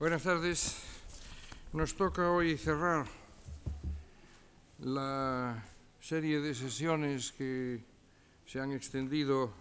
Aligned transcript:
Buenas 0.00 0.22
tardes. 0.22 0.76
Nos 1.72 1.96
toca 1.96 2.30
hoy 2.30 2.56
cerrar 2.56 3.04
la 4.78 5.60
serie 5.98 6.38
de 6.38 6.54
sesiones 6.54 7.32
que 7.32 7.82
se 8.46 8.60
han 8.60 8.70
extendido 8.70 9.52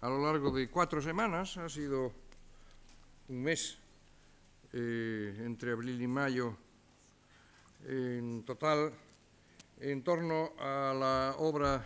a 0.00 0.08
lo 0.10 0.22
largo 0.24 0.52
de 0.52 0.70
cuatro 0.70 1.02
semanas. 1.02 1.56
Ha 1.56 1.68
sido 1.68 2.12
un 3.26 3.42
mes 3.42 3.78
eh, 4.74 5.42
entre 5.44 5.72
abril 5.72 6.00
y 6.00 6.06
mayo 6.06 6.56
en 7.84 8.44
total 8.44 8.92
en 9.80 10.04
torno 10.04 10.52
a 10.60 10.94
la 10.94 11.34
obra 11.38 11.84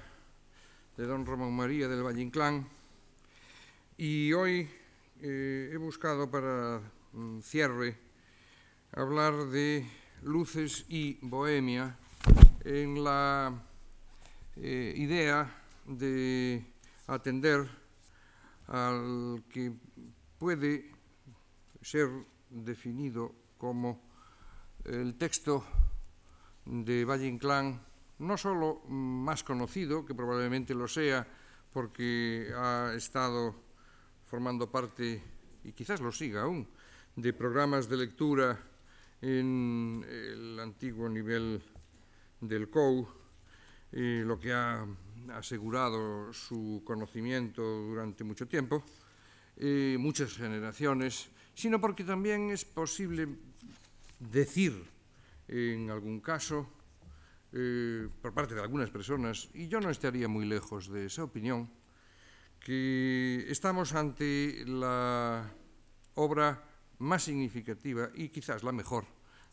de 0.98 1.06
don 1.06 1.24
Ramón 1.24 1.56
María 1.56 1.88
del 1.88 2.04
Valle 2.04 2.20
Inclán. 2.20 2.68
Y 3.96 4.30
hoy 4.34 4.68
eh, 5.22 5.70
he 5.72 5.76
buscado 5.78 6.30
para 6.30 6.82
cierre 7.42 7.98
hablar 8.92 9.46
de 9.46 9.86
luces 10.22 10.84
y 10.88 11.18
bohemia 11.22 11.96
en 12.64 13.02
la 13.02 13.52
eh, 14.56 14.94
idea 14.96 15.50
de 15.86 16.64
atender 17.06 17.68
al 18.68 19.42
que 19.48 19.72
puede 20.38 20.90
ser 21.80 22.08
definido 22.50 23.34
como 23.58 24.00
el 24.84 25.16
texto 25.16 25.64
de 26.64 27.04
Valle 27.04 27.26
Inclán, 27.26 27.80
no 28.18 28.36
solo 28.36 28.82
más 28.88 29.42
conocido, 29.42 30.04
que 30.04 30.14
probablemente 30.14 30.74
lo 30.74 30.86
sea 30.86 31.26
porque 31.72 32.52
ha 32.54 32.92
estado 32.94 33.54
formando 34.26 34.70
parte, 34.70 35.22
y 35.64 35.72
quizás 35.72 36.00
lo 36.00 36.12
siga 36.12 36.42
aún, 36.42 36.68
de 37.16 37.32
programas 37.32 37.88
de 37.88 37.96
lectura 37.96 38.58
en 39.20 40.04
el 40.08 40.58
antiguo 40.60 41.08
nivel 41.08 41.62
del 42.40 42.68
COU, 42.68 43.06
lo 43.92 44.38
que 44.38 44.52
ha 44.52 44.86
asegurado 45.34 46.32
su 46.32 46.82
conocimiento 46.84 47.62
durante 47.62 48.24
mucho 48.24 48.46
tiempo, 48.48 48.82
muchas 49.98 50.36
generaciones, 50.36 51.28
sino 51.54 51.80
porque 51.80 52.02
también 52.04 52.50
es 52.50 52.64
posible 52.64 53.28
decir 54.18 54.92
en 55.52 55.90
algún 55.90 56.20
caso, 56.20 56.66
eh, 57.52 58.08
por 58.20 58.32
parte 58.32 58.54
de 58.54 58.62
algunas 58.62 58.90
personas, 58.90 59.50
y 59.54 59.68
yo 59.68 59.80
no 59.80 59.90
estaría 59.90 60.28
muy 60.28 60.46
lejos 60.46 60.88
de 60.88 61.06
esa 61.06 61.24
opinión, 61.24 61.70
que 62.58 63.44
estamos 63.48 63.92
ante 63.92 64.64
la 64.66 65.52
obra 66.14 66.62
más 66.98 67.24
significativa 67.24 68.10
y 68.14 68.28
quizás 68.28 68.62
la 68.62 68.72
mejor 68.72 69.04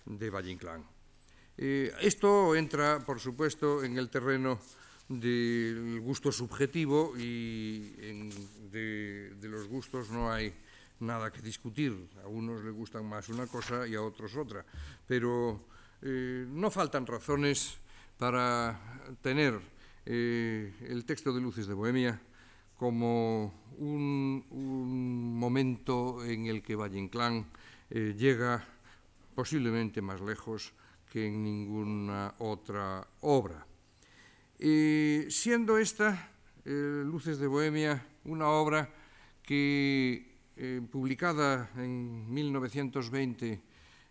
de 0.06 0.30
Valle 0.30 0.52
Inclán. 0.52 0.84
Eh, 1.58 1.92
esto 2.02 2.56
entra, 2.56 3.00
por 3.00 3.20
supuesto, 3.20 3.84
en 3.84 3.98
el 3.98 4.10
terreno 4.10 4.60
del 5.10 6.00
gusto 6.00 6.32
subjetivo 6.32 7.14
y 7.18 8.30
de, 8.72 9.36
los 9.42 9.68
gustos 9.68 10.10
no 10.10 10.32
hay 10.32 10.54
nada 11.00 11.32
que 11.32 11.42
discutir. 11.42 12.08
A 12.24 12.28
unos 12.28 12.64
les 12.64 12.74
gustan 12.74 13.06
más 13.06 13.28
una 13.30 13.48
cosa 13.48 13.88
y 13.88 13.96
a 13.96 14.02
otros 14.02 14.36
otra. 14.36 14.64
Pero 15.08 15.60
eh, 16.02 16.46
no 16.48 16.72
faltan 16.72 17.06
razones 17.06 17.78
para 18.18 18.80
tener 19.22 19.60
eh, 20.06 20.74
el 20.88 21.04
texto 21.06 21.34
de 21.34 21.42
Luces 21.42 21.68
de 21.68 21.74
Bohemia 21.74 22.22
como 22.80 23.54
un, 23.78 25.38
momento 25.38 26.24
en 26.24 26.48
el 26.48 26.64
que 26.64 26.76
Valle 26.76 26.98
Inclán 26.98 27.46
eh, 27.90 28.16
llega 28.18 28.66
posiblemente 29.36 30.02
más 30.02 30.22
lejos 30.22 30.74
que 31.12 31.28
en 31.28 31.44
ninguna 31.44 32.34
otra 32.40 33.06
obra. 33.22 33.66
siendo 34.58 35.78
esta, 35.78 36.32
eh, 36.66 37.04
Luces 37.06 37.38
de 37.40 37.48
Bohemia, 37.48 38.06
una 38.26 38.48
obra 38.48 38.90
que, 39.44 40.38
eh, 40.56 40.82
publicada 40.90 41.72
en 41.76 42.32
1920 42.32 43.62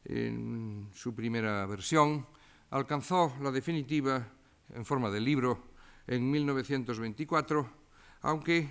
en 0.04 0.88
su 0.92 1.14
primera 1.14 1.64
versión, 1.66 2.26
alcanzó 2.70 3.34
la 3.40 3.50
definitiva 3.50 4.26
en 4.74 4.84
forma 4.84 5.10
de 5.10 5.20
libro 5.20 5.68
en 6.06 6.30
1924 6.30 7.77
aunque 8.22 8.68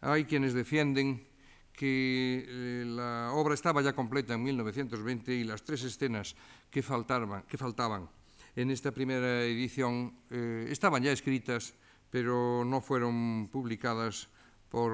hay 0.00 0.24
quienes 0.24 0.54
defienden 0.54 1.26
que 1.72 2.44
eh, 2.46 2.84
la 2.86 3.32
obra 3.32 3.54
estaba 3.54 3.82
ya 3.82 3.94
completa 3.94 4.34
en 4.34 4.42
1920 4.42 5.34
y 5.34 5.44
las 5.44 5.64
tres 5.64 5.82
escenas 5.82 6.36
que 6.70 6.82
faltaban, 6.82 7.42
que 7.42 7.58
faltaban 7.58 8.08
en 8.56 8.70
esta 8.70 8.92
primera 8.92 9.42
edición 9.42 10.14
eh, 10.30 10.66
estaban 10.70 11.02
ya 11.02 11.10
escritas, 11.10 11.74
pero 12.10 12.64
no 12.64 12.80
fueron 12.80 13.48
publicadas 13.50 14.28
por 14.68 14.92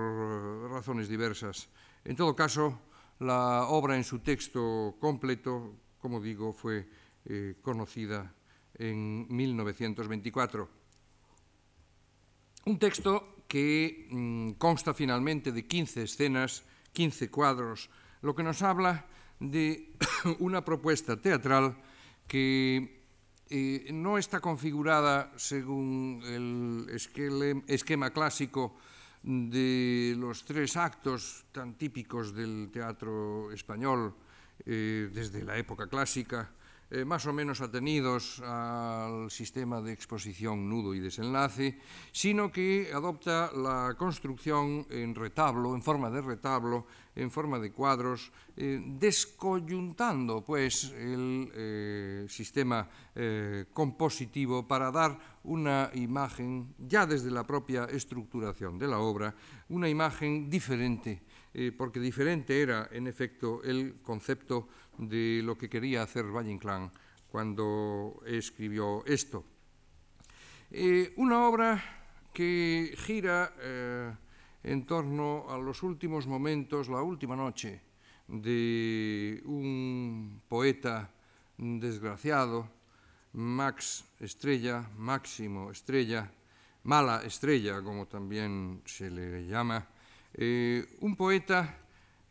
razones 0.71 1.09
diversas. 1.09 1.69
En 2.05 2.16
todo 2.16 2.34
caso, 2.34 2.81
la 3.19 3.66
obra 3.69 3.97
en 3.97 4.05
su 4.05 4.21
texto 4.21 4.97
completo, 4.99 5.77
como 5.99 6.21
digo, 6.21 6.53
fue 6.53 6.89
eh, 7.27 7.56
conocida 7.60 8.33
en 8.78 9.27
1924. 9.28 10.69
Un 12.65 12.78
texto 12.78 13.40
que 13.50 14.06
mm, 14.15 14.62
consta 14.62 14.94
finalmente 14.94 15.50
de 15.50 15.66
15 15.66 16.06
escenas, 16.06 16.62
15 16.94 17.34
cuadros, 17.34 17.91
lo 18.22 18.31
que 18.31 18.47
nos 18.47 18.62
habla 18.62 19.11
de 19.43 19.91
una 20.38 20.62
propuesta 20.62 21.19
teatral 21.19 21.75
que 22.31 23.03
eh, 23.50 23.91
no 23.91 24.22
está 24.22 24.39
configurada 24.39 25.34
según 25.34 26.22
el 26.22 26.87
esquema 27.66 28.15
clásico 28.15 28.78
de 29.25 30.15
los 30.16 30.44
tres 30.47 30.77
actos 30.78 31.43
tan 31.50 31.75
típicos 31.75 32.31
del 32.31 32.71
teatro 32.71 33.50
español 33.50 34.15
eh, 34.65 35.10
desde 35.12 35.43
la 35.43 35.59
época 35.59 35.89
clásica, 35.89 36.55
eh, 36.91 37.05
más 37.05 37.25
o 37.27 37.33
menos 37.33 37.61
atenidos 37.61 38.41
al 38.41 39.31
sistema 39.31 39.81
de 39.81 39.93
exposición 39.93 40.69
nudo 40.69 40.93
y 40.93 41.01
desenlace, 41.01 41.78
sino 42.11 42.51
que 42.51 42.91
adopta 42.93 43.53
la 43.55 43.95
construcción 43.97 44.87
en 44.91 45.15
retablo, 45.15 45.75
en 45.75 45.83
forma 45.83 46.11
de 46.11 46.21
retablo, 46.21 46.87
en 47.16 47.31
forma 47.31 47.59
de 47.59 47.72
cuadros, 47.72 48.32
eh, 48.56 48.81
descoyuntando 48.98 50.44
pues 50.44 50.93
el 50.97 51.50
eh, 51.54 52.26
sistema 52.28 52.88
compositivo 53.72 54.66
para 54.66 54.91
dar 54.91 55.19
una 55.44 55.91
imagen, 55.94 56.75
ya 56.78 57.04
desde 57.04 57.31
la 57.31 57.47
propia 57.47 57.84
estructuración 57.84 58.78
de 58.78 58.88
la 58.88 58.98
obra, 58.98 59.34
una 59.69 59.88
imagen 59.88 60.48
diferente 60.48 61.22
eh, 61.53 61.72
porque 61.76 61.98
diferente 61.98 62.62
era, 62.62 62.88
en 62.93 63.09
efecto, 63.09 63.62
el 63.65 64.00
concepto 64.03 64.69
de 64.98 65.42
lo 65.42 65.59
que 65.59 65.69
quería 65.69 66.03
hacer 66.03 66.25
Valle 66.27 66.53
Inclán 66.53 66.92
cuando 67.28 68.22
escribió 68.25 69.04
esto. 69.04 69.44
Eh, 70.71 71.12
una 71.16 71.48
obra 71.48 71.82
que 72.32 72.94
gira 72.98 73.53
eh, 73.59 74.15
en 74.62 74.84
torno 74.87 75.47
a 75.48 75.59
los 75.59 75.82
últimos 75.82 76.26
momentos, 76.26 76.88
la 76.88 77.03
última 77.03 77.37
noche 77.37 77.81
de 78.28 79.43
un 79.44 80.43
poeta 80.48 81.10
desgraciado, 81.56 82.69
Max 83.32 84.04
Estrella, 84.19 84.88
Máximo 84.97 85.71
Estrella, 85.71 86.31
Mala 86.84 87.22
Estrella, 87.25 87.82
como 87.82 88.06
también 88.06 88.82
se 88.84 89.10
le 89.10 89.47
llama, 89.47 89.87
eh, 90.34 90.97
un 91.00 91.16
poeta 91.16 91.77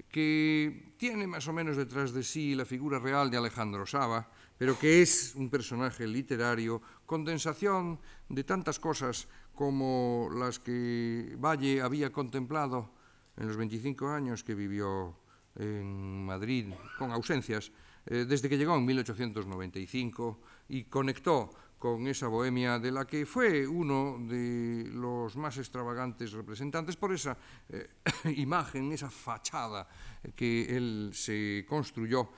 que 0.10 0.94
tiene 0.98 1.28
más 1.28 1.48
o 1.48 1.54
menos 1.54 1.78
detrás 1.78 2.12
de 2.14 2.24
sí 2.24 2.56
la 2.56 2.66
figura 2.66 3.00
real 3.00 3.30
de 3.30 3.38
Alejandro 3.38 3.86
Saba, 3.86 4.28
pero 4.58 4.78
que 4.78 5.02
es 5.02 5.36
un 5.36 5.50
personaje 5.50 6.08
literario, 6.08 6.82
condensación 7.06 8.00
de 8.28 8.44
tantas 8.44 8.80
cosas 8.80 9.28
como 9.60 10.30
las 10.32 10.58
que 10.58 11.36
Valle 11.36 11.82
había 11.82 12.14
contemplado 12.14 12.96
en 13.36 13.46
los 13.46 13.58
25 13.58 14.08
años 14.08 14.42
que 14.42 14.56
vivió 14.56 15.20
en 15.56 16.24
Madrid, 16.24 16.72
con 16.98 17.12
ausencias, 17.12 17.70
eh, 18.06 18.24
desde 18.24 18.48
que 18.48 18.58
llegó 18.58 18.78
en 18.78 18.86
1895 18.86 20.40
y 20.70 20.86
conectó 20.86 21.50
con 21.78 22.08
esa 22.08 22.30
bohemia 22.30 22.80
de 22.80 22.90
la 22.90 23.04
que 23.04 23.26
fue 23.26 23.68
uno 23.68 24.16
de 24.30 24.88
los 24.94 25.36
más 25.36 25.58
extravagantes 25.58 26.32
representantes 26.32 26.96
por 26.96 27.12
esa 27.12 27.38
eh, 27.68 27.90
imagen, 28.38 28.94
esa 28.94 29.10
fachada 29.10 29.90
que 30.38 30.74
él 30.74 31.12
se 31.12 31.66
construyó, 31.68 32.30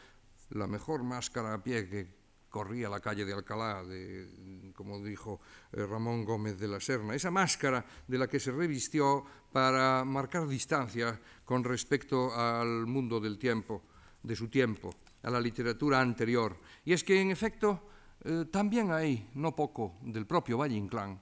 la 0.49 0.65
mejor 0.65 1.03
máscara 1.03 1.53
a 1.53 1.61
pie 1.61 1.87
que 1.87 2.20
corría 2.51 2.89
la 2.89 2.99
calle 2.99 3.25
de 3.25 3.33
Alcalá, 3.33 3.81
de, 3.83 4.71
como 4.75 5.01
dijo 5.01 5.39
eh, 5.71 5.85
Ramón 5.87 6.25
Gómez 6.25 6.59
de 6.59 6.67
la 6.67 6.79
Serna, 6.79 7.15
esa 7.15 7.31
máscara 7.31 7.83
de 8.05 8.17
la 8.17 8.27
que 8.27 8.39
se 8.39 8.51
revistió 8.51 9.23
para 9.51 10.03
marcar 10.05 10.47
distancia 10.47 11.19
con 11.45 11.63
respecto 11.63 12.35
al 12.35 12.85
mundo 12.85 13.19
del 13.19 13.39
tiempo, 13.39 13.81
de 14.21 14.35
su 14.35 14.49
tiempo 14.49 14.93
a 15.23 15.29
la 15.31 15.39
literatura 15.39 15.99
anterior. 16.01 16.59
Y 16.85 16.93
es 16.93 17.03
que, 17.03 17.19
en 17.19 17.31
efecto, 17.31 17.87
eh, 18.23 18.45
también 18.51 18.91
hay 18.91 19.31
no 19.35 19.55
poco 19.55 19.97
del 20.03 20.27
propio 20.27 20.57
Valle 20.57 20.75
Inclán 20.75 21.19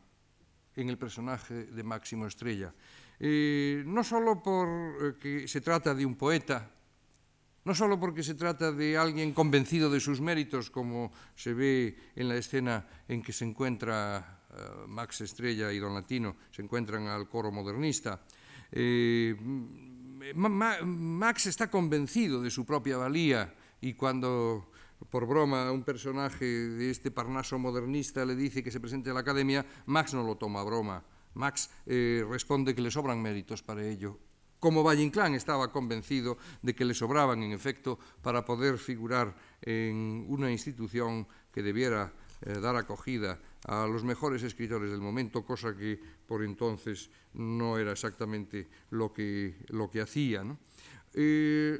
en 0.76 0.90
el 0.90 0.98
personaje 0.98 1.66
de 1.66 1.84
Máximo 1.84 2.26
Estrella. 2.26 2.74
Eh, 3.20 3.84
no 3.86 4.04
solo 4.04 4.42
porque 4.42 5.48
se 5.48 5.62
trata 5.62 5.94
de 5.94 6.06
un 6.06 6.16
poeta, 6.16 6.72
no 7.66 7.76
solo 7.76 8.00
porque 8.00 8.24
se 8.24 8.36
trata 8.36 8.72
de 8.72 8.98
alguien 8.98 9.34
convencido 9.34 9.90
de 9.90 10.00
sus 10.00 10.22
méritos, 10.22 10.70
como 10.70 11.12
se 11.36 11.54
ve 11.54 11.98
en 12.16 12.30
la 12.30 12.36
escena 12.36 12.88
en 13.08 13.22
que 13.22 13.34
se 13.34 13.46
encuentra 13.46 14.42
uh, 14.50 14.88
Max 14.88 15.22
Estrella 15.22 15.72
y 15.72 15.80
Don 15.80 15.94
Latino, 15.94 16.36
se 16.52 16.62
encuentran 16.62 17.08
al 17.08 17.28
coro 17.28 17.52
modernista. 17.52 18.22
Eh, 18.72 19.36
Ma 20.36 20.78
Max 20.84 21.48
está 21.48 21.72
convencido 21.72 22.42
de 22.42 22.52
su 22.52 22.66
propia 22.66 22.98
valía 22.98 23.56
y 23.82 23.94
cuando 23.94 24.70
por 25.10 25.26
broma 25.26 25.72
un 25.72 25.84
personaje 25.84 26.46
de 26.46 26.92
este 26.92 27.10
Parnaso 27.10 27.58
modernista 27.58 28.26
le 28.26 28.36
dice 28.36 28.62
que 28.62 28.70
se 28.70 28.82
presente 28.82 29.10
a 29.10 29.14
la 29.14 29.22
academia, 29.22 29.66
Max 29.86 30.14
no 30.14 30.24
lo 30.24 30.36
toma 30.36 30.60
a 30.60 30.66
broma. 30.66 31.04
Max 31.36 31.70
eh, 31.86 32.26
responde 32.30 32.76
que 32.76 32.82
le 32.82 32.92
sobran 32.92 33.22
méritos 33.22 33.64
para 33.64 33.86
ello 33.86 34.20
como 34.60 34.84
Valle 34.84 35.04
Inclán 35.04 35.36
estaba 35.36 35.72
convencido 35.72 36.38
de 36.62 36.76
que 36.76 36.86
le 36.86 36.94
sobraban, 36.94 37.44
en 37.44 37.52
efecto, 37.52 37.98
para 38.22 38.44
poder 38.44 38.78
figurar 38.78 39.36
en 39.62 40.26
una 40.28 40.52
institución 40.52 41.28
que 41.52 41.64
debiera 41.64 42.12
eh, 42.42 42.60
dar 42.60 42.76
acogida 42.76 43.40
a 43.66 43.86
los 43.86 44.04
mejores 44.04 44.44
escritores 44.44 44.92
del 44.92 45.02
momento, 45.02 45.44
cosa 45.44 45.76
que 45.76 46.00
por 46.26 46.44
entonces 46.44 47.10
no 47.34 47.78
era 47.78 47.92
exactamente 47.92 48.68
lo 48.92 49.12
que, 49.12 49.58
lo 49.70 49.90
que 49.90 50.02
hacía. 50.02 50.44
¿no? 50.44 50.58
Eh, 51.14 51.78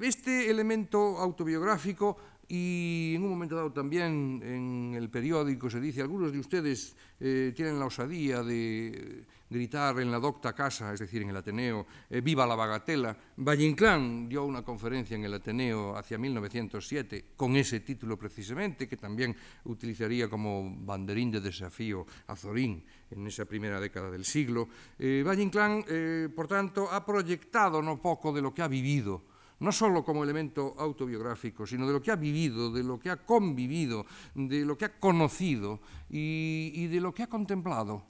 este 0.00 0.50
elemento 0.50 1.18
autobiográfico 1.18 2.16
y 2.50 3.14
en 3.14 3.22
un 3.22 3.30
momento 3.30 3.54
dado 3.54 3.70
también 3.70 4.42
en 4.42 4.94
el 4.96 5.08
periódico 5.08 5.70
se 5.70 5.78
dice, 5.78 6.02
algunos 6.02 6.32
de 6.32 6.40
ustedes 6.40 6.96
eh, 7.20 7.52
tienen 7.54 7.78
la 7.78 7.86
osadía 7.86 8.42
de 8.42 9.24
gritar 9.48 10.00
en 10.00 10.10
la 10.10 10.18
docta 10.18 10.52
casa, 10.52 10.92
es 10.92 10.98
decir, 10.98 11.22
en 11.22 11.30
el 11.30 11.36
Ateneo, 11.36 11.86
eh, 12.10 12.20
viva 12.20 12.46
la 12.46 12.56
bagatela. 12.56 13.16
Valle 13.36 13.66
Inclán 13.66 14.28
dio 14.28 14.44
una 14.44 14.62
conferencia 14.62 15.14
en 15.14 15.24
el 15.24 15.34
Ateneo 15.34 15.96
hacia 15.96 16.18
1907 16.18 17.36
con 17.36 17.54
ese 17.54 17.80
título 17.80 18.18
precisamente, 18.18 18.88
que 18.88 18.96
también 18.96 19.36
utilizaría 19.64 20.28
como 20.28 20.76
banderín 20.84 21.30
de 21.30 21.40
desafío 21.40 22.04
a 22.26 22.34
Zorín 22.34 22.82
en 23.12 23.26
esa 23.28 23.44
primera 23.44 23.78
década 23.78 24.10
del 24.10 24.24
siglo. 24.24 24.68
Eh, 24.98 25.22
Valle 25.24 25.42
Inclán, 25.42 25.84
eh, 25.88 26.28
por 26.34 26.48
tanto, 26.48 26.90
ha 26.90 27.06
proyectado 27.06 27.80
no 27.80 28.02
poco 28.02 28.32
de 28.32 28.42
lo 28.42 28.52
que 28.52 28.62
ha 28.62 28.68
vivido 28.68 29.29
no 29.60 29.72
solo 29.72 30.02
como 30.02 30.24
elemento 30.24 30.74
autobiográfico, 30.78 31.66
sino 31.66 31.86
de 31.86 31.92
lo 31.92 32.02
que 32.02 32.10
ha 32.10 32.16
vivido, 32.16 32.72
de 32.72 32.82
lo 32.82 32.98
que 32.98 33.10
ha 33.10 33.16
convivido, 33.16 34.06
de 34.34 34.64
lo 34.64 34.76
que 34.76 34.86
ha 34.86 34.98
conocido 34.98 35.80
y, 36.08 36.86
de 36.86 37.00
lo 37.00 37.12
que 37.12 37.22
ha 37.22 37.28
contemplado. 37.28 38.02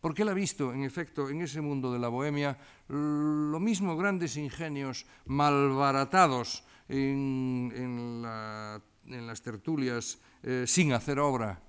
Porque 0.00 0.22
él 0.22 0.28
ha 0.28 0.34
visto, 0.34 0.72
en 0.72 0.84
efecto, 0.84 1.28
en 1.28 1.42
ese 1.42 1.60
mundo 1.60 1.92
de 1.92 1.98
la 1.98 2.08
bohemia, 2.08 2.58
lo 2.88 3.58
mismo 3.58 3.96
grandes 3.96 4.36
ingenios 4.36 5.06
malbaratados 5.26 6.64
en, 6.88 7.72
en, 7.74 8.22
la, 8.22 8.80
en 9.06 9.26
las 9.26 9.42
tertulias 9.42 10.18
eh, 10.42 10.64
sin 10.66 10.92
hacer 10.92 11.18
obra, 11.18 11.60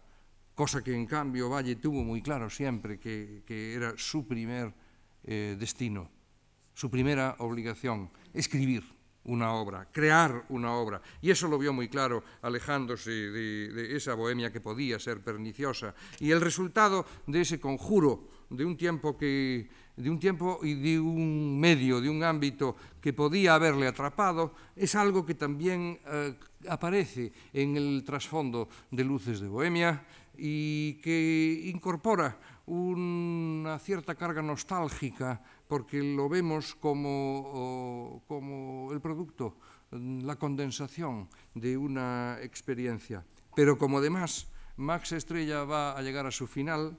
cosa 0.53 0.83
que 0.83 0.93
en 0.93 1.05
cambio 1.05 1.49
Valle 1.49 1.75
tuvo 1.75 2.03
muy 2.03 2.21
claro 2.21 2.49
siempre 2.49 2.99
que, 2.99 3.43
que 3.45 3.73
era 3.73 3.93
su 3.97 4.27
primer 4.27 4.73
eh, 5.23 5.55
destino, 5.59 6.09
su 6.73 6.89
primera 6.89 7.35
obligación, 7.39 8.09
escribir 8.33 8.98
una 9.29 9.53
obra, 9.53 9.87
crear 9.91 10.45
una 10.49 10.73
obra. 10.73 11.01
Y 11.21 11.29
eso 11.29 11.47
lo 11.47 11.57
vio 11.57 11.71
muy 11.71 11.87
claro 11.87 12.23
alejándose 12.41 13.11
de, 13.11 13.95
esa 13.95 14.15
bohemia 14.15 14.51
que 14.51 14.59
podía 14.59 14.99
ser 14.99 15.21
perniciosa. 15.21 15.93
Y 16.19 16.31
el 16.31 16.41
resultado 16.41 17.05
de 17.27 17.41
ese 17.41 17.59
conjuro 17.59 18.27
de 18.49 18.65
un 18.65 18.75
tiempo 18.75 19.17
que 19.17 19.69
de 19.95 20.09
un 20.09 20.17
tiempo 20.17 20.61
y 20.63 20.75
de 20.75 20.97
un 20.97 21.59
medio, 21.59 21.99
de 21.99 22.09
un 22.09 22.23
ámbito 22.23 22.73
que 23.01 23.11
podía 23.11 23.55
haberle 23.55 23.85
atrapado, 23.85 24.53
es 24.73 24.95
algo 24.95 25.25
que 25.25 25.35
también 25.35 25.99
eh, 26.07 26.35
aparece 26.69 27.33
en 27.51 27.75
el 27.75 28.01
trasfondo 28.05 28.69
de 28.89 29.03
Luces 29.03 29.41
de 29.41 29.49
Bohemia 29.49 30.05
y 30.37 30.93
que 31.01 31.63
incorpora 31.65 32.39
una 32.65 33.77
cierta 33.79 34.15
carga 34.15 34.41
nostálgica 34.41 35.41
porque 35.69 36.01
lo 36.01 36.27
vemos 36.27 36.73
como, 36.73 38.23
como 38.27 38.91
el 38.91 38.99
producto, 38.99 39.55
la 39.91 40.35
condensación 40.35 41.29
de 41.53 41.77
una 41.77 42.39
experiencia. 42.41 43.23
Pero 43.55 43.77
como 43.77 43.99
además 43.99 44.49
Max 44.77 45.11
Estrella 45.11 45.63
va 45.65 45.95
a 45.95 46.01
llegar 46.01 46.25
a 46.25 46.31
su 46.31 46.47
final, 46.47 46.97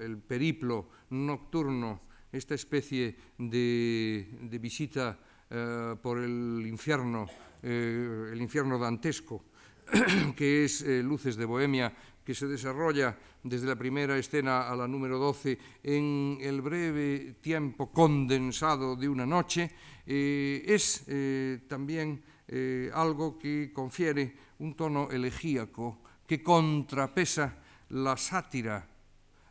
el 0.00 0.18
periplo 0.18 0.88
nocturno, 1.10 2.00
esta 2.32 2.54
especie 2.54 3.16
de, 3.38 4.26
visita 4.60 5.18
uh, 5.50 5.96
por 5.96 6.18
el 6.18 6.64
infierno, 6.66 7.22
uh, 7.62 7.66
el 7.66 8.40
infierno 8.40 8.78
dantesco, 8.78 9.44
que 10.36 10.64
es 10.64 10.82
eh, 10.82 11.02
Luces 11.02 11.36
de 11.36 11.44
Bohemia, 11.44 11.92
que 12.24 12.34
se 12.34 12.46
desarrolla 12.46 13.16
desde 13.42 13.66
la 13.66 13.76
primera 13.76 14.16
escena 14.18 14.68
a 14.68 14.76
la 14.76 14.86
número 14.86 15.18
12 15.18 15.58
en 15.82 16.38
el 16.40 16.60
breve 16.60 17.36
tiempo 17.40 17.90
condensado 17.90 18.96
de 18.96 19.08
una 19.08 19.26
noche, 19.26 19.70
eh, 20.06 20.62
es 20.66 21.04
eh, 21.08 21.60
también 21.68 22.22
eh, 22.48 22.90
algo 22.94 23.38
que 23.38 23.72
confiere 23.72 24.36
un 24.58 24.74
tono 24.74 25.10
elegíaco 25.10 26.02
que 26.26 26.42
contrapesa 26.42 27.56
la 27.90 28.16
sátira, 28.16 28.86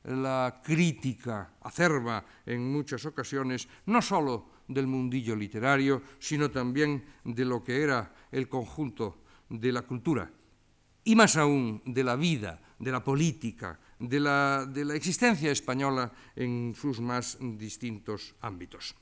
la 0.04 0.62
crítica 0.64 1.56
acerba 1.62 2.24
en 2.46 2.72
muchas 2.72 3.06
ocasiones, 3.06 3.68
no 3.88 4.02
sólo 4.02 4.64
del 4.68 4.88
mundillo 4.88 5.36
literario, 5.36 6.02
sino 6.20 6.50
también 6.50 7.04
de 7.24 7.44
lo 7.44 7.64
que 7.64 7.82
era 7.82 8.14
el 8.32 8.48
conjunto 8.48 9.24
de 9.50 9.72
la 9.72 9.82
cultura 9.82 10.32
y 11.10 11.16
más 11.16 11.38
aún 11.38 11.82
de 11.86 12.04
la 12.04 12.16
vida, 12.16 12.62
de 12.78 12.92
la 12.92 13.04
política, 13.04 13.80
de 13.98 14.20
la, 14.20 14.64
de 14.70 14.86
la 14.86 14.94
existencia 14.94 15.50
española 15.50 16.14
en 16.36 16.76
sus 16.78 17.02
más 17.02 17.36
distintos 17.42 18.36
ámbitos. 18.42 18.94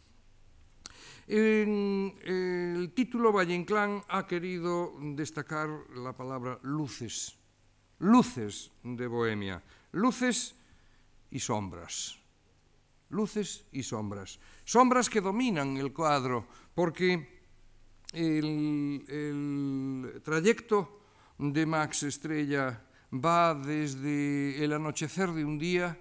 En 1.28 2.16
el 2.24 2.94
título 2.96 3.34
Valle 3.34 3.54
Inclán 3.54 4.02
ha 4.08 4.26
querido 4.26 4.96
destacar 5.20 5.68
la 5.98 6.16
palabra 6.16 6.58
luces, 6.64 7.36
luces 8.00 8.72
de 8.84 9.08
Bohemia, 9.08 9.62
luces 9.92 10.56
y 11.30 11.40
sombras, 11.40 12.18
luces 13.10 13.66
y 13.74 13.84
sombras, 13.84 14.40
sombras 14.64 15.10
que 15.10 15.20
dominan 15.20 15.76
el 15.76 15.92
cuadro 15.92 16.48
porque 16.74 17.44
el, 18.14 19.04
el 19.10 20.22
trayecto 20.24 20.97
de 21.38 21.66
Max 21.66 22.04
Estrella 22.04 22.82
va 23.14 23.54
desde 23.54 24.64
el 24.64 24.74
anochecer 24.74 25.32
de 25.32 25.46
un 25.46 25.60
día 25.60 25.98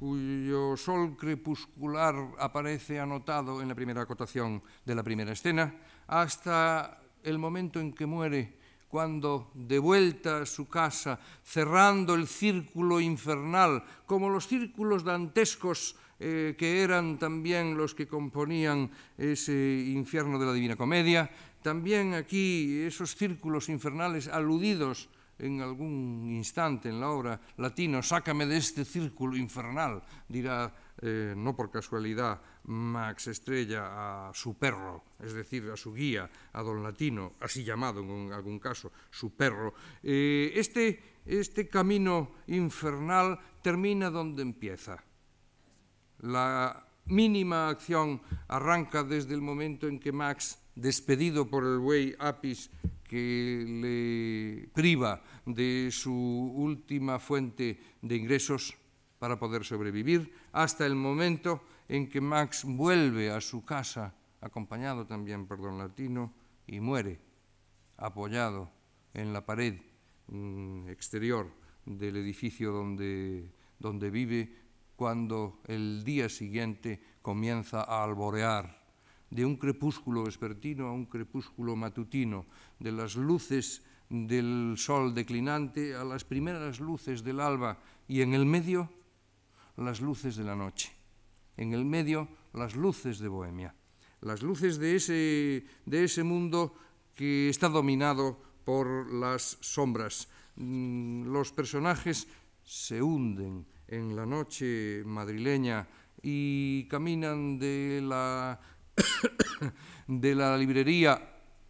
cuyo 0.00 0.76
sol 0.76 1.16
crepuscular 1.16 2.14
aparece 2.38 2.98
anotado 2.98 3.60
en 3.60 3.68
la 3.68 3.74
primera 3.74 4.02
acotación 4.02 4.62
de 4.84 4.94
la 4.94 5.02
primera 5.02 5.32
escena, 5.32 5.76
hasta 6.06 6.98
el 7.22 7.38
momento 7.38 7.80
en 7.80 7.92
que 7.92 8.06
muere, 8.06 8.56
cuando 8.88 9.52
de 9.54 9.78
vuelta 9.78 10.40
a 10.40 10.46
su 10.46 10.68
casa, 10.68 11.20
cerrando 11.44 12.14
el 12.14 12.26
círculo 12.26 12.98
infernal, 12.98 13.84
como 14.06 14.30
los 14.30 14.48
círculos 14.48 15.04
dantescos 15.04 15.96
eh, 16.18 16.54
que 16.58 16.82
eran 16.82 17.18
también 17.18 17.76
los 17.76 17.94
que 17.94 18.08
componían 18.08 18.90
ese 19.16 19.84
infierno 19.88 20.38
de 20.38 20.46
la 20.46 20.52
Divina 20.52 20.76
Comedia, 20.76 21.30
también 21.62 22.14
aquí 22.14 22.80
esos 22.82 23.14
círculos 23.16 23.68
infernales 23.68 24.28
aludidos 24.28 25.08
en 25.40 25.60
algún 25.60 26.28
instante 26.30 26.88
en 26.88 27.00
la 27.00 27.08
obra 27.08 27.40
latino, 27.56 28.02
sácame 28.02 28.46
de 28.46 28.58
este 28.58 28.84
círculo 28.84 29.36
infernal, 29.36 30.02
dirá, 30.28 30.74
eh, 31.00 31.34
no 31.36 31.56
por 31.56 31.70
casualidad, 31.70 32.40
Max 32.64 33.28
Estrella 33.28 34.28
a 34.28 34.34
su 34.34 34.54
perro, 34.58 35.04
es 35.18 35.32
decir, 35.32 35.70
a 35.72 35.76
su 35.76 35.94
guía, 35.94 36.30
a 36.52 36.62
don 36.62 36.82
Latino, 36.82 37.34
así 37.40 37.64
llamado 37.64 38.00
en 38.00 38.32
algún 38.32 38.58
caso, 38.58 38.92
su 39.10 39.34
perro. 39.34 39.74
Eh, 40.02 40.52
este, 40.54 41.20
este 41.24 41.68
camino 41.68 42.36
infernal 42.48 43.38
termina 43.62 44.10
donde 44.10 44.42
empieza. 44.42 45.02
La 46.20 46.86
mínima 47.06 47.70
acción 47.70 48.20
arranca 48.48 49.02
desde 49.02 49.34
el 49.34 49.40
momento 49.40 49.88
en 49.88 49.98
que 49.98 50.12
Max 50.12 50.59
despedido 50.74 51.48
por 51.48 51.64
el 51.64 51.78
buey 51.78 52.14
Apis 52.18 52.70
que 53.04 53.64
le 53.66 54.68
priva 54.72 55.22
de 55.44 55.90
su 55.90 56.14
última 56.14 57.18
fuente 57.18 57.80
de 58.00 58.16
ingresos 58.16 58.76
para 59.18 59.38
poder 59.38 59.64
sobrevivir, 59.64 60.32
hasta 60.52 60.86
el 60.86 60.94
momento 60.94 61.62
en 61.88 62.08
que 62.08 62.20
Max 62.20 62.62
vuelve 62.64 63.30
a 63.30 63.40
su 63.40 63.64
casa, 63.64 64.14
acompañado 64.40 65.06
también 65.06 65.46
por 65.46 65.60
don 65.60 65.76
Latino, 65.76 66.32
y 66.66 66.80
muere 66.80 67.18
apoyado 67.96 68.70
en 69.12 69.32
la 69.32 69.44
pared 69.44 69.74
mm, 70.28 70.88
exterior 70.88 71.50
del 71.84 72.16
edificio 72.16 72.72
donde, 72.72 73.50
donde 73.78 74.10
vive, 74.10 74.56
cuando 74.96 75.60
el 75.66 76.04
día 76.04 76.28
siguiente 76.28 77.02
comienza 77.22 77.82
a 77.82 78.04
alborear, 78.04 78.79
de 79.30 79.44
un 79.44 79.56
crepúsculo 79.56 80.24
vespertino 80.24 80.86
a 80.86 80.92
un 80.92 81.06
crepúsculo 81.06 81.76
matutino, 81.76 82.46
de 82.78 82.92
las 82.92 83.16
luces 83.16 83.82
del 84.10 84.74
sol 84.76 85.14
declinante 85.14 85.94
a 85.94 86.04
las 86.04 86.24
primeras 86.24 86.80
luces 86.80 87.22
del 87.22 87.40
alba 87.40 87.78
y 88.08 88.22
en 88.22 88.34
el 88.34 88.44
medio 88.44 88.90
las 89.76 90.00
luces 90.00 90.36
de 90.36 90.44
la 90.44 90.56
noche, 90.56 90.90
en 91.56 91.72
el 91.72 91.84
medio 91.84 92.28
las 92.52 92.74
luces 92.74 93.20
de 93.20 93.28
Bohemia, 93.28 93.74
las 94.20 94.42
luces 94.42 94.78
de 94.78 94.96
ese, 94.96 95.64
de 95.86 96.04
ese 96.04 96.24
mundo 96.24 96.74
que 97.14 97.48
está 97.48 97.68
dominado 97.68 98.42
por 98.64 99.12
las 99.12 99.58
sombras. 99.60 100.28
Mm, 100.56 101.32
los 101.32 101.52
personajes 101.52 102.26
se 102.64 103.00
hunden 103.00 103.64
en 103.86 104.14
la 104.16 104.26
noche 104.26 105.02
madrileña 105.06 105.86
y 106.22 106.84
caminan 106.84 107.58
de 107.58 108.00
la, 108.02 108.60
de 110.06 110.34
la 110.34 110.56
librería 110.56 111.20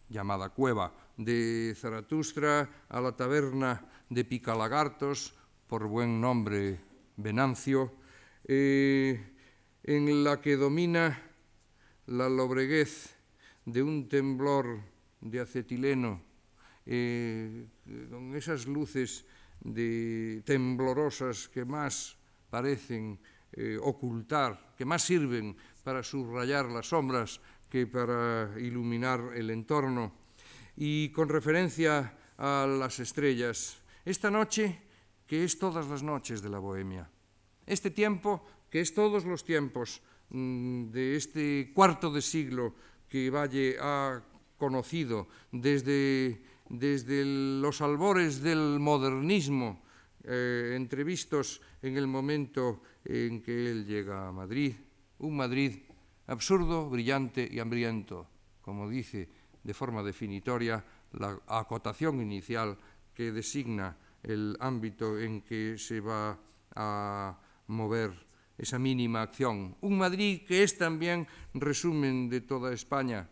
llamada 0.09 0.49
Cueva 0.49 0.93
de 1.17 1.73
Zaratustra 1.77 2.87
a 2.89 3.01
la 3.01 3.15
taberna 3.15 3.85
de 4.09 4.25
Picalagartos, 4.25 5.33
por 5.67 5.87
buen 5.87 6.19
nombre 6.19 6.79
Venancio, 7.17 7.93
eh, 8.45 9.19
en 9.83 10.23
la 10.23 10.41
que 10.41 10.57
domina 10.57 11.21
la 12.07 12.27
lobreguez 12.27 13.15
de 13.65 13.83
un 13.83 14.09
temblor 14.09 14.81
de 15.21 15.39
acetileno, 15.39 16.21
eh, 16.85 17.67
con 18.09 18.35
esas 18.35 18.65
luces 18.65 19.25
de 19.61 20.41
temblorosas 20.45 21.47
que 21.47 21.63
más 21.63 22.17
parecen 22.49 23.19
eh, 23.53 23.77
ocultar, 23.81 24.73
que 24.77 24.85
más 24.85 25.03
sirven 25.03 25.55
para 25.83 26.03
subrayar 26.03 26.65
las 26.65 26.89
sombras 26.89 27.39
que 27.69 27.87
para 27.87 28.51
iluminar 28.59 29.31
el 29.35 29.49
entorno. 29.49 30.13
Y 30.75 31.09
con 31.09 31.29
referencia 31.29 32.17
a 32.37 32.67
las 32.67 32.99
estrellas, 32.99 33.77
esta 34.05 34.31
noche 34.31 34.81
que 35.27 35.43
es 35.43 35.57
todas 35.57 35.87
las 35.87 36.03
noches 36.03 36.41
de 36.41 36.49
la 36.49 36.59
Bohemia, 36.59 37.09
este 37.65 37.91
tiempo 37.91 38.45
que 38.69 38.81
es 38.81 38.93
todos 38.93 39.25
los 39.25 39.43
tiempos 39.43 40.01
mm, 40.29 40.91
de 40.91 41.15
este 41.15 41.71
cuarto 41.73 42.11
de 42.11 42.21
siglo 42.21 42.75
que 43.07 43.29
Valle 43.29 43.77
ha 43.79 44.23
conocido 44.57 45.27
desde 45.51 46.41
desde 46.71 47.25
los 47.25 47.81
albores 47.81 48.41
del 48.41 48.79
modernismo, 48.79 49.83
eh, 50.23 50.73
entrevistos 50.75 51.61
en 51.81 51.97
el 51.97 52.07
momento 52.07 52.81
en 53.03 53.41
que 53.41 53.71
él 53.71 53.85
llega 53.85 54.29
a 54.29 54.31
Madrid, 54.31 54.73
un 55.21 55.37
Madrid 55.37 55.77
absurdo, 56.27 56.89
brillante 56.89 57.47
y 57.49 57.59
hambriento, 57.59 58.27
como 58.61 58.89
dice 58.89 59.29
de 59.63 59.73
forma 59.73 60.01
definitoria 60.01 60.83
la 61.13 61.37
acotación 61.47 62.21
inicial 62.21 62.77
que 63.13 63.31
designa 63.31 63.97
el 64.23 64.57
ámbito 64.59 65.19
en 65.19 65.41
que 65.41 65.77
se 65.77 65.99
va 65.99 66.37
a 66.75 67.37
mover 67.67 68.13
esa 68.57 68.79
mínima 68.79 69.21
acción. 69.21 69.75
Un 69.81 69.97
Madrid 69.97 70.45
que 70.45 70.63
es 70.63 70.77
también 70.77 71.27
resumen 71.53 72.29
de 72.29 72.41
toda 72.41 72.73
España, 72.73 73.29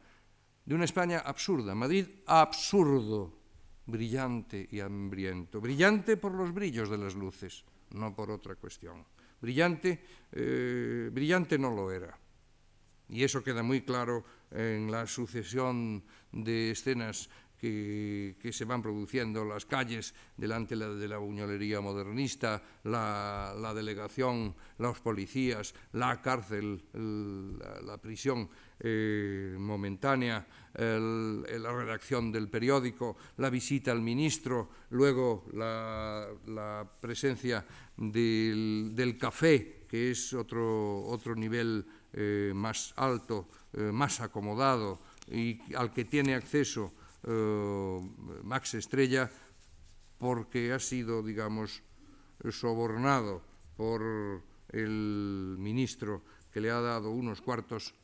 de 0.65 0.75
una 0.75 0.85
España 0.85 1.19
absurda, 1.19 1.73
Madrid 1.73 2.05
absurdo, 2.25 3.37
brillante 3.85 4.67
y 4.69 4.79
hambriento, 4.79 5.61
brillante 5.61 6.17
por 6.17 6.33
los 6.33 6.53
brillos 6.53 6.89
de 6.89 6.97
las 6.97 7.15
luces, 7.15 7.65
no 7.91 8.13
por 8.13 8.29
otra 8.29 8.55
cuestión. 8.55 9.05
Brillante, 9.41 10.03
eh, 10.31 11.09
brillante 11.11 11.57
no 11.57 11.71
lo 11.71 11.91
era. 11.91 12.17
Y 13.09 13.23
eso 13.23 13.43
queda 13.43 13.63
muy 13.63 13.81
claro 13.81 14.23
en 14.51 14.91
la 14.91 15.07
sucesión 15.07 16.03
de 16.31 16.71
escenas 16.71 17.29
que, 17.59 18.51
se 18.51 18.65
van 18.65 18.81
produciendo, 18.81 19.43
las 19.43 19.65
calles 19.65 20.13
delante 20.37 20.75
de 20.75 21.07
la 21.07 21.17
buñolería 21.17 21.81
modernista, 21.81 22.63
la, 22.85 23.73
delegación, 23.75 24.55
los 24.77 24.99
policías, 25.01 25.73
la 25.93 26.21
cárcel, 26.21 26.81
la, 27.85 27.97
prisión 27.97 28.49
eh, 28.79 29.55
momentánea, 29.59 30.47
la 30.75 31.73
redacción 31.73 32.31
del 32.31 32.47
periódico, 32.47 33.17
la 33.37 33.49
visita 33.49 33.91
al 33.91 34.01
ministro, 34.01 34.69
luego 34.91 35.45
la, 35.53 36.87
presencia 37.01 37.65
del, 37.97 39.17
café, 39.19 39.85
que 39.87 40.11
es 40.11 40.33
otro, 40.33 41.03
otro 41.07 41.35
nivel 41.35 41.85
eh, 42.13 42.51
más 42.55 42.93
alto, 42.95 43.49
eh, 43.73 43.91
más 43.91 44.19
acomodado 44.21 44.99
y 45.31 45.59
al 45.75 45.93
que 45.93 46.05
tiene 46.05 46.33
acceso 46.33 46.93
eh, 47.23 48.09
Max 48.43 48.73
Estrella 48.73 49.29
porque 50.17 50.73
ha 50.73 50.79
sido, 50.79 51.23
digamos, 51.23 51.81
sobornado 52.51 53.41
por 53.75 54.43
el 54.69 55.55
ministro 55.57 56.23
que 56.51 56.61
le 56.61 56.71
ha 56.71 56.81
dado 56.81 57.11
unos 57.11 57.41
cuartos 57.41 57.95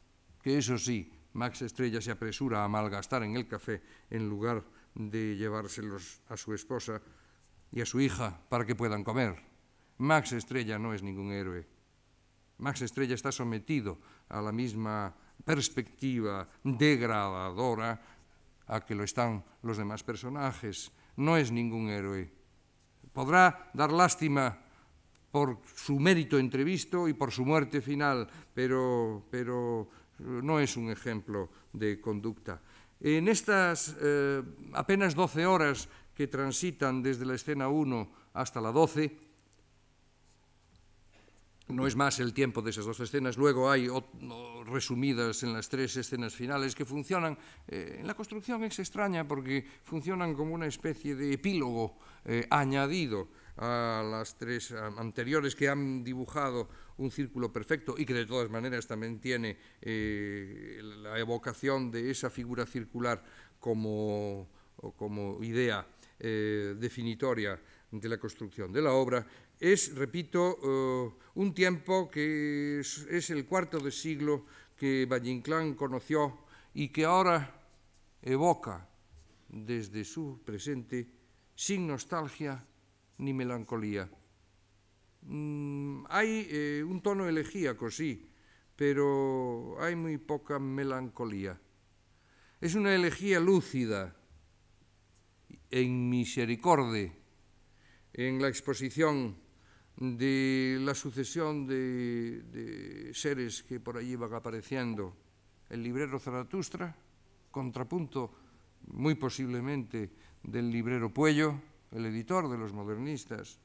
que 0.45 0.59
eso 0.59 0.77
sí, 0.77 1.11
Max 1.33 1.63
Estrella 1.63 1.99
se 1.99 2.11
apresura 2.11 2.63
a 2.63 2.67
malgastar 2.67 3.23
en 3.23 3.35
el 3.35 3.47
café 3.47 3.81
en 4.11 4.29
lugar 4.29 4.63
de 4.93 5.35
llevárselos 5.35 6.21
a 6.29 6.37
su 6.37 6.53
esposa 6.53 7.01
y 7.71 7.81
a 7.81 7.85
su 7.85 7.99
hija 7.99 8.39
para 8.47 8.63
que 8.63 8.75
puedan 8.75 9.03
comer. 9.03 9.41
Max 9.97 10.33
Estrella 10.33 10.77
no 10.77 10.93
es 10.93 11.01
ningún 11.01 11.31
héroe. 11.31 11.67
Max 12.59 12.83
Estrella 12.83 13.15
está 13.15 13.31
sometido 13.31 13.97
a 14.29 14.39
la 14.39 14.51
misma 14.51 15.15
perspectiva 15.43 16.47
degradadora 16.63 17.99
a 18.67 18.81
que 18.81 18.95
lo 18.95 19.03
están 19.03 19.43
los 19.61 19.77
demás 19.77 20.03
personajes. 20.03 20.91
No 21.17 21.37
es 21.37 21.51
ningún 21.51 21.89
héroe. 21.89 22.31
Podrá 23.13 23.71
dar 23.73 23.91
lástima 23.91 24.57
por 25.31 25.59
su 25.75 25.99
mérito 25.99 26.39
entrevisto 26.39 27.07
y 27.07 27.13
por 27.13 27.31
su 27.31 27.45
muerte 27.45 27.81
final, 27.81 28.27
pero, 28.53 29.27
pero 29.29 29.89
eh, 30.19 30.23
no 30.41 30.59
es 30.59 30.77
un 30.77 30.89
ejemplo 30.89 31.49
de 31.73 31.99
conducta. 31.99 32.61
En 32.99 33.27
estas 33.27 33.95
eh, 33.99 34.41
apenas 34.73 35.13
12 35.13 35.45
horas 35.45 35.89
que 36.15 36.27
transitan 36.27 37.03
desde 37.03 37.25
la 37.25 37.35
escena 37.35 37.67
1 37.67 38.31
hasta 38.33 38.61
la 38.61 38.71
12, 38.71 39.17
no 41.67 41.87
es 41.87 41.95
más 41.95 42.19
el 42.19 42.33
tiempo 42.33 42.61
de 42.61 42.69
esas 42.69 42.85
dos 42.85 42.99
escenas, 42.99 43.37
luego 43.37 43.69
hay 43.69 43.87
resumidas 44.65 45.41
en 45.43 45.53
las 45.53 45.67
tres 45.69 45.97
escenas 45.97 46.35
finales 46.35 46.75
que 46.75 46.85
funcionan, 46.85 47.37
eh, 47.67 47.97
en 47.99 48.07
la 48.07 48.13
construcción 48.13 48.63
es 48.63 48.77
extraña 48.79 49.27
porque 49.27 49.65
funcionan 49.83 50.35
como 50.35 50.53
una 50.53 50.67
especie 50.67 51.15
de 51.15 51.33
epílogo 51.33 51.97
eh, 52.25 52.45
añadido 52.49 53.29
a 53.57 54.03
las 54.05 54.37
tres 54.37 54.73
anteriores 54.73 55.55
que 55.55 55.69
han 55.69 56.03
dibujado 56.03 56.69
un 56.97 57.09
círculo 57.09 57.51
perfecto 57.51 57.95
y 57.97 58.05
que 58.05 58.13
de 58.13 58.25
todas 58.25 58.49
maneras 58.49 58.85
también 58.85 59.19
tiene 59.19 59.57
eh, 59.81 60.81
la 61.01 61.17
evocación 61.17 61.89
de 61.89 62.11
esa 62.11 62.29
figura 62.29 62.65
circular 62.65 63.23
como, 63.59 64.49
como 64.97 65.41
idea 65.43 65.87
definitoria 66.17 67.59
de 67.91 68.09
la 68.09 68.17
construcción 68.17 68.71
de 68.71 68.81
la 68.81 68.91
obra 68.91 69.25
es, 69.59 69.95
repito, 69.95 70.57
eh, 70.63 71.23
un 71.35 71.53
tiempo 71.53 72.09
que 72.09 72.79
es, 72.79 73.29
el 73.29 73.45
cuarto 73.45 73.79
de 73.79 73.91
siglo 73.91 74.45
que 74.77 75.05
Valle 75.05 75.31
Inclán 75.31 75.75
conoció 75.75 76.45
y 76.73 76.89
que 76.89 77.05
ahora 77.05 77.61
evoca 78.21 78.89
desde 79.49 80.03
su 80.03 80.41
presente 80.43 81.07
sin 81.55 81.87
nostalgia 81.87 82.65
ni 83.17 83.33
melancolía. 83.33 84.09
Mm, 85.21 86.05
hay 86.09 86.47
eh, 86.49 86.83
un 86.85 87.01
tono 87.01 87.27
elegíaco, 87.27 87.89
sí, 87.89 88.29
pero 88.75 89.77
hay 89.79 89.95
muy 89.95 90.17
poca 90.17 90.59
melancolía. 90.59 91.59
Es 92.59 92.75
una 92.75 92.93
elegía 92.93 93.39
lúcida, 93.39 94.15
en 95.71 96.09
misericordia, 96.09 97.13
en 98.13 98.41
la 98.41 98.47
exposición 98.47 99.44
de 99.97 100.77
la 100.81 100.93
sucesión 100.93 101.67
de, 101.67 103.11
seres 103.13 103.63
que 103.63 103.79
por 103.79 103.97
allí 103.97 104.15
van 104.15 104.33
apareciendo. 104.33 105.15
El 105.69 105.83
librero 105.83 106.19
Zaratustra, 106.19 106.95
contrapunto 107.51 108.31
muy 108.87 109.15
posiblemente 109.15 110.11
del 110.43 110.69
librero 110.69 111.13
Puello, 111.13 111.59
el 111.91 112.05
editor 112.05 112.49
de 112.49 112.57
los 112.57 112.73
modernistas. 112.73 113.59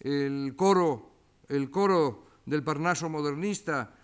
El 0.00 0.54
coro, 0.56 1.10
el 1.48 1.70
coro 1.70 2.26
del 2.46 2.62
Parnaso 2.62 3.08
modernista, 3.08 3.94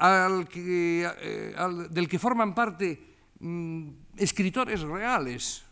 eh, 0.00 1.54
del 1.90 2.08
que 2.08 2.18
forman 2.18 2.54
parte 2.54 3.14
mm, 3.40 3.88
escritores 4.16 4.80
reales. 4.82 5.67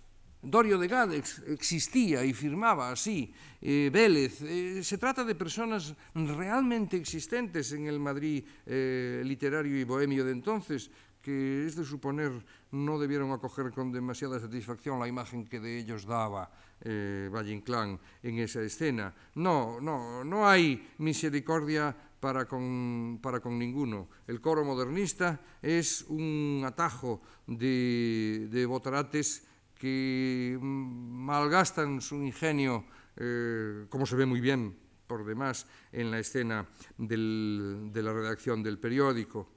Dorio 0.46 0.78
de 0.78 0.86
Gades 0.86 1.42
existía 1.48 2.24
y 2.24 2.32
firmaba 2.32 2.92
así, 2.92 3.34
eh, 3.60 3.90
Vélez. 3.92 4.40
Eh, 4.42 4.82
se 4.82 4.96
trata 4.96 5.24
de 5.24 5.34
personas 5.34 5.94
realmente 6.14 6.96
existentes 6.96 7.72
en 7.72 7.86
el 7.86 7.98
Madrid 7.98 8.44
eh, 8.64 9.22
literario 9.24 9.76
y 9.76 9.82
bohemio 9.82 10.24
de 10.24 10.30
entonces, 10.32 10.90
que 11.20 11.66
es 11.66 11.74
de 11.74 11.84
suponer 11.84 12.30
no 12.70 12.98
debieron 12.98 13.32
acoger 13.32 13.72
con 13.72 13.90
demasiada 13.90 14.38
satisfacción 14.38 15.00
la 15.00 15.08
imagen 15.08 15.44
que 15.46 15.58
de 15.58 15.78
ellos 15.78 16.06
daba 16.06 16.50
eh, 16.80 17.28
Valle 17.32 17.52
Inclán 17.52 17.98
en 18.22 18.38
esa 18.38 18.62
escena. 18.62 19.12
No, 19.34 19.80
no, 19.80 20.22
no 20.22 20.48
hay 20.48 20.94
misericordia 20.98 21.94
para 22.20 22.46
con, 22.46 23.18
para 23.20 23.40
con 23.40 23.58
ninguno. 23.58 24.08
El 24.26 24.40
coro 24.40 24.64
modernista 24.64 25.40
es 25.62 26.02
un 26.08 26.62
atajo 26.64 27.20
de, 27.46 28.48
de 28.50 28.66
botarates 28.66 29.46
que 29.78 30.58
malgastan 30.60 32.00
su 32.00 32.16
ingenio, 32.16 32.84
eh, 33.16 33.86
como 33.88 34.06
se 34.06 34.16
ve 34.16 34.26
muy 34.26 34.40
bien 34.40 34.76
por 35.06 35.24
demás 35.24 35.66
en 35.92 36.10
la 36.10 36.18
escena 36.18 36.66
de 36.98 38.02
la 38.02 38.12
redacción 38.12 38.62
del 38.62 38.78
periódico. 38.78 39.48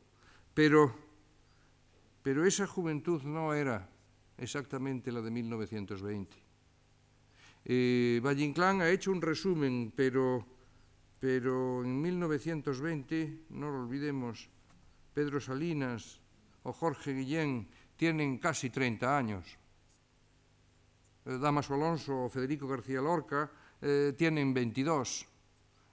Pero, 0.54 0.96
pero 2.22 2.46
esa 2.46 2.68
juventud 2.68 3.24
no 3.24 3.54
era 3.54 3.90
exactamente 4.38 5.12
la 5.12 5.22
de 5.22 5.32
1920. 5.32 6.38
Eh, 7.66 8.22
Inclán 8.38 8.82
ha 8.82 8.90
hecho 8.90 9.12
un 9.12 9.22
resumen, 9.22 9.92
pero 9.96 10.46
pero 11.20 11.84
en 11.84 12.02
1920, 12.02 13.48
no 13.50 13.70
lo 13.70 13.84
olvidemos, 13.84 14.50
Pedro 15.14 15.42
Salinas 15.42 16.22
o 16.64 16.72
Jorge 16.72 17.14
Guillén 17.14 17.68
tienen 17.98 18.38
casi 18.38 18.70
30 18.70 19.18
años. 19.18 19.59
Eh, 21.26 21.38
Damaso 21.38 21.74
Alonso 21.74 22.26
o 22.26 22.30
Federico 22.30 22.68
García 22.68 23.02
Lorca 23.02 23.50
eh, 23.82 24.14
tienen 24.16 24.54
22. 24.54 25.26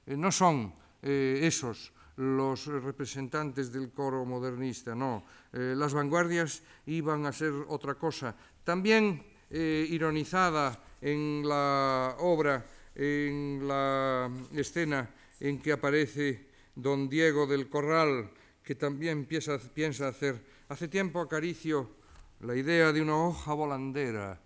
Eh, 0.06 0.16
no 0.16 0.30
son 0.30 0.74
esos 1.06 1.92
los 2.16 2.66
representantes 2.66 3.70
del 3.70 3.92
coro 3.92 4.24
modernista, 4.24 4.92
no. 4.92 5.22
Las 5.52 5.94
vanguardias 5.94 6.64
iban 6.86 7.26
a 7.26 7.32
ser 7.32 7.52
otra 7.68 7.94
cosa. 7.94 8.34
También 8.64 9.22
ironizada 9.50 10.82
en 11.00 11.46
la 11.46 12.16
obra 12.18 12.64
en 12.96 13.68
la 13.68 14.30
escena 14.54 15.08
en 15.38 15.60
que 15.60 15.72
aparece 15.72 16.48
don 16.74 17.08
Diego 17.08 17.46
del 17.46 17.68
Corral, 17.68 18.30
que 18.64 18.74
también 18.74 19.26
piensa, 19.26 19.58
piensa 19.58 20.08
hacer. 20.08 20.42
Hace 20.68 20.88
tiempo 20.88 21.20
acaricio 21.20 21.90
la 22.40 22.56
idea 22.56 22.92
de 22.92 23.02
una 23.02 23.16
hoja 23.16 23.52
volandera, 23.54 24.40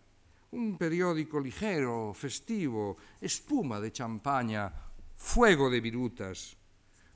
un 0.53 0.77
periódico 0.77 1.39
ligero, 1.39 2.13
festivo, 2.15 2.97
espuma 3.21 3.81
de 3.81 3.93
champaña, 3.93 4.73
fuego 5.17 5.71
de 5.71 5.81
virutas. 5.81 6.57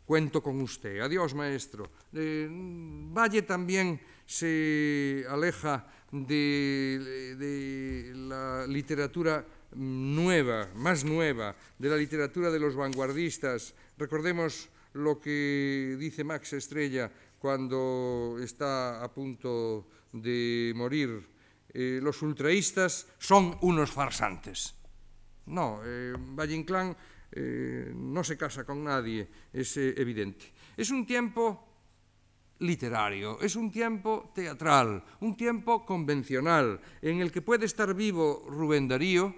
Cuento 0.05 0.43
con 0.43 0.61
usted. 0.61 1.00
Adiós, 1.00 1.35
maestro. 1.35 1.91
Eh, 2.12 2.47
Valle 2.50 3.43
también 3.43 3.99
se 4.26 5.25
aleja 5.29 5.87
de, 6.12 7.35
de 7.38 8.12
la 8.14 8.67
literatura 8.67 9.45
nueva, 9.75 10.69
más 10.76 11.05
nueva, 11.05 11.57
de 11.79 11.88
la 11.88 11.97
literatura 11.97 12.50
de 12.50 12.61
los 12.61 12.76
vanguardistas. 12.76 13.75
Recordemos 13.97 14.69
lo 14.93 15.19
que 15.19 15.97
dice 15.99 16.23
Max 16.23 16.53
Estrella 16.53 17.11
cuando 17.38 18.37
está 18.41 19.03
a 19.03 19.12
punto 19.12 19.87
de 20.12 20.73
morir. 20.76 21.34
Eh, 21.75 21.99
los 22.00 22.23
ultraístas 22.23 23.09
son 23.19 23.59
unos 23.62 23.90
farsantes. 23.90 24.75
No, 25.47 25.81
eh, 25.85 26.14
Valle 26.16 26.54
Inclán 26.54 26.97
eh, 27.37 27.92
no 27.92 28.22
se 28.22 28.38
casa 28.38 28.64
con 28.64 28.85
nadie, 28.85 29.29
es 29.53 29.77
eh, 29.77 29.94
evidente. 29.98 30.46
Es 30.77 30.90
un 30.90 31.05
tiempo 31.05 31.66
literario, 32.61 33.40
es 33.40 33.57
un 33.57 33.72
tiempo 33.72 34.31
teatral, 34.33 35.03
un 35.20 35.37
tiempo 35.37 35.85
convencional, 35.85 36.81
en 37.03 37.20
el 37.20 37.33
que 37.33 37.42
puede 37.42 37.66
estar 37.66 37.92
vivo 37.92 38.46
Rubén 38.48 38.87
Darío, 38.87 39.35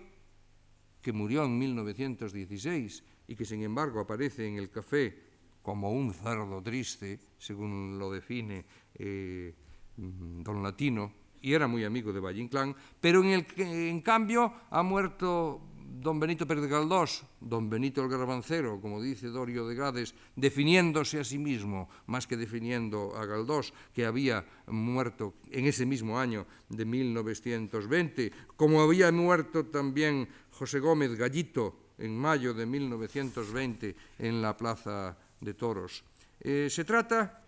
que 1.01 1.13
murió 1.13 1.45
en 1.45 1.59
1916 1.59 3.03
y 3.29 3.35
que 3.35 3.47
sin 3.47 3.63
embargo 3.63 4.01
aparece 4.01 4.47
en 4.47 4.57
el 4.57 4.71
café 4.71 5.17
como 5.63 5.91
un 5.91 6.13
cerdo 6.13 6.63
triste, 6.63 7.19
según 7.39 7.99
lo 7.99 8.13
define 8.13 8.67
eh, 8.95 9.55
don 9.97 10.63
Latino, 10.63 11.26
y 11.47 11.55
era 11.55 11.69
muy 11.69 11.85
amigo 11.85 12.13
de 12.13 12.19
Valle 12.19 12.43
Inclán, 12.43 12.75
pero 13.01 13.23
en 13.23 13.31
el 13.31 13.47
en 13.57 14.01
cambio 14.01 14.53
ha 14.69 14.83
muerto 14.83 15.63
don 15.79 16.19
Benito 16.19 16.43
Pérez 16.43 16.67
Galdós, 16.67 17.23
don 17.39 17.71
Benito 17.71 18.03
el 18.03 18.11
Garbancero, 18.11 18.81
como 18.83 18.99
dice 18.99 19.31
Dorio 19.31 19.63
de 19.63 19.79
Gades, 19.79 20.11
definiéndose 20.35 21.21
a 21.21 21.25
sí 21.25 21.39
mismo, 21.39 21.89
más 22.11 22.27
que 22.27 22.37
definiendo 22.37 23.15
a 23.15 23.23
Galdós, 23.27 23.71
que 23.95 24.05
había 24.05 24.43
muerto 24.67 25.39
en 25.55 25.71
ese 25.71 25.87
mismo 25.87 26.19
año 26.19 26.51
de 26.69 26.85
1920, 26.85 28.33
como 28.59 28.83
había 28.83 29.13
muerto 29.13 29.67
también 29.67 30.27
José 30.51 30.81
Gómez 30.81 31.15
Gallito 31.15 31.95
en 31.99 32.19
mayo 32.19 32.55
de 32.55 32.67
1920 32.67 33.95
en 34.19 34.43
la 34.43 34.57
Plaza 34.57 35.17
de 35.41 35.55
Toros. 35.55 36.03
Eh, 36.41 36.67
se 36.69 36.83
trata 36.85 37.39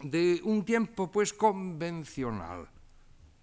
de 0.00 0.40
un 0.44 0.64
tiempo 0.64 1.10
pues 1.10 1.32
convencional, 1.32 2.70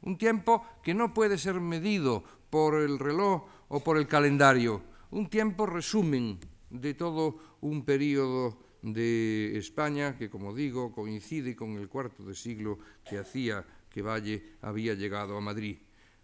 un 0.03 0.17
tiempo 0.17 0.65
que 0.83 0.93
no 0.93 1.13
puede 1.13 1.37
ser 1.37 1.59
medido 1.59 2.23
por 2.49 2.75
el 2.75 2.99
reloj 2.99 3.43
o 3.69 3.83
por 3.83 3.97
el 3.97 4.07
calendario, 4.07 4.83
un 5.11 5.29
tiempo 5.29 5.65
resumen 5.65 6.39
de 6.69 6.93
todo 6.93 7.57
un 7.61 7.85
periodo 7.85 8.57
de 8.81 9.57
España 9.57 10.17
que, 10.17 10.29
como 10.29 10.53
digo, 10.53 10.91
coincide 10.91 11.55
con 11.55 11.77
el 11.77 11.87
cuarto 11.87 12.23
de 12.23 12.35
siglo 12.35 12.79
que 13.07 13.17
hacía 13.17 13.65
que 13.89 14.01
Valle 14.01 14.57
había 14.61 14.93
llegado 14.93 15.37
a 15.37 15.41
Madrid. 15.41 15.77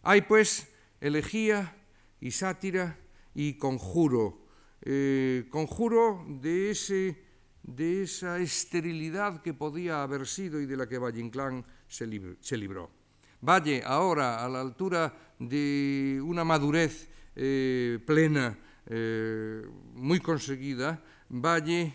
Hay, 0.04 0.24
pues, 0.24 0.68
elegía 1.00 1.76
y 2.20 2.32
sátira 2.32 2.98
y 3.34 3.54
conjuro, 3.54 4.46
eh, 4.82 5.48
conjuro 5.50 6.26
de, 6.28 6.72
esa 6.72 8.40
esterilidad 8.40 9.42
que 9.42 9.54
podía 9.54 10.04
haber 10.04 10.28
sido 10.28 10.60
y 10.60 10.66
de 10.66 10.76
la 10.76 10.90
que 10.90 10.98
Valle 10.98 11.22
Inclán 11.22 11.66
se 11.88 12.08
libró. 12.08 12.99
Valle, 13.42 13.82
ahora, 13.86 14.44
a 14.44 14.50
la 14.50 14.60
altura 14.60 15.14
de 15.40 16.20
una 16.22 16.44
madurez 16.44 17.08
eh, 17.36 17.98
plena, 18.06 18.58
eh, 18.86 19.64
muy 19.96 20.20
conseguida, 20.20 21.02
Valle 21.30 21.94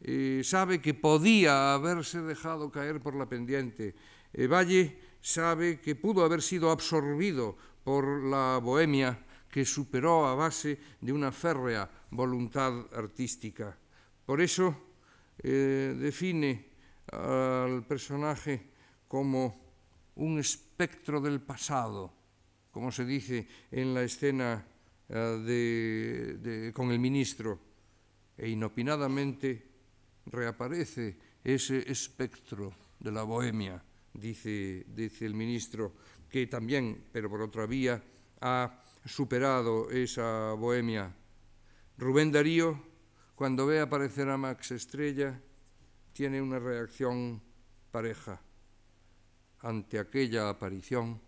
eh, 0.00 0.40
sabe 0.42 0.80
que 0.80 0.94
podía 0.94 1.74
haberse 1.74 2.22
dejado 2.22 2.70
caer 2.70 3.00
por 3.00 3.14
la 3.14 3.28
pendiente. 3.28 3.94
Valle 4.48 4.96
sabe 5.20 5.80
que 5.80 5.96
pudo 5.96 6.24
haber 6.24 6.40
sido 6.40 6.70
absorbido 6.70 7.56
por 7.84 8.24
la 8.24 8.58
bohemia 8.58 9.18
que 9.50 9.64
superó 9.64 10.26
a 10.26 10.34
base 10.34 10.78
de 11.00 11.12
una 11.12 11.32
férrea 11.32 11.88
voluntad 12.10 12.72
artística. 12.92 13.76
Por 14.26 14.40
eso 14.40 14.76
define 15.40 16.68
al 17.12 17.86
personaje 17.86 18.68
como 19.08 19.56
un 20.16 20.38
espectro 20.76 21.20
del 21.20 21.40
pasado, 21.40 22.12
como 22.70 22.92
se 22.92 23.04
dice 23.06 23.48
en 23.70 23.94
la 23.94 24.02
escena 24.02 24.66
Eh, 25.08 25.14
de, 25.14 26.34
de, 26.42 26.72
con 26.72 26.90
el 26.90 26.98
ministro 26.98 27.60
e 28.34 28.50
inopinadamente 28.50 29.62
reaparece 30.26 31.38
ese 31.46 31.78
espectro 31.86 32.74
de 32.98 33.12
la 33.12 33.22
bohemia, 33.22 33.78
dice, 34.12 34.82
dice 34.90 35.26
el 35.26 35.34
ministro, 35.34 35.94
que 36.28 36.48
también, 36.48 37.06
pero 37.12 37.30
por 37.30 37.40
otra 37.40 37.70
vía, 37.70 38.02
ha 38.42 38.82
superado 39.06 39.94
esa 39.94 40.58
bohemia. 40.58 41.14
Rubén 41.98 42.32
Darío, 42.32 42.74
cuando 43.38 43.64
ve 43.64 43.78
aparecer 43.78 44.26
a 44.26 44.36
Max 44.36 44.72
Estrella, 44.72 45.38
tiene 46.12 46.42
una 46.42 46.58
reacción 46.58 47.40
pareja. 47.92 48.42
Ante 49.60 49.98
aquella 49.98 50.48
aparición, 50.48 51.20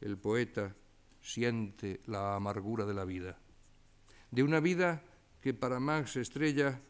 el 0.00 0.16
poeta 0.16 0.74
siente 1.20 2.00
la 2.06 2.34
amargura 2.34 2.86
de 2.86 2.94
la 2.94 3.04
vida, 3.04 3.38
de 4.30 4.42
una 4.42 4.60
vida 4.60 5.02
que 5.40 5.54
para 5.54 5.80
Max 5.80 6.16
Estrella 6.16 6.80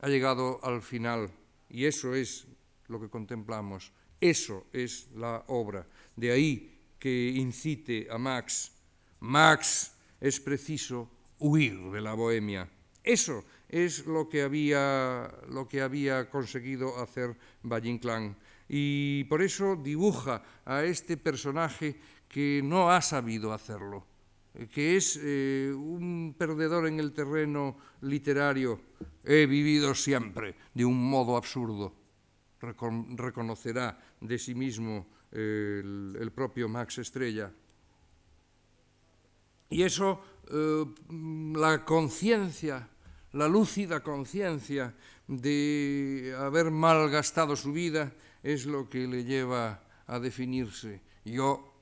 ha 0.00 0.08
llegado 0.08 0.60
al 0.62 0.82
final, 0.82 1.30
y 1.68 1.84
eso 1.84 2.14
es 2.14 2.46
lo 2.88 3.00
que 3.00 3.08
contemplamos, 3.08 3.92
eso 4.20 4.66
es 4.72 5.08
la 5.14 5.44
obra. 5.48 5.86
De 6.16 6.32
ahí 6.32 6.78
que 6.98 7.28
incite 7.28 8.08
a 8.10 8.18
Max, 8.18 8.72
Max 9.20 9.92
es 10.20 10.40
preciso 10.40 11.08
huir 11.38 11.90
de 11.90 12.00
la 12.00 12.14
bohemia. 12.14 12.68
Eso 13.02 13.44
es 13.68 14.04
lo 14.06 14.28
que 14.28 14.42
había, 14.42 15.32
lo 15.48 15.66
que 15.66 15.80
había 15.80 16.28
conseguido 16.28 17.00
hacer 17.02 17.36
Valle. 17.62 18.00
Y 18.72 19.24
por 19.24 19.42
eso 19.42 19.74
dibuja 19.74 20.44
a 20.64 20.84
este 20.84 21.16
personaje 21.16 21.98
que 22.28 22.62
no 22.62 22.88
ha 22.88 23.02
sabido 23.02 23.52
hacerlo, 23.52 24.06
que 24.72 24.96
es 24.96 25.18
eh, 25.20 25.72
un 25.74 26.36
perdedor 26.38 26.86
en 26.86 27.00
el 27.00 27.10
terreno 27.12 27.76
literario. 28.02 28.80
He 29.24 29.46
vivido 29.46 29.92
siempre 29.92 30.54
de 30.72 30.84
un 30.84 31.10
modo 31.10 31.36
absurdo, 31.36 31.92
reconocerá 32.60 33.98
de 34.20 34.38
sí 34.38 34.54
mismo 34.54 35.08
eh, 35.32 35.82
el, 35.82 36.30
propio 36.30 36.68
Max 36.68 36.98
Estrella. 36.98 37.50
Y 39.68 39.82
eso, 39.82 40.20
eh, 40.48 40.84
la 41.56 41.84
conciencia, 41.84 42.88
la 43.32 43.48
lúcida 43.48 43.98
conciencia 43.98 44.94
de 45.26 46.36
haber 46.38 46.70
malgastado 46.70 47.56
su 47.56 47.72
vida, 47.72 48.12
es 48.42 48.66
lo 48.66 48.88
que 48.88 49.06
le 49.06 49.24
lleva 49.24 49.82
a 50.06 50.18
definirse. 50.18 51.02
Yo 51.24 51.74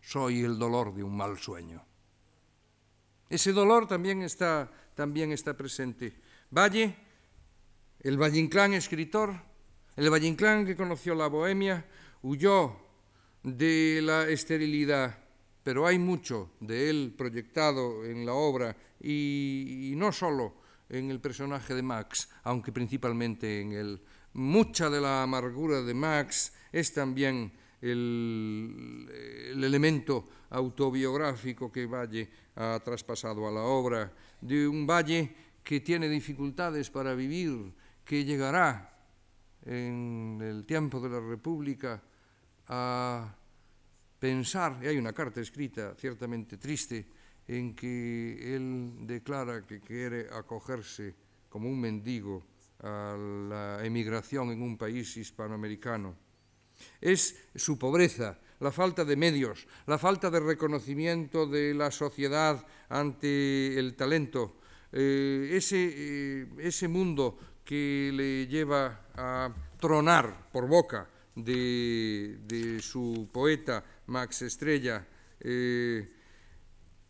soy 0.00 0.42
el 0.42 0.58
dolor 0.58 0.94
de 0.94 1.02
un 1.02 1.16
mal 1.16 1.38
sueño. 1.38 1.84
Ese 3.28 3.52
dolor 3.52 3.86
también 3.86 4.22
está, 4.22 4.70
también 4.94 5.32
está 5.32 5.54
presente. 5.54 6.14
Valle, 6.50 6.96
el 8.00 8.16
Valle 8.16 8.38
Inclán 8.38 8.72
escritor, 8.72 9.34
el 9.96 10.10
Valle 10.10 10.28
Inclán 10.28 10.64
que 10.64 10.76
conoció 10.76 11.14
la 11.14 11.26
bohemia, 11.26 11.84
huyó 12.22 12.76
de 13.42 14.00
la 14.02 14.28
esterilidad, 14.28 15.18
pero 15.62 15.86
hay 15.86 15.98
mucho 15.98 16.52
de 16.60 16.88
él 16.88 17.14
proyectado 17.16 18.04
en 18.04 18.24
la 18.24 18.32
obra 18.32 18.76
y, 19.00 19.92
no 19.96 20.12
solo 20.12 20.54
en 20.88 21.10
el 21.10 21.20
personaje 21.20 21.74
de 21.74 21.82
Max, 21.82 22.30
aunque 22.44 22.72
principalmente 22.72 23.60
en 23.60 23.72
él. 23.72 24.02
Mucha 24.34 24.90
de 24.90 25.00
la 25.00 25.22
amargura 25.22 25.82
de 25.82 25.94
Max 25.94 26.52
es 26.72 26.92
también 26.92 27.52
el, 27.80 29.08
el, 29.52 29.64
elemento 29.64 30.28
autobiográfico 30.50 31.70
que 31.70 31.86
Valle 31.86 32.28
ha 32.56 32.80
traspasado 32.84 33.46
a 33.46 33.50
la 33.50 33.62
obra, 33.62 34.12
de 34.40 34.66
un 34.66 34.86
Valle 34.86 35.34
que 35.62 35.80
tiene 35.80 36.08
dificultades 36.08 36.90
para 36.90 37.14
vivir, 37.14 37.72
que 38.04 38.24
llegará 38.24 38.94
en 39.64 40.38
el 40.42 40.64
tiempo 40.64 41.00
de 41.00 41.10
la 41.10 41.20
República 41.20 42.02
a 42.68 43.34
pensar, 44.18 44.78
y 44.82 44.86
hay 44.86 44.96
una 44.98 45.12
carta 45.12 45.40
escrita 45.40 45.94
ciertamente 45.94 46.56
triste, 46.56 47.06
en 47.46 47.74
que 47.74 48.54
él 48.54 49.06
declara 49.06 49.66
que 49.66 49.80
quiere 49.80 50.28
acogerse 50.30 51.14
como 51.48 51.68
un 51.68 51.80
mendigo 51.80 52.44
a 52.80 53.16
la 53.16 53.84
emigración 53.84 54.50
en 54.50 54.62
un 54.62 54.76
país 54.76 55.16
hispanoamericano. 55.16 56.16
Es 57.00 57.36
su 57.54 57.78
pobreza, 57.78 58.38
la 58.60 58.70
falta 58.70 59.04
de 59.04 59.16
medios, 59.16 59.66
la 59.86 59.98
falta 59.98 60.30
de 60.30 60.40
reconocimiento 60.40 61.46
de 61.46 61.74
la 61.74 61.90
sociedad 61.90 62.64
ante 62.88 63.78
el 63.78 63.94
talento, 63.96 64.60
eh, 64.92 65.50
ese, 65.52 65.92
eh, 65.94 66.46
ese 66.58 66.88
mundo 66.88 67.38
que 67.64 68.10
le 68.14 68.46
lleva 68.46 69.06
a 69.14 69.54
tronar 69.78 70.50
por 70.50 70.66
boca 70.66 71.08
de, 71.34 72.38
de 72.46 72.80
su 72.80 73.28
poeta 73.32 73.84
Max 74.06 74.42
Estrella, 74.42 75.06
eh, 75.40 76.08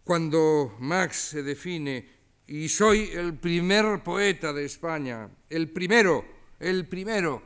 cuando 0.04 0.76
Max 0.80 1.30
se 1.30 1.42
define 1.42 2.17
y 2.48 2.68
soy 2.68 3.10
el 3.12 3.34
primer 3.34 4.02
poeta 4.02 4.54
de 4.54 4.64
España, 4.64 5.28
el 5.50 5.70
primero, 5.70 6.24
el 6.58 6.88
primero, 6.88 7.42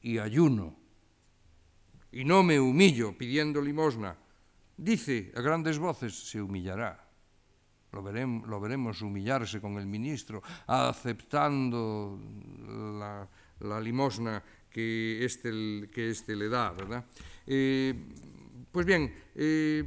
y 0.00 0.16
ayuno, 0.16 0.74
y 2.10 2.24
no 2.24 2.42
me 2.42 2.58
humillo 2.58 3.16
pidiendo 3.16 3.60
limosna, 3.60 4.16
dice 4.74 5.30
a 5.36 5.42
grandes 5.42 5.78
voces, 5.78 6.14
se 6.14 6.40
humillará. 6.40 7.06
Lo 7.92 8.02
veremos, 8.02 9.02
humillarse 9.02 9.60
con 9.60 9.76
el 9.76 9.86
ministro, 9.86 10.42
aceptando 10.66 12.18
la, 13.60 13.80
limosna 13.80 14.42
que 14.70 15.24
éste, 15.24 15.90
que 15.92 16.10
este 16.10 16.36
le 16.36 16.48
da, 16.48 16.70
¿verdad? 16.70 17.04
Eh, 17.46 17.94
pues 18.70 18.86
bien, 18.86 19.12
eh, 19.34 19.84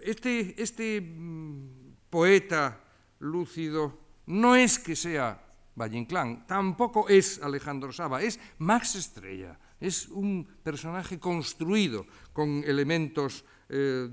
este, 0.00 0.62
este 0.62 1.00
mm, 1.00 1.96
poeta 2.10 2.85
lúcido 3.18 3.98
no 4.26 4.56
es 4.56 4.78
que 4.78 4.96
sea 4.96 5.42
Valle 5.76 5.98
Inclán, 5.98 6.46
tampoco 6.46 7.08
es 7.08 7.40
Alejandro 7.42 7.92
Saba, 7.92 8.22
es 8.22 8.40
Max 8.58 8.96
Estrella, 8.96 9.58
es 9.78 10.08
un 10.08 10.46
personaje 10.62 11.18
construido 11.20 12.06
con 12.32 12.64
elementos 12.64 13.44
eh, 13.68 14.08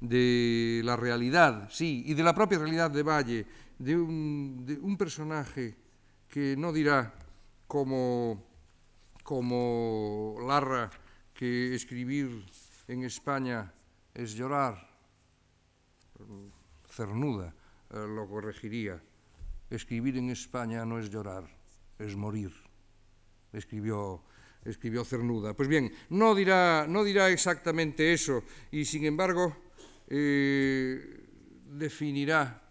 de, 0.00 0.82
la 0.84 0.96
realidad, 0.96 1.68
sí, 1.70 2.04
y 2.06 2.14
de 2.14 2.22
la 2.22 2.34
propia 2.34 2.58
realidad 2.58 2.90
de 2.90 3.02
Valle, 3.02 3.46
de 3.78 3.96
un, 3.96 4.64
de 4.66 4.74
un 4.78 4.96
personaje 4.98 5.76
que 6.28 6.54
no 6.56 6.72
dirá 6.72 7.14
como, 7.66 8.44
como 9.22 10.36
Larra 10.46 10.90
que 11.32 11.74
escribir 11.74 12.44
en 12.86 13.04
España 13.04 13.72
es 14.12 14.34
llorar. 14.34 14.90
Cernuda 16.90 17.54
lo 17.90 18.28
corregiría. 18.28 19.02
Escribir 19.68 20.16
en 20.16 20.30
España 20.30 20.84
no 20.84 20.98
es 20.98 21.10
llorar, 21.10 21.44
es 21.98 22.16
morir. 22.16 22.52
Escribió, 23.52 24.22
escribió 24.64 25.04
Cernuda. 25.04 25.54
Pues 25.54 25.68
bien, 25.68 25.92
no 26.10 26.34
dirá, 26.34 26.86
no 26.88 27.04
dirá 27.04 27.30
exactamente 27.30 28.12
eso 28.12 28.42
y 28.70 28.84
sin 28.84 29.04
embargo 29.04 29.56
eh, 30.08 31.28
definirá 31.66 32.62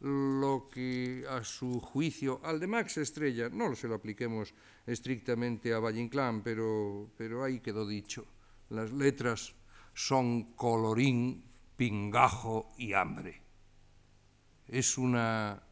lo 0.00 0.68
que 0.68 1.24
a 1.28 1.44
su 1.44 1.78
juicio, 1.80 2.40
al 2.42 2.58
de 2.58 2.66
Max 2.66 2.96
Estrella, 2.96 3.48
no 3.50 3.76
se 3.76 3.86
lo 3.86 3.94
apliquemos 3.94 4.52
estrictamente 4.84 5.72
a 5.72 5.78
Valle 5.78 6.00
Inclán, 6.00 6.42
pero, 6.42 7.12
pero 7.16 7.44
ahí 7.44 7.60
quedó 7.60 7.86
dicho. 7.86 8.26
Las 8.70 8.90
letras 8.92 9.54
son 9.94 10.54
colorín, 10.54 11.44
pingajo 11.76 12.72
y 12.78 12.94
hambre. 12.94 13.41
es 14.72 14.96
una 14.96 15.62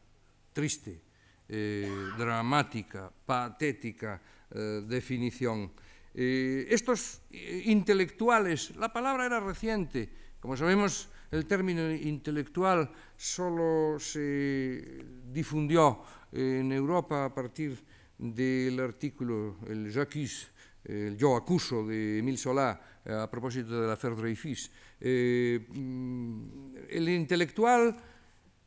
triste, 0.53 1.01
eh, 1.49 1.89
dramática, 2.17 3.11
patética 3.25 4.21
eh, 4.51 4.83
definición. 4.87 5.71
Eh, 6.13 6.67
estos 6.69 7.21
eh, 7.31 7.63
intelectuales, 7.65 8.75
la 8.75 8.93
palabra 8.93 9.25
era 9.25 9.39
reciente, 9.39 10.09
como 10.39 10.55
sabemos 10.55 11.09
el 11.31 11.45
término 11.45 11.89
intelectual 11.89 12.91
solo 13.17 13.97
se 13.99 15.03
difundió 15.31 16.03
eh, 16.31 16.59
en 16.59 16.71
Europa 16.71 17.25
a 17.25 17.33
partir 17.33 17.79
del 18.17 18.79
artículo, 18.79 19.57
el 19.67 19.89
Jacques, 19.89 20.51
el 20.83 21.17
yo 21.17 21.35
acuso 21.35 21.87
de 21.87 22.19
Emile 22.19 22.37
Solá 22.37 22.79
eh, 23.03 23.13
a 23.13 23.29
propósito 23.31 23.81
de 23.81 23.87
la 23.87 23.95
Dreyfus. 23.95 24.69
Mm, 25.01 26.75
el 26.89 27.09
intelectual 27.09 27.95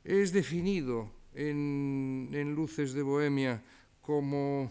es 0.05 0.33
definido 0.33 1.11
en, 1.33 2.55
Luces 2.55 2.93
de 2.93 3.03
Bohemia 3.03 3.62
como 4.01 4.71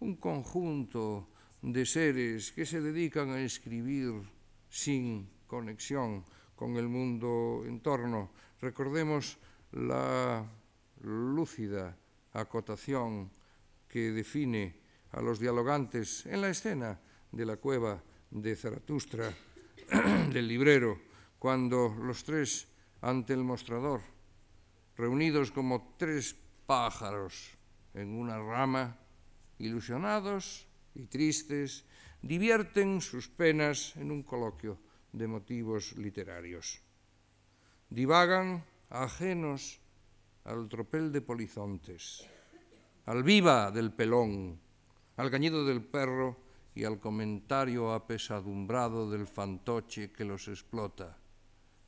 un 0.00 0.16
conjunto 0.16 1.28
de 1.60 1.84
seres 1.84 2.52
que 2.52 2.64
se 2.64 2.80
dedican 2.80 3.30
a 3.30 3.40
escribir 3.42 4.22
sin 4.70 5.28
conexión 5.46 6.24
con 6.54 6.76
el 6.76 6.88
mundo 6.88 7.64
en 7.66 7.80
torno. 7.80 8.30
Recordemos 8.60 9.38
la 9.72 10.46
lúcida 11.02 11.96
acotación 12.32 13.30
que 13.88 14.12
define 14.12 14.76
a 15.12 15.20
los 15.20 15.40
dialogantes 15.40 16.24
en 16.26 16.40
la 16.40 16.50
escena 16.50 17.00
de 17.32 17.44
la 17.44 17.56
cueva 17.56 18.02
de 18.30 18.54
Zaratustra, 18.54 19.34
del 20.32 20.46
librero, 20.46 21.00
cuando 21.38 21.94
los 22.00 22.24
tres 22.24 22.68
ante 23.00 23.32
el 23.32 23.42
mostrador, 23.42 24.00
reunidos 24.98 25.52
como 25.52 25.94
tres 25.96 26.36
pájaros 26.66 27.56
en 27.94 28.10
una 28.18 28.36
rama, 28.38 28.98
ilusionados 29.58 30.66
y 30.94 31.06
tristes, 31.06 31.86
divierten 32.20 33.00
sus 33.00 33.28
penas 33.28 33.94
en 33.96 34.10
un 34.10 34.22
coloquio 34.24 34.78
de 35.12 35.26
motivos 35.26 35.96
literarios. 35.96 36.82
Divagan 37.88 38.64
ajenos 38.90 39.80
al 40.44 40.68
tropel 40.68 41.12
de 41.12 41.22
polizontes, 41.22 42.26
al 43.06 43.22
viva 43.22 43.70
del 43.70 43.92
pelón, 43.92 44.60
al 45.16 45.30
gañido 45.30 45.64
del 45.64 45.80
perro 45.80 46.36
y 46.74 46.84
al 46.84 46.98
comentario 46.98 47.92
apesadumbrado 47.92 49.10
del 49.10 49.26
fantoche 49.26 50.10
que 50.10 50.24
los 50.24 50.48
explota. 50.48 51.16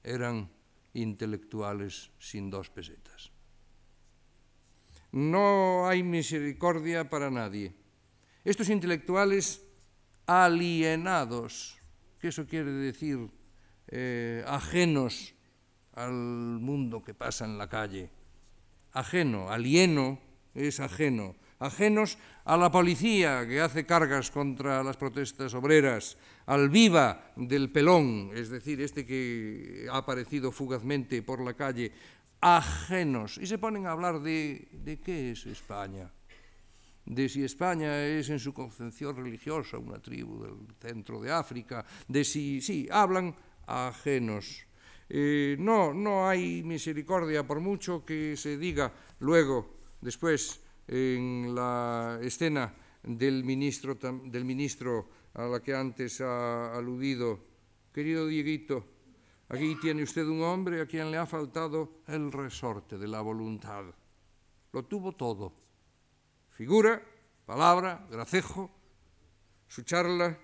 Eran 0.03 0.49
intelectuales 0.95 2.11
sin 2.19 2.51
dos 2.51 2.71
pesetas. 2.71 3.33
No 5.13 5.89
hay 5.89 6.03
misericordia 6.03 7.09
para 7.09 7.31
nadie. 7.31 7.75
Estos 8.45 8.69
intelectuales 8.69 9.63
alienados, 10.27 11.77
que 12.21 12.29
eso 12.29 12.47
quiere 12.47 12.71
decir 12.71 13.31
eh, 13.89 14.45
ajenos 14.47 15.35
al 15.93 16.13
mundo 16.13 17.03
que 17.03 17.15
pasa 17.15 17.45
en 17.45 17.59
la 17.59 17.69
calle, 17.69 18.11
ajeno, 18.93 19.51
alieno 19.51 20.21
es 20.55 20.81
ajeno, 20.81 21.35
Ajenos 21.61 22.17
a 22.45 22.57
la 22.57 22.73
policía 22.73 23.47
que 23.47 23.61
hace 23.61 23.85
cargas 23.85 24.31
contra 24.33 24.83
las 24.83 24.97
protestas 24.97 25.53
obreras, 25.53 26.17
al 26.47 26.71
viva 26.71 27.33
del 27.37 27.69
pelón, 27.69 28.33
es 28.33 28.49
decir, 28.49 28.81
este 28.81 29.05
que 29.05 29.87
ha 29.93 29.99
aparecido 29.99 30.53
fugazmente 30.53 31.21
por 31.21 31.45
la 31.45 31.53
calle, 31.53 31.93
ajenos. 32.41 33.37
Y 33.37 33.47
se 33.47 33.59
ponen 33.59 33.87
a 33.87 33.93
hablar 33.93 34.21
de, 34.21 34.99
qué 35.05 35.33
es 35.33 35.45
España 35.47 36.11
de 37.05 37.29
si 37.29 37.43
España 37.43 38.07
es 38.07 38.29
en 38.31 38.39
su 38.39 38.55
concepción 38.55 39.17
religiosa 39.17 39.79
una 39.79 39.99
tribu 39.99 40.45
del 40.45 40.55
centro 40.79 41.21
de 41.21 41.33
África, 41.33 41.85
de 42.07 42.25
si, 42.25 42.61
sí, 42.61 42.89
hablan 42.91 43.35
ajenos. 43.67 44.65
Eh, 45.09 45.57
no, 45.59 45.93
no 45.93 46.29
hay 46.29 46.63
misericordia 46.63 47.45
por 47.45 47.59
mucho 47.59 48.05
que 48.07 48.37
se 48.37 48.57
diga 48.57 48.93
luego, 49.19 49.75
después, 50.01 50.61
en 50.93 51.55
la 51.55 52.19
escena 52.21 52.75
del 53.05 53.45
ministro, 53.45 53.95
del 53.95 54.45
ministro 54.45 55.09
a 55.35 55.45
la 55.45 55.63
que 55.63 55.73
antes 55.73 56.21
ha 56.21 56.77
aludido, 56.77 57.39
querido 57.95 58.27
Dieguito, 58.27 58.85
aquí 59.49 59.77
tiene 59.81 60.03
usted 60.03 60.27
un 60.27 60.43
hombre 60.43 60.81
a 60.81 60.87
quien 60.87 61.13
le 61.13 61.17
ha 61.17 61.27
faltado 61.27 62.03
el 62.09 62.33
resorte 62.33 62.99
de 62.99 63.07
la 63.07 63.21
voluntad. 63.21 63.85
Lo 64.73 64.85
tuvo 64.85 65.13
todo 65.13 65.61
figura, 66.61 67.01
palabra, 67.47 68.07
gracejo. 68.11 68.71
Su 69.67 69.81
charla 69.83 70.37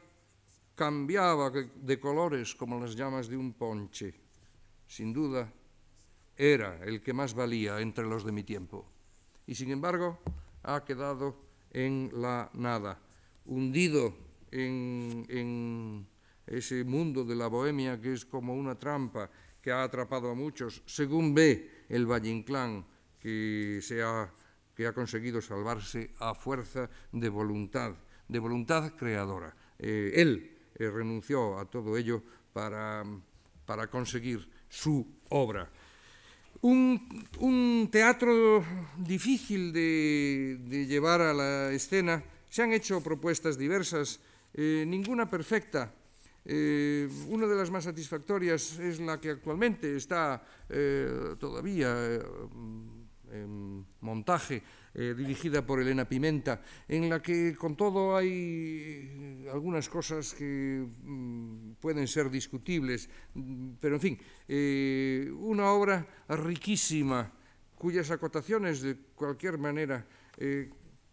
cambiaba 0.74 1.50
de 1.50 2.00
colores 2.00 2.54
como 2.54 2.80
las 2.80 2.96
llamas 2.96 3.28
de 3.28 3.36
un 3.36 3.52
ponche. 3.52 4.14
Sin 4.86 5.12
duda, 5.12 5.52
era 6.34 6.82
el 6.84 7.02
que 7.02 7.12
más 7.12 7.34
valía 7.34 7.80
entre 7.80 8.06
los 8.06 8.24
de 8.24 8.32
mi 8.32 8.44
tiempo. 8.44 8.95
Y 9.46 9.54
sin 9.54 9.70
embargo, 9.70 10.18
ha 10.62 10.84
quedado 10.84 11.36
en 11.70 12.10
la 12.14 12.50
nada, 12.54 12.98
hundido 13.44 14.14
en, 14.50 16.06
ese 16.46 16.84
mundo 16.84 17.24
de 17.24 17.34
la 17.34 17.48
bohemia 17.48 18.00
que 18.00 18.12
es 18.12 18.24
como 18.24 18.54
una 18.54 18.78
trampa 18.78 19.28
que 19.60 19.72
ha 19.72 19.82
atrapado 19.82 20.30
a 20.30 20.34
muchos, 20.34 20.82
según 20.86 21.34
ve 21.34 21.86
el 21.88 22.06
Valle 22.06 22.30
Inclán, 22.30 22.86
que 23.18 23.80
se 23.82 24.02
ha 24.02 24.30
que 24.76 24.86
ha 24.86 24.92
conseguido 24.92 25.40
salvarse 25.40 26.12
a 26.20 26.34
fuerza 26.34 26.90
de 27.10 27.30
voluntad, 27.30 27.94
de 28.28 28.38
voluntad 28.38 28.92
creadora. 28.94 29.56
Eh, 29.78 30.12
él 30.14 30.54
eh, 30.74 30.90
renunció 30.90 31.58
a 31.58 31.64
todo 31.64 31.96
ello 31.96 32.22
para 32.52 33.02
conseguir 33.90 34.46
su 34.68 35.06
obra. 35.30 35.70
Un, 36.62 37.88
teatro 37.90 38.64
difícil 38.96 39.72
de, 39.72 40.58
de, 40.60 40.86
llevar 40.86 41.20
a 41.20 41.34
la 41.34 41.72
escena. 41.72 42.22
Se 42.48 42.62
han 42.62 42.72
hecho 42.72 43.02
propuestas 43.02 43.58
diversas, 43.58 44.20
eh, 44.54 44.84
ninguna 44.86 45.28
perfecta. 45.28 45.92
Eh, 46.44 47.08
una 47.28 47.46
de 47.46 47.56
las 47.56 47.70
más 47.70 47.84
satisfactorias 47.84 48.78
es 48.78 49.00
la 49.00 49.20
que 49.20 49.30
actualmente 49.30 49.96
está 49.96 50.42
eh, 50.68 51.34
todavía 51.38 51.94
montaje 54.00 54.62
eh, 54.98 55.12
dirigida 55.12 55.60
por 55.60 55.78
Elena 55.78 56.08
Pimenta, 56.08 56.62
en 56.88 57.10
la 57.10 57.20
que 57.20 57.54
con 57.54 57.76
todo 57.76 58.16
hay 58.16 58.32
eh, 58.32 59.48
algunas 59.52 59.90
cosas 59.90 60.32
que 60.32 60.88
mm, 60.88 61.72
pueden 61.78 62.08
ser 62.08 62.30
discutibles, 62.30 63.10
mm, 63.34 63.72
pero 63.78 63.96
en 63.96 64.00
fin, 64.00 64.18
eh, 64.48 65.30
una 65.36 65.68
obra 65.68 66.00
riquísima 66.30 67.30
cuyas 67.76 68.10
acotaciones 68.10 68.80
de 68.80 68.96
cualquier 69.14 69.58
manera 69.58 70.06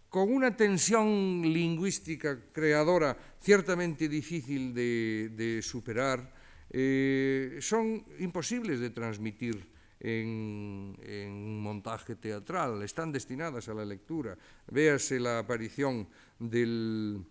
con 0.07 0.31
una 0.31 0.55
tensión 0.55 1.41
lingüística 1.43 2.39
creadora 2.53 3.17
ciertamente 3.41 4.07
difícil 4.07 4.73
de, 4.73 5.31
de 5.35 5.61
superar, 5.61 6.31
son 7.59 8.03
imposibles 8.19 8.79
de 8.79 8.89
transmitir 8.91 9.65
en, 10.03 10.99
en 11.01 11.59
montaje 11.59 12.15
teatral, 12.19 12.83
están 12.83 13.11
destinadas 13.11 13.69
a 13.69 13.73
la 13.73 13.85
lectura. 13.87 14.35
Véase 14.67 15.19
la 15.19 15.39
aparición 15.39 16.05
del, 16.37 17.23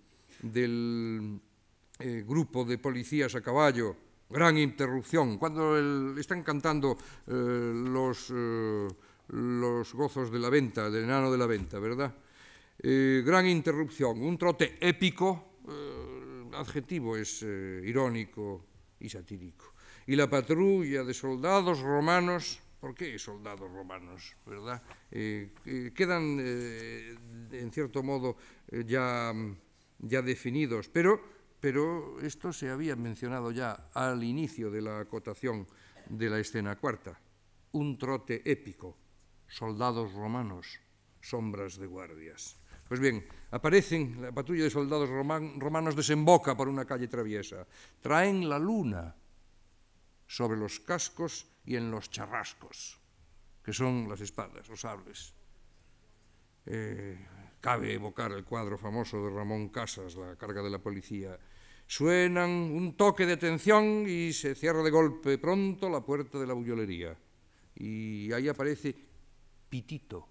eh, 2.00 2.24
grupo 2.26 2.64
de 2.64 2.78
policías 2.78 3.34
a 3.36 3.44
caballo, 3.44 3.94
gran 4.32 4.56
interrupción, 4.56 5.36
cuando 5.36 5.76
están 6.16 6.42
cantando 6.42 6.96
eh, 7.28 7.72
los, 7.92 8.32
eh, 8.32 8.88
los 9.28 9.92
gozos 9.92 10.32
de 10.32 10.38
la 10.40 10.48
venta, 10.48 10.88
del 10.88 11.04
enano 11.04 11.30
de 11.30 11.38
la 11.38 11.46
venta, 11.46 11.78
¿verdad? 11.78 12.16
Gran 12.82 13.46
interrupción, 13.46 14.20
un 14.20 14.36
trote 14.36 14.76
épico, 14.80 15.60
adjetivo 16.52 17.16
es 17.16 17.42
irónico 17.42 18.64
y 18.98 19.08
satírico. 19.08 19.74
Y 20.06 20.16
la 20.16 20.28
patrulla 20.28 21.04
de 21.04 21.14
soldados 21.14 21.78
romanos, 21.78 22.61
¿por 22.82 22.96
qué 22.96 23.16
soldados 23.16 23.70
romanos? 23.70 24.34
¿verdad? 24.44 24.82
Eh, 25.08 25.54
eh, 25.64 25.92
quedan, 25.94 26.36
eh, 26.42 27.14
en 27.52 27.70
cierto 27.70 28.02
modo, 28.02 28.36
ya, 28.84 29.32
ya 30.00 30.20
definidos, 30.20 30.88
pero, 30.88 31.22
pero 31.60 32.18
esto 32.18 32.52
se 32.52 32.70
había 32.70 32.96
mencionado 32.96 33.52
ya 33.52 33.86
al 33.94 34.24
inicio 34.24 34.68
de 34.68 34.82
la 34.82 34.98
acotación 34.98 35.64
de 36.10 36.28
la 36.28 36.40
escena 36.40 36.74
cuarta. 36.74 37.14
Un 37.70 37.96
trote 37.96 38.42
épico, 38.50 38.98
soldados 39.46 40.12
romanos, 40.12 40.80
sombras 41.20 41.78
de 41.78 41.86
guardias. 41.86 42.58
Pues 42.88 42.98
bien, 42.98 43.24
aparecen, 43.52 44.20
la 44.20 44.32
patrulla 44.32 44.64
de 44.64 44.70
soldados 44.70 45.08
roman, 45.08 45.60
romanos 45.60 45.94
desemboca 45.94 46.56
por 46.56 46.66
una 46.66 46.84
calle 46.84 47.06
traviesa, 47.06 47.64
traen 48.02 48.48
la 48.48 48.58
luna, 48.58 49.14
sobre 50.26 50.58
los 50.58 50.80
cascos 50.80 51.51
y 51.64 51.76
en 51.76 51.90
los 51.90 52.10
charrascos, 52.10 53.00
que 53.62 53.72
son 53.72 54.08
las 54.08 54.20
espadas, 54.20 54.68
los 54.68 54.80
sables. 54.80 55.34
Eh, 56.66 57.18
cabe 57.60 57.94
evocar 57.94 58.32
el 58.32 58.44
cuadro 58.44 58.76
famoso 58.78 59.24
de 59.24 59.30
Ramón 59.30 59.68
Casas, 59.68 60.16
La 60.16 60.36
carga 60.36 60.62
de 60.62 60.70
la 60.70 60.78
policía. 60.78 61.38
Suenan 61.86 62.50
un 62.50 62.96
toque 62.96 63.26
de 63.26 63.34
atención 63.34 64.04
y 64.08 64.32
se 64.32 64.54
cierra 64.54 64.82
de 64.82 64.90
golpe 64.90 65.38
pronto 65.38 65.88
la 65.88 66.00
puerta 66.00 66.38
de 66.38 66.46
la 66.46 66.54
bullolería. 66.54 67.16
Y 67.74 68.32
ahí 68.32 68.48
aparece 68.48 68.94
Pitito, 69.68 70.28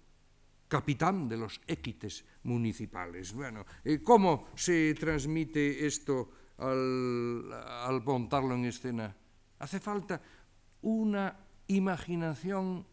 capitán 0.68 1.28
de 1.28 1.36
los 1.36 1.60
équites 1.66 2.24
municipales. 2.44 3.32
Bueno, 3.32 3.64
eh, 3.84 4.02
¿cómo 4.02 4.48
se 4.54 4.94
transmite 4.94 5.86
esto 5.86 6.30
al, 6.58 7.52
al 7.52 8.02
montarlo 8.02 8.54
en 8.54 8.66
escena? 8.66 9.14
Hace 9.58 9.80
falta 9.80 10.20
una 10.82 11.36
imaginación 11.68 12.84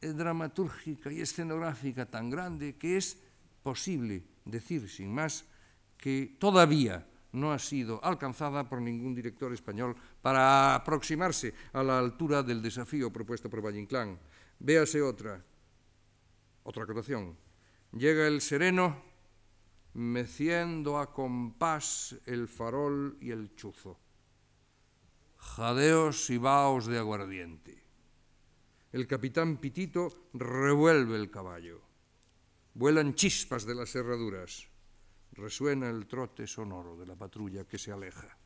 eh, 0.00 0.08
dramatúrgica 0.12 1.10
y 1.10 1.20
escenográfica 1.20 2.06
tan 2.06 2.30
grande 2.30 2.76
que 2.76 2.96
es 2.96 3.18
posible 3.62 4.22
decir 4.44 4.88
sin 4.88 5.12
más 5.12 5.44
que 5.96 6.36
todavía 6.38 7.06
no 7.32 7.52
ha 7.52 7.58
sido 7.58 8.02
alcanzada 8.04 8.68
por 8.68 8.80
ningún 8.80 9.14
director 9.14 9.52
español 9.52 9.96
para 10.20 10.74
aproximarse 10.74 11.54
a 11.72 11.82
la 11.82 11.98
altura 11.98 12.42
del 12.42 12.60
desafío 12.60 13.10
propuesto 13.10 13.48
por 13.48 13.64
Valle 13.64 13.80
Inclán. 13.80 14.18
Véase 14.58 15.00
otra, 15.00 15.42
otra 16.62 16.84
acotación. 16.84 17.36
Llega 17.92 18.26
el 18.26 18.40
sereno 18.40 19.00
meciendo 19.94 20.98
a 20.98 21.12
compás 21.12 22.16
el 22.26 22.48
farol 22.48 23.16
y 23.20 23.30
el 23.30 23.54
chuzo 23.54 24.01
jadeos 25.42 26.30
y 26.30 26.38
vaos 26.38 26.86
de 26.86 26.98
aguardiente. 26.98 27.82
El 28.92 29.06
capitán 29.06 29.56
Pitito 29.56 30.30
revuelve 30.32 31.16
el 31.16 31.30
caballo. 31.30 31.82
Vuelan 32.74 33.14
chispas 33.14 33.66
de 33.66 33.74
las 33.74 33.94
herraduras. 33.94 34.68
Resuena 35.32 35.90
el 35.90 36.06
trote 36.06 36.46
sonoro 36.46 36.96
de 36.96 37.06
la 37.06 37.16
patrulla 37.16 37.64
que 37.64 37.78
se 37.78 37.90
aleja. 37.90 38.36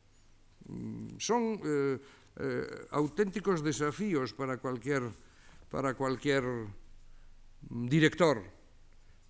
Mm, 0.69 1.19
son 1.19 1.61
eh, 1.65 1.99
eh, 2.37 2.87
auténticos 2.91 3.63
desafíos 3.63 4.33
para 4.33 4.59
cualquier, 4.59 5.03
para 5.69 5.95
cualquier 5.95 6.45
director. 7.61 8.43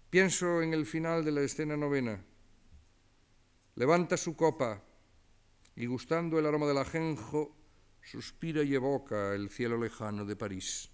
Pienso 0.08 0.62
en 0.62 0.72
el 0.72 0.86
final 0.86 1.24
de 1.24 1.32
la 1.32 1.42
escena 1.42 1.76
novena. 1.76 2.22
Levanta 3.74 4.16
su 4.16 4.36
copa 4.36 4.82
y 5.74 5.86
gustando 5.86 6.38
el 6.38 6.46
aroma 6.46 6.66
del 6.66 6.78
ajenjo, 6.78 7.55
suspira 8.06 8.62
y 8.62 8.74
evoca 8.74 9.34
el 9.34 9.50
cielo 9.50 9.76
lejano 9.76 10.24
de 10.24 10.36
París. 10.36 10.88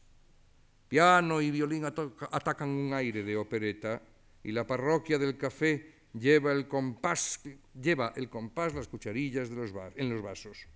Piano 0.88 1.40
y 1.40 1.51
violín 1.51 1.85
atacan 1.85 2.70
un 2.70 2.92
aire 2.94 3.22
de 3.22 3.37
opereta 3.37 4.03
y 4.42 4.51
la 4.51 4.66
parroquia 4.66 5.18
del 5.18 5.37
café 5.37 6.09
lleva 6.14 6.53
el 6.53 6.66
compás, 6.66 7.40
lleva 7.79 8.12
el 8.16 8.29
compás 8.29 8.75
las 8.75 8.88
cucharillas 8.88 9.51
de 9.51 9.57
los 9.57 9.72
en 9.96 10.09
los 10.11 10.22
vasos. 10.22 10.66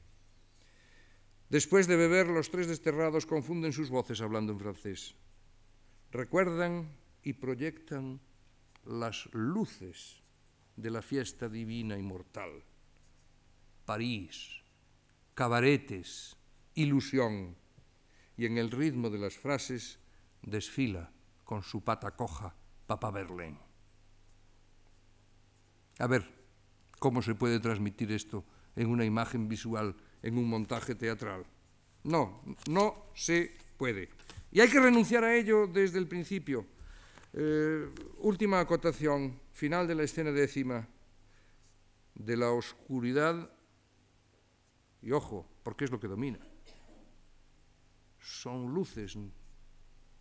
Después 1.48 1.86
de 1.86 1.96
beber, 1.96 2.26
los 2.26 2.50
tres 2.50 2.66
desterrados 2.66 3.24
confunden 3.24 3.72
sus 3.72 3.88
voces 3.88 4.20
hablando 4.20 4.52
en 4.52 4.58
francés. 4.58 5.14
Recuerdan 6.10 6.88
y 7.22 7.32
proyectan 7.34 8.20
las 8.84 9.28
luces 9.32 10.22
de 10.76 10.90
la 10.90 11.02
fiesta 11.02 11.48
divina 11.48 11.96
y 11.98 12.02
mortal. 12.02 12.62
París, 13.84 14.65
cabaretes, 15.36 16.34
ilusión. 16.74 17.54
Y 18.36 18.46
en 18.46 18.56
el 18.58 18.70
ritmo 18.70 19.10
de 19.10 19.18
las 19.18 19.36
frases 19.36 20.00
desfila 20.42 21.12
con 21.44 21.62
su 21.62 21.84
pata 21.84 22.16
coja 22.16 22.56
Papa 22.86 23.10
Berlín. 23.10 23.58
A 25.98 26.06
ver, 26.06 26.26
¿cómo 26.98 27.22
se 27.22 27.34
puede 27.34 27.60
transmitir 27.60 28.10
esto 28.12 28.44
en 28.74 28.88
una 28.88 29.04
imagen 29.04 29.46
visual, 29.46 29.94
en 30.22 30.38
un 30.38 30.48
montaje 30.48 30.94
teatral? 30.94 31.44
No, 32.02 32.42
no 32.68 33.10
se 33.14 33.52
puede. 33.76 34.08
Y 34.50 34.60
hay 34.60 34.70
que 34.70 34.80
renunciar 34.80 35.22
a 35.24 35.34
ello 35.34 35.66
desde 35.66 35.98
el 35.98 36.08
principio. 36.08 36.66
Eh, 37.34 37.90
última 38.20 38.60
acotación, 38.60 39.38
final 39.52 39.86
de 39.86 39.96
la 39.96 40.04
escena 40.04 40.32
décima, 40.32 40.88
de 42.14 42.36
la 42.38 42.50
oscuridad, 42.50 43.50
y 45.06 45.12
ojo, 45.12 45.46
porque 45.62 45.84
es 45.84 45.92
lo 45.92 46.00
que 46.00 46.08
domina. 46.08 46.40
Son 48.18 48.74
luces, 48.74 49.16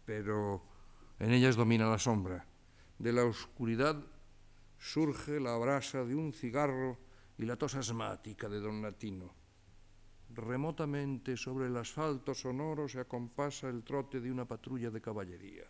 pero 0.05 0.61
en 1.17 1.31
ellas 1.31 1.55
domina 1.55 1.89
la 1.89 1.97
sombra. 1.97 2.45
De 2.99 3.11
la 3.11 3.23
oscuridad 3.23 3.97
surge 4.77 5.39
la 5.39 5.57
brasa 5.57 6.05
de 6.05 6.13
un 6.13 6.33
cigarro 6.33 6.99
y 7.35 7.45
la 7.45 7.55
tos 7.55 7.73
asmática 7.73 8.47
de 8.47 8.59
don 8.59 8.83
Latino. 8.83 9.33
Remotamente 10.29 11.35
sobre 11.35 11.65
el 11.65 11.77
asfalto 11.77 12.35
sonoro 12.35 12.87
se 12.87 12.99
acompasa 12.99 13.69
el 13.69 13.83
trote 13.83 14.21
de 14.21 14.31
una 14.31 14.45
patrulla 14.45 14.91
de 14.91 15.01
caballería, 15.01 15.65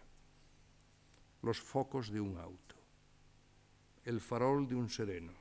los 1.41 1.62
focos 1.62 2.12
de 2.12 2.19
un 2.19 2.38
auto, 2.38 2.75
el 4.04 4.19
farol 4.19 4.67
de 4.67 4.75
un 4.75 4.89
sereno, 4.89 5.32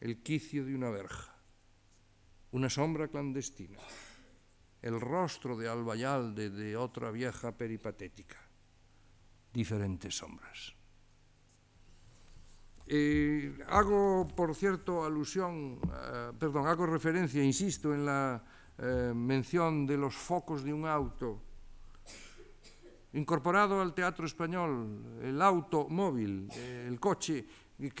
el 0.00 0.22
quicio 0.22 0.64
de 0.64 0.74
una 0.74 0.88
verja, 0.88 1.33
una 2.54 2.70
sombra 2.70 3.08
clandestina, 3.08 3.78
el 4.80 5.00
rostro 5.00 5.56
de 5.56 5.68
Albayalde 5.68 6.50
de 6.50 6.76
otra 6.76 7.10
vieja 7.10 7.50
peripatética, 7.50 8.36
diferentes 9.52 10.14
sombras. 10.14 10.72
Eh, 12.86 13.58
hago, 13.66 14.28
por 14.28 14.54
cierto, 14.54 15.04
alusión, 15.04 15.80
eh, 15.82 16.30
perdón, 16.38 16.68
hago 16.68 16.86
referencia, 16.86 17.42
insisto, 17.42 17.92
en 17.92 18.06
la 18.06 18.44
eh, 18.78 19.12
mención 19.12 19.84
de 19.84 19.96
los 19.96 20.14
focos 20.14 20.62
de 20.62 20.72
un 20.72 20.86
auto. 20.86 21.42
Incorporado 23.14 23.80
al 23.80 23.94
teatro 23.94 24.26
español, 24.26 25.18
el 25.22 25.42
automóvil, 25.42 26.48
el 26.52 27.00
coche, 27.00 27.46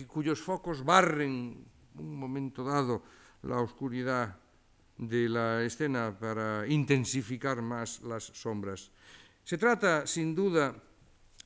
cuyos 0.06 0.40
focos 0.40 0.84
barren 0.84 1.66
un 1.98 2.14
momento 2.14 2.62
dado 2.62 3.02
la 3.42 3.58
oscuridad 3.58 4.43
de 4.98 5.28
la 5.28 5.62
escena 5.62 6.16
para 6.18 6.66
intensificar 6.68 7.62
más 7.62 8.00
las 8.02 8.24
sombras. 8.24 8.90
Se 9.42 9.58
trata, 9.58 10.06
sin 10.06 10.34
duda, 10.34 10.74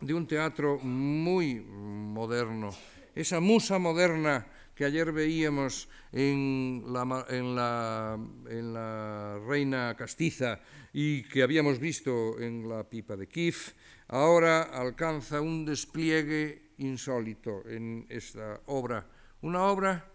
de 0.00 0.14
un 0.14 0.26
teatro 0.26 0.78
muy 0.78 1.60
moderno, 1.60 2.70
esa 3.14 3.40
musa 3.40 3.78
moderna 3.78 4.46
que 4.74 4.84
ayer 4.84 5.10
veíamos 5.10 5.88
en 6.12 6.84
la, 6.86 7.26
en, 7.28 7.56
la, 7.56 8.16
en 8.48 8.72
la, 8.72 9.40
Reina 9.44 9.96
Castiza 9.98 10.60
y 10.92 11.24
que 11.24 11.42
habíamos 11.42 11.80
visto 11.80 12.38
en 12.38 12.68
la 12.68 12.88
Pipa 12.88 13.16
de 13.16 13.26
Kif, 13.26 13.72
ahora 14.06 14.62
alcanza 14.62 15.40
un 15.40 15.64
despliegue 15.64 16.74
insólito 16.78 17.68
en 17.68 18.06
esta 18.08 18.60
obra. 18.66 19.04
Una 19.42 19.64
obra 19.64 20.12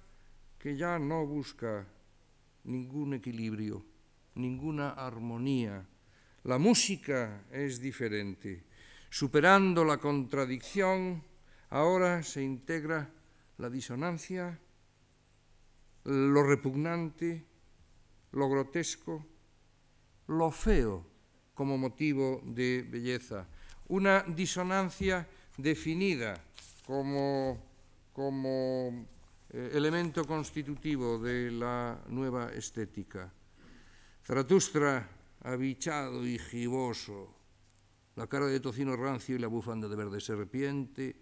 que 0.58 0.78
ya 0.78 0.98
no 0.98 1.26
busca 1.26 1.86
ningún 2.64 3.14
equilibrio, 3.14 3.86
ninguna 4.36 4.92
armonía. 4.92 5.86
La 6.44 6.58
música 6.58 7.46
es 7.52 7.80
diferente. 7.80 8.64
Superando 9.10 9.86
la 9.86 9.98
contradicción, 9.98 11.24
Ahora 11.74 12.22
se 12.22 12.44
integra 12.44 13.10
la 13.58 13.68
disonancia, 13.68 14.60
lo 16.04 16.44
repugnante, 16.44 17.48
lo 18.32 18.48
grotesco, 18.48 19.26
lo 20.28 20.52
feo 20.52 21.04
como 21.56 21.80
motivo 21.80 22.44
de 22.46 22.86
belleza. 22.88 23.48
Una 23.88 24.22
disonancia 24.22 25.28
definida 25.58 26.40
como, 26.86 27.58
como 28.14 29.08
eh, 29.54 29.70
elemento 29.74 30.26
constitutivo 30.26 31.20
de 31.20 31.52
la 31.52 32.02
nueva 32.10 32.52
estética. 32.52 33.32
Zaratustra, 34.26 35.08
abichado 35.44 36.26
y 36.26 36.40
giboso, 36.40 37.36
la 38.16 38.26
cara 38.26 38.48
de 38.48 38.60
tocino 38.60 38.96
rancio 38.96 39.36
y 39.36 39.40
la 39.40 39.48
bufanda 39.48 39.88
de 39.88 39.96
verde 39.96 40.20
serpiente, 40.20 41.16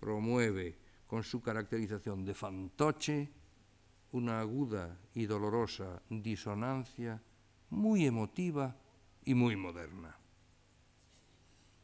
promueve 0.00 0.76
con 1.06 1.22
su 1.22 1.40
caracterización 1.40 2.24
de 2.24 2.34
fantoche 2.34 3.30
una 4.12 4.40
aguda 4.40 4.98
y 5.14 5.26
dolorosa 5.26 6.02
disonancia 6.10 7.22
muy 7.70 8.06
emotiva 8.06 8.76
y 9.24 9.34
muy 9.34 9.56
moderna. 9.56 10.16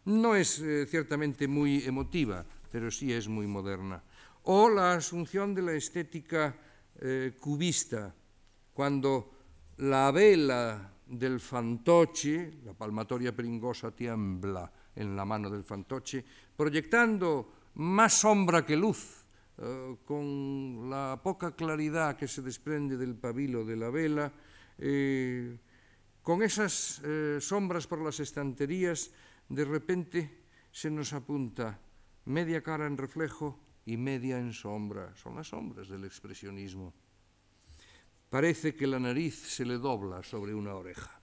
No 0.04 0.34
es 0.34 0.58
eh, 0.58 0.86
ciertamente 0.86 1.46
muy 1.46 1.84
emotiva, 1.84 2.44
pero 2.70 2.90
sí 2.90 3.12
es 3.12 3.28
muy 3.28 3.46
moderna. 3.46 4.02
O 4.44 4.68
la 4.68 4.94
asunción 4.94 5.54
de 5.54 5.62
la 5.62 5.72
estética 5.72 6.50
eh, 6.98 7.36
cubista, 7.38 8.12
cuando 8.74 9.38
la 9.78 10.10
vela 10.10 10.90
del 11.06 11.38
fantoche, 11.38 12.58
la 12.64 12.74
palmatoria 12.74 13.36
pringosa 13.36 13.94
tiembla 13.94 14.66
en 14.96 15.14
la 15.14 15.24
mano 15.24 15.48
del 15.48 15.62
fantoche, 15.62 16.24
proyectando 16.56 17.70
más 17.74 18.14
sombra 18.14 18.66
que 18.66 18.74
luz, 18.74 19.24
eh, 19.58 19.96
con 20.04 20.90
la 20.90 21.20
poca 21.22 21.54
claridad 21.54 22.16
que 22.16 22.26
se 22.26 22.42
desprende 22.42 22.96
del 22.96 23.14
pabilo 23.14 23.64
de 23.64 23.76
la 23.76 23.90
vela, 23.90 24.32
eh, 24.78 25.56
con 26.22 26.42
esas 26.42 27.02
sombras 27.40 27.86
por 27.86 28.00
las 28.00 28.20
estanterías, 28.20 29.10
de 29.48 29.64
repente 29.64 30.46
se 30.70 30.88
nos 30.88 31.12
apunta 31.12 31.78
media 32.26 32.62
cara 32.62 32.86
en 32.86 32.96
reflejo 32.96 33.58
y 33.86 33.96
media 33.96 34.38
en 34.38 34.52
sombra. 34.52 35.14
Son 35.16 35.36
las 35.36 35.48
sombras 35.48 35.88
del 35.88 36.04
expresionismo. 36.04 36.92
Parece 38.30 38.74
que 38.74 38.86
la 38.86 38.98
nariz 38.98 39.34
se 39.34 39.64
le 39.64 39.78
dobla 39.78 40.22
sobre 40.22 40.54
una 40.54 40.74
oreja. 40.74 41.20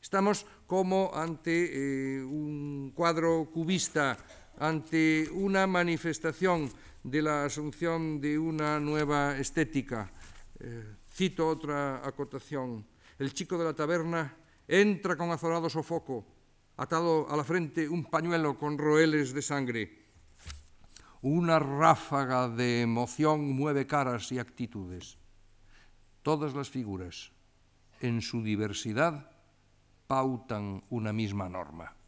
Estamos 0.00 0.46
como 0.66 1.10
ante 1.14 2.24
un 2.24 2.92
cuadro 2.94 3.50
cubista 3.52 4.16
ante 4.58 5.28
una 5.30 5.66
manifestación 5.66 6.70
de 7.02 7.22
la 7.22 7.44
asunción 7.44 8.20
de 8.20 8.38
una 8.38 8.80
nueva 8.80 9.38
estética. 9.38 10.10
Eh, 10.58 10.96
cito 11.10 11.46
otra 11.48 12.06
acotación. 12.06 12.84
El 13.18 13.32
chico 13.32 13.56
de 13.56 13.64
la 13.64 13.74
taberna 13.74 14.34
entra 14.66 15.16
con 15.16 15.30
azorado 15.30 15.70
sofoco, 15.70 16.26
atado 16.76 17.30
a 17.30 17.36
la 17.36 17.44
frente 17.44 17.88
un 17.88 18.04
pañuelo 18.04 18.58
con 18.58 18.76
roeles 18.76 19.32
de 19.32 19.42
sangre. 19.42 20.07
Una 21.22 21.58
ráfaga 21.58 22.48
de 22.48 22.82
emoción 22.82 23.52
mueve 23.52 23.86
caras 23.86 24.30
y 24.32 24.38
actitudes. 24.38 25.18
Todas 26.22 26.54
las 26.54 26.70
figuras, 26.70 27.32
en 28.00 28.22
su 28.22 28.42
diversidad, 28.42 29.30
pautan 30.06 30.84
una 30.90 31.12
misma 31.12 31.48
norma 31.48 31.98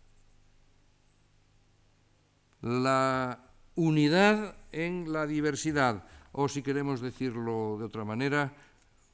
la 2.63 3.39
unidad 3.75 4.57
en 4.73 5.13
la 5.13 5.27
diversidad, 5.27 6.05
o 6.33 6.49
si 6.49 6.63
queremos 6.63 7.01
decirlo 7.01 7.77
de 7.79 7.87
otra 7.87 8.05
manera, 8.05 8.53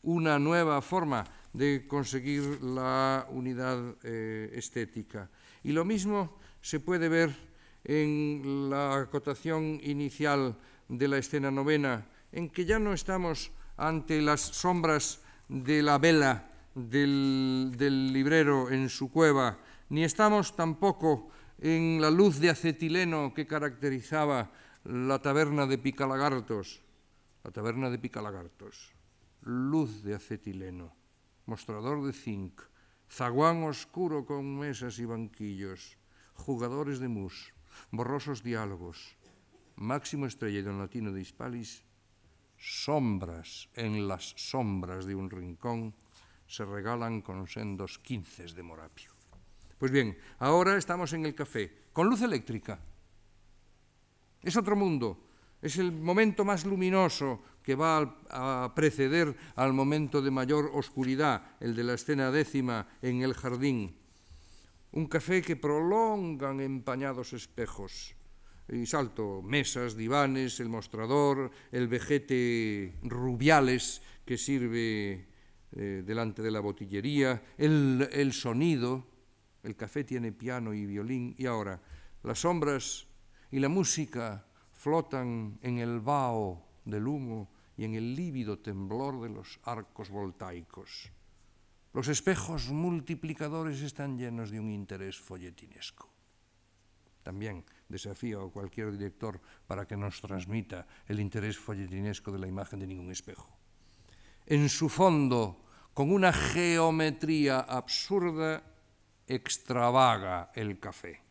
una 0.03 0.39
nueva 0.39 0.83
forma 0.83 1.25
de 1.53 1.87
conseguir 1.87 2.63
la 2.63 3.27
unidad 3.31 3.97
eh, 4.03 4.51
estética. 4.55 5.31
Y 5.65 5.73
lo 5.73 5.85
mismo 5.85 6.39
se 6.61 6.81
puede 6.81 7.09
ver 7.09 7.35
en 7.87 8.69
la 8.69 8.97
acotación 8.97 9.79
inicial 9.83 10.59
de 10.89 11.09
la 11.09 11.19
escena 11.19 11.51
novena, 11.51 12.07
en 12.33 12.51
que 12.51 12.65
ya 12.65 12.79
no 12.79 12.93
estamos 12.93 13.53
ante 13.77 14.21
las 14.21 14.41
sombras 14.41 15.23
de 15.49 15.83
la 15.83 15.99
vela 15.99 16.51
del, 16.75 18.13
librero 18.13 18.71
en 18.71 18.89
su 18.89 19.11
cueva, 19.11 19.59
ni 19.89 20.03
estamos 20.03 20.57
tampoco 20.57 21.31
en 21.59 22.01
la 22.01 22.11
luz 22.11 22.41
de 22.41 22.51
acetileno 22.51 23.33
que 23.33 23.47
caracterizaba 23.47 24.51
la 24.85 25.23
taberna 25.23 25.67
de 25.67 25.79
Picalagartos, 25.79 26.83
la 27.45 27.51
taberna 27.53 27.89
de 27.89 27.99
Picalagartos, 27.99 28.93
luz 29.43 30.03
de 30.03 30.15
acetileno, 30.15 30.93
mostrador 31.47 32.05
de 32.05 32.13
zinc, 32.13 32.61
zaguán 33.09 33.63
oscuro 33.63 34.27
con 34.27 34.59
mesas 34.59 34.99
y 34.99 35.05
banquillos, 35.05 35.97
jugadores 36.35 36.99
de 36.99 37.09
mus, 37.09 37.56
borrosos 37.91 38.43
diálogos, 38.43 39.17
máximo 39.77 40.27
estrella 40.27 40.63
don 40.63 40.79
latino 40.79 41.13
de 41.13 41.21
Hispalis, 41.21 41.85
sombras 42.57 43.69
en 43.75 44.09
las 44.09 44.33
sombras 44.37 45.05
de 45.05 45.15
un 45.15 45.31
rincón, 45.31 45.95
se 46.47 46.65
regalan 46.65 47.21
con 47.21 47.47
sendos 47.47 47.99
quinces 47.99 48.55
de 48.55 48.63
morapio. 48.63 49.11
Pues 49.79 49.93
bien, 49.93 50.17
ahora 50.39 50.77
estamos 50.77 51.13
en 51.13 51.27
el 51.27 51.35
café, 51.35 51.91
con 51.93 52.09
luz 52.09 52.23
eléctrica. 52.23 52.81
Es 54.43 54.57
otro 54.57 54.77
mundo, 54.77 55.27
es 55.61 55.77
el 55.77 55.93
momento 55.93 56.45
más 56.45 56.65
luminoso 56.65 57.43
que 57.63 57.75
va 57.75 58.23
a 58.31 58.73
preceder 58.75 59.37
al 59.57 59.73
momento 59.73 60.23
de 60.23 60.31
mayor 60.31 60.71
oscuridad, 60.73 61.57
el 61.61 61.75
de 61.75 61.85
la 61.85 61.95
escena 61.95 62.31
décima 62.31 62.87
en 63.03 63.23
el 63.23 63.35
jardín. 63.35 63.97
Un 64.97 65.09
café 65.09 65.43
que 65.43 65.61
prolongan 65.61 66.59
empañados 66.59 67.35
espejos. 67.35 68.17
Y 68.73 68.87
salto, 68.87 69.43
mesas, 69.43 69.95
divanes, 69.95 70.59
el 70.59 70.71
mostrador, 70.71 71.51
el 71.71 71.87
vejete 71.87 72.97
rubiales 73.03 74.01
que 74.25 74.39
sirve 74.39 75.29
eh, 75.73 76.03
delante 76.03 76.41
de 76.41 76.51
la 76.51 76.61
botillería, 76.61 77.45
el, 77.59 78.09
el 78.11 78.33
sonido, 78.33 79.05
el 79.63 79.77
café 79.77 80.03
tiene 80.03 80.33
piano 80.33 80.73
y 80.73 80.87
violín, 80.87 81.35
y 81.37 81.45
ahora 81.45 81.79
las 82.23 82.41
sombras 82.41 83.07
y 83.51 83.59
la 83.61 83.69
música 83.69 84.47
flotan 84.73 85.59
en 85.61 85.77
el 85.77 86.01
vaho 86.01 86.65
del 86.87 87.07
humo 87.07 87.51
y 87.77 87.85
en 87.85 87.97
el 87.97 88.17
lívido 88.17 88.61
temblor 88.61 89.21
de 89.21 89.29
los 89.29 89.61
arcos 89.65 90.09
voltaicos. 90.09 91.13
Los 91.97 92.09
espejos 92.09 92.69
multiplicadores 92.69 93.81
están 93.81 94.19
llenos 94.19 94.51
de 94.51 94.61
un 94.61 94.69
interés 94.69 95.17
folletinesco. 95.17 96.13
También 97.23 97.65
desafío 97.89 98.45
a 98.45 98.53
cualquier 98.53 98.93
director 98.93 99.41
para 99.67 99.89
que 99.89 99.97
nos 99.97 100.21
transmita 100.21 100.87
el 101.09 101.21
interés 101.21 101.57
folletinesco 101.57 102.31
de 102.31 102.39
la 102.39 102.49
imagen 102.49 102.81
de 102.81 102.87
ningún 102.87 103.11
espejo. 103.11 103.49
En 104.45 104.69
su 104.69 104.91
fondo, 104.91 105.65
con 105.95 106.13
una 106.13 106.35
geometría 106.35 107.61
absurda, 107.61 108.63
extravaga 109.27 110.51
el 110.55 110.79
café. 110.79 111.23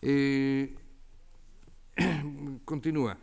Eh, 0.00 0.78
continúa. 2.64 3.18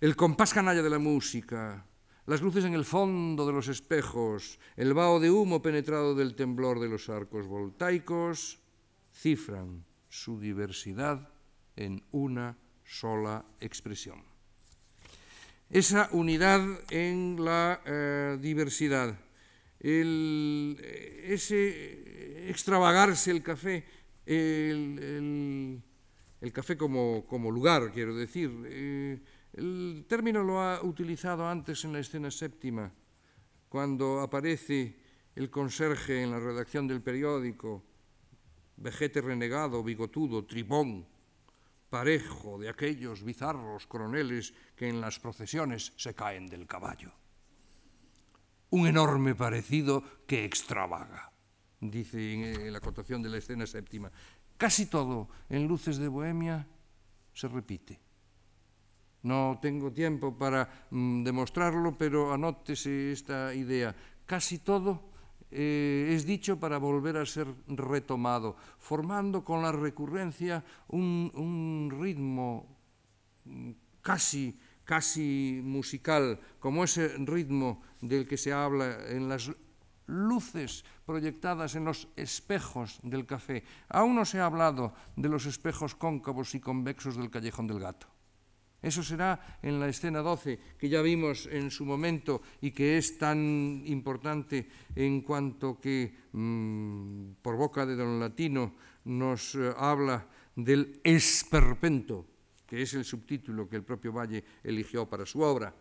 El 0.00 0.16
compás 0.16 0.54
canalla 0.54 0.80
de 0.80 0.88
la 0.88 0.98
música, 0.98 1.84
las 2.30 2.42
luces 2.42 2.64
en 2.64 2.74
el 2.74 2.84
fondo 2.84 3.44
de 3.44 3.52
los 3.52 3.66
espejos, 3.66 4.60
el 4.76 4.94
vaho 4.94 5.18
de 5.18 5.32
humo 5.32 5.60
penetrado 5.60 6.14
del 6.14 6.36
temblor 6.36 6.78
de 6.78 6.88
los 6.88 7.08
arcos 7.08 7.48
voltaicos, 7.48 8.60
cifran 9.12 9.84
su 10.08 10.38
diversidad 10.38 11.28
en 11.74 12.04
una 12.12 12.56
sola 12.84 13.44
expresión. 13.58 14.22
Esa 15.70 16.08
unidad 16.12 16.62
en 16.90 17.44
la 17.44 17.82
eh, 17.84 18.38
diversidad, 18.40 19.18
el, 19.80 20.78
ese 21.24 22.48
extravagarse 22.48 23.32
el 23.32 23.42
café, 23.42 23.84
el, 24.24 25.82
café 26.52 26.76
como, 26.76 27.26
como, 27.26 27.50
lugar, 27.50 27.90
quiero 27.92 28.14
decir, 28.14 28.52
eh, 28.66 29.18
el 29.52 30.04
término 30.08 30.42
lo 30.42 30.60
ha 30.60 30.82
utilizado 30.82 31.48
antes 31.48 31.84
en 31.84 31.92
la 31.92 32.00
escena 32.00 32.30
séptima, 32.30 32.92
cuando 33.68 34.20
aparece 34.20 34.96
el 35.34 35.50
conserje 35.50 36.22
en 36.22 36.30
la 36.30 36.40
redacción 36.40 36.86
del 36.86 37.02
periódico, 37.02 37.84
vejete 38.76 39.20
renegado, 39.20 39.82
bigotudo, 39.82 40.44
tribón, 40.44 41.06
parejo 41.88 42.58
de 42.58 42.68
aquellos 42.68 43.22
bizarros 43.24 43.86
coroneles 43.86 44.54
que 44.76 44.88
en 44.88 45.00
las 45.00 45.18
procesiones 45.18 45.92
se 45.96 46.14
caen 46.14 46.46
del 46.46 46.66
caballo. 46.66 47.12
Un 48.70 48.86
enorme 48.86 49.34
parecido 49.34 50.02
que 50.26 50.44
extravaga, 50.44 51.32
dice 51.80 52.66
en 52.66 52.72
la 52.72 52.78
acotación 52.78 53.22
de 53.22 53.28
la 53.28 53.38
escena 53.38 53.66
séptima. 53.66 54.10
Casi 54.56 54.86
todo 54.86 55.28
en 55.48 55.66
Luces 55.66 55.98
de 55.98 56.06
Bohemia 56.06 56.66
se 57.32 57.48
repite. 57.48 58.09
No 59.22 59.58
tengo 59.60 59.92
tiempo 59.92 60.36
para 60.36 60.86
mm, 60.90 61.24
demostrarlo, 61.24 61.96
pero 61.96 62.32
anótese 62.32 63.12
esta 63.12 63.54
idea. 63.54 63.94
Casi 64.24 64.58
todo 64.58 65.10
eh, 65.50 66.12
es 66.14 66.24
dicho 66.24 66.58
para 66.58 66.78
volver 66.78 67.16
a 67.16 67.26
ser 67.26 67.48
retomado, 67.66 68.56
formando 68.78 69.44
con 69.44 69.62
la 69.62 69.72
recurrencia 69.72 70.64
un, 70.88 71.30
un 71.34 71.90
ritmo 72.00 72.64
mm, 73.44 73.70
casi, 74.00 74.58
casi 74.84 75.60
musical, 75.62 76.40
como 76.58 76.84
ese 76.84 77.08
ritmo 77.18 77.82
del 78.00 78.26
que 78.26 78.38
se 78.38 78.52
habla 78.52 79.06
en 79.08 79.28
las 79.28 79.50
luces 80.06 80.84
proyectadas 81.04 81.74
en 81.74 81.84
los 81.84 82.08
espejos 82.16 82.98
del 83.02 83.26
café. 83.26 83.64
Aún 83.88 84.14
no 84.14 84.24
se 84.24 84.40
ha 84.40 84.46
hablado 84.46 84.94
de 85.16 85.28
los 85.28 85.46
espejos 85.46 85.94
cóncavos 85.94 86.54
y 86.54 86.60
convexos 86.60 87.16
del 87.16 87.30
callejón 87.30 87.66
del 87.66 87.80
gato. 87.80 88.06
Eso 88.82 89.02
será 89.02 89.58
en 89.62 89.78
la 89.78 89.88
escena 89.88 90.20
12, 90.20 90.76
que 90.78 90.88
ya 90.88 91.02
vimos 91.02 91.46
en 91.46 91.70
su 91.70 91.84
momento 91.84 92.40
y 92.60 92.70
que 92.70 92.96
es 92.96 93.18
tan 93.18 93.82
importante 93.84 94.68
en 94.96 95.20
cuanto 95.20 95.78
que, 95.78 96.28
mmm, 96.32 97.32
por 97.42 97.56
boca 97.56 97.84
de 97.84 97.96
don 97.96 98.18
Latino, 98.18 98.74
nos 99.04 99.54
eh, 99.54 99.72
habla 99.76 100.26
del 100.56 101.00
esperpento, 101.04 102.26
que 102.66 102.82
es 102.82 102.94
el 102.94 103.04
subtítulo 103.04 103.68
que 103.68 103.76
el 103.76 103.84
propio 103.84 104.12
Valle 104.12 104.44
eligió 104.64 105.08
para 105.08 105.26
su 105.26 105.40
obra. 105.40 105.74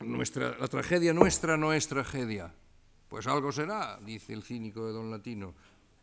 La 0.00 0.68
tragedia 0.68 1.12
nuestra 1.12 1.56
no 1.56 1.72
es 1.72 1.86
tragedia. 1.86 2.54
Pues 3.08 3.26
algo 3.26 3.52
será, 3.52 3.98
dice 4.00 4.32
el 4.32 4.42
cínico 4.42 4.86
de 4.86 4.92
don 4.92 5.10
Latino, 5.10 5.54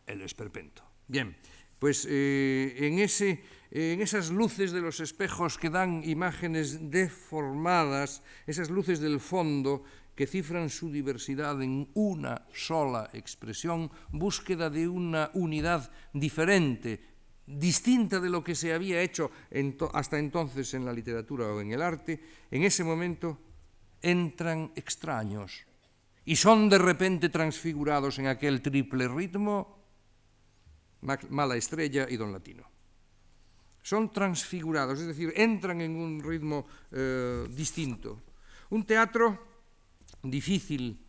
el 0.05 0.21
esperpento. 0.21 0.83
Bien, 1.07 1.35
pues 1.79 2.05
eh, 2.09 2.75
en, 2.77 2.99
ese, 2.99 3.41
en 3.71 4.01
esas 4.01 4.31
luces 4.31 4.71
de 4.71 4.81
los 4.81 4.99
espejos 4.99 5.57
que 5.57 5.69
dan 5.69 6.01
imágenes 6.03 6.89
deformadas, 6.89 8.23
esas 8.45 8.69
luces 8.69 8.99
del 8.99 9.19
fondo 9.19 9.83
que 10.15 10.25
cifran 10.25 10.69
su 10.69 10.91
diversidad 10.91 11.61
en 11.61 11.89
una 11.93 12.47
sola 12.53 13.09
expresión, 13.13 13.91
búsqueda 14.09 14.69
de 14.69 14.87
una 14.87 15.29
unidad 15.35 15.91
diferente, 16.13 16.99
distinta 17.45 18.19
de 18.19 18.29
lo 18.29 18.43
que 18.43 18.55
se 18.55 18.73
había 18.73 19.01
hecho 19.01 19.31
hasta 19.93 20.17
entonces 20.17 20.73
en 20.73 20.85
la 20.85 20.93
literatura 20.93 21.45
o 21.47 21.61
en 21.61 21.71
el 21.71 21.81
arte, 21.81 22.19
en 22.49 22.63
ese 22.63 22.83
momento 22.83 23.39
entran 24.01 24.71
extraños 24.75 25.65
y 26.25 26.35
son 26.35 26.67
de 26.67 26.77
repente 26.77 27.29
transfigurados 27.29 28.19
en 28.19 28.27
aquel 28.27 28.61
triple 28.61 29.07
ritmo 29.07 29.77
Mala 31.29 31.55
Estrella 31.55 32.07
y 32.09 32.17
Don 32.17 32.33
Latino. 32.33 32.76
son 33.87 34.11
transfigurados, 34.11 34.99
es 34.99 35.07
decir, 35.07 35.31
entran 35.31 35.79
en 35.79 35.95
un 35.95 36.19
ritmo 36.19 36.67
eh, 36.91 37.47
distinto. 37.47 38.19
Un 38.75 38.83
teatro 38.83 39.39
difícil, 40.23 40.99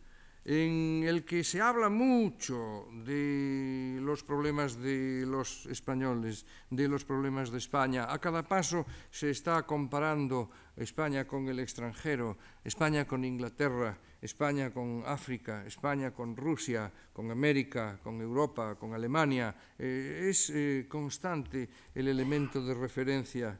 en 0.45 1.03
el 1.03 1.25
que 1.25 1.43
se 1.43 1.59
habla 1.59 1.89
mucho 1.89 2.87
de 3.03 3.99
los 3.99 4.23
problemas 4.23 4.79
de 4.79 5.25
los 5.27 5.65
españoles, 5.65 6.45
de 6.69 6.87
los 6.87 7.03
problemas 7.03 7.51
de 7.51 7.57
España. 7.57 8.07
A 8.07 8.15
cada 8.17 8.47
paso 8.47 8.85
se 9.11 9.29
está 9.29 9.67
comparando 9.67 10.49
España 10.77 11.27
con 11.27 11.49
el 11.49 11.59
extranjero, 11.59 12.37
España 12.63 13.03
con 13.03 13.25
Inglaterra, 13.25 13.99
España 14.21 14.71
con 14.71 15.03
África, 15.05 15.65
España 15.65 16.11
con 16.11 16.35
Rusia, 16.35 16.91
con 17.13 17.31
América, 17.31 17.99
con 18.03 18.19
Europa, 18.19 18.75
con 18.75 18.93
Alemania. 18.93 19.55
Eh, 19.77 20.27
es 20.29 20.49
eh, 20.49 20.87
constante 20.89 21.69
el 21.95 22.07
elemento 22.07 22.63
de 22.63 22.73
referencia 22.73 23.59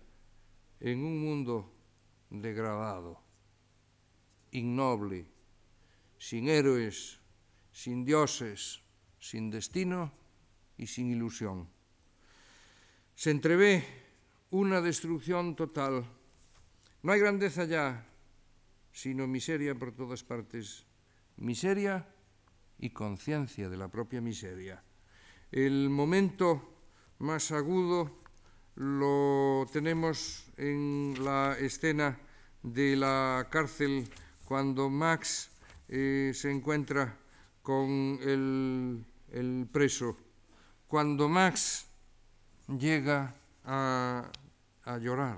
en 0.80 1.03
un 1.03 1.20
mundo 1.20 1.74
degradado, 2.30 3.22
ignoble, 4.51 5.26
sin 6.18 6.49
héroes, 6.49 7.20
sin 7.72 8.03
dioses, 8.03 8.82
sin 9.18 9.49
destino 9.49 10.12
y 10.78 10.88
sin 10.88 11.10
ilusión. 11.10 11.70
Se 13.16 13.32
entrevé 13.32 13.84
una 14.51 14.82
destrucción 14.82 15.55
total. 15.55 16.05
No 17.01 17.12
hay 17.12 17.20
grandeza 17.20 17.64
ya 17.64 18.09
sino 18.92 19.28
miseria 19.28 19.76
por 19.76 19.92
todas 19.92 20.24
partes. 20.24 20.86
Miseria 21.38 22.08
y 22.80 22.90
conciencia 22.92 23.70
de 23.70 23.78
la 23.78 23.90
propia 23.90 24.22
miseria. 24.22 24.84
El 25.52 25.90
momento 25.90 26.80
más 27.20 27.52
agudo 27.52 28.20
lo 28.76 29.66
tenemos 29.72 30.46
en 30.58 31.16
la 31.20 31.58
escena 31.60 32.18
de 32.64 32.96
la 32.96 33.48
cárcel 33.50 34.10
cuando 34.46 34.90
Max 34.90 35.50
eh, 35.88 36.32
se 36.34 36.52
encuentra 36.52 37.18
con 37.62 38.20
el, 38.22 39.68
preso. 39.72 40.18
Cuando 40.88 41.30
Max 41.30 41.88
llega 42.68 43.36
a, 43.66 44.32
a 44.84 44.98
llorar, 44.98 45.38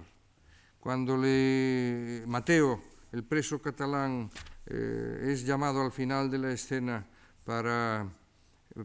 cuando 0.80 1.18
le, 1.18 2.24
Mateo, 2.28 2.91
el 3.12 3.24
preso 3.24 3.62
catalán, 3.62 4.30
eh, 4.66 5.30
es 5.32 5.45
llamado 5.45 5.82
al 5.82 5.91
final 5.91 6.30
de 6.30 6.38
la 6.38 6.51
escena 6.51 7.05
para, 7.43 8.09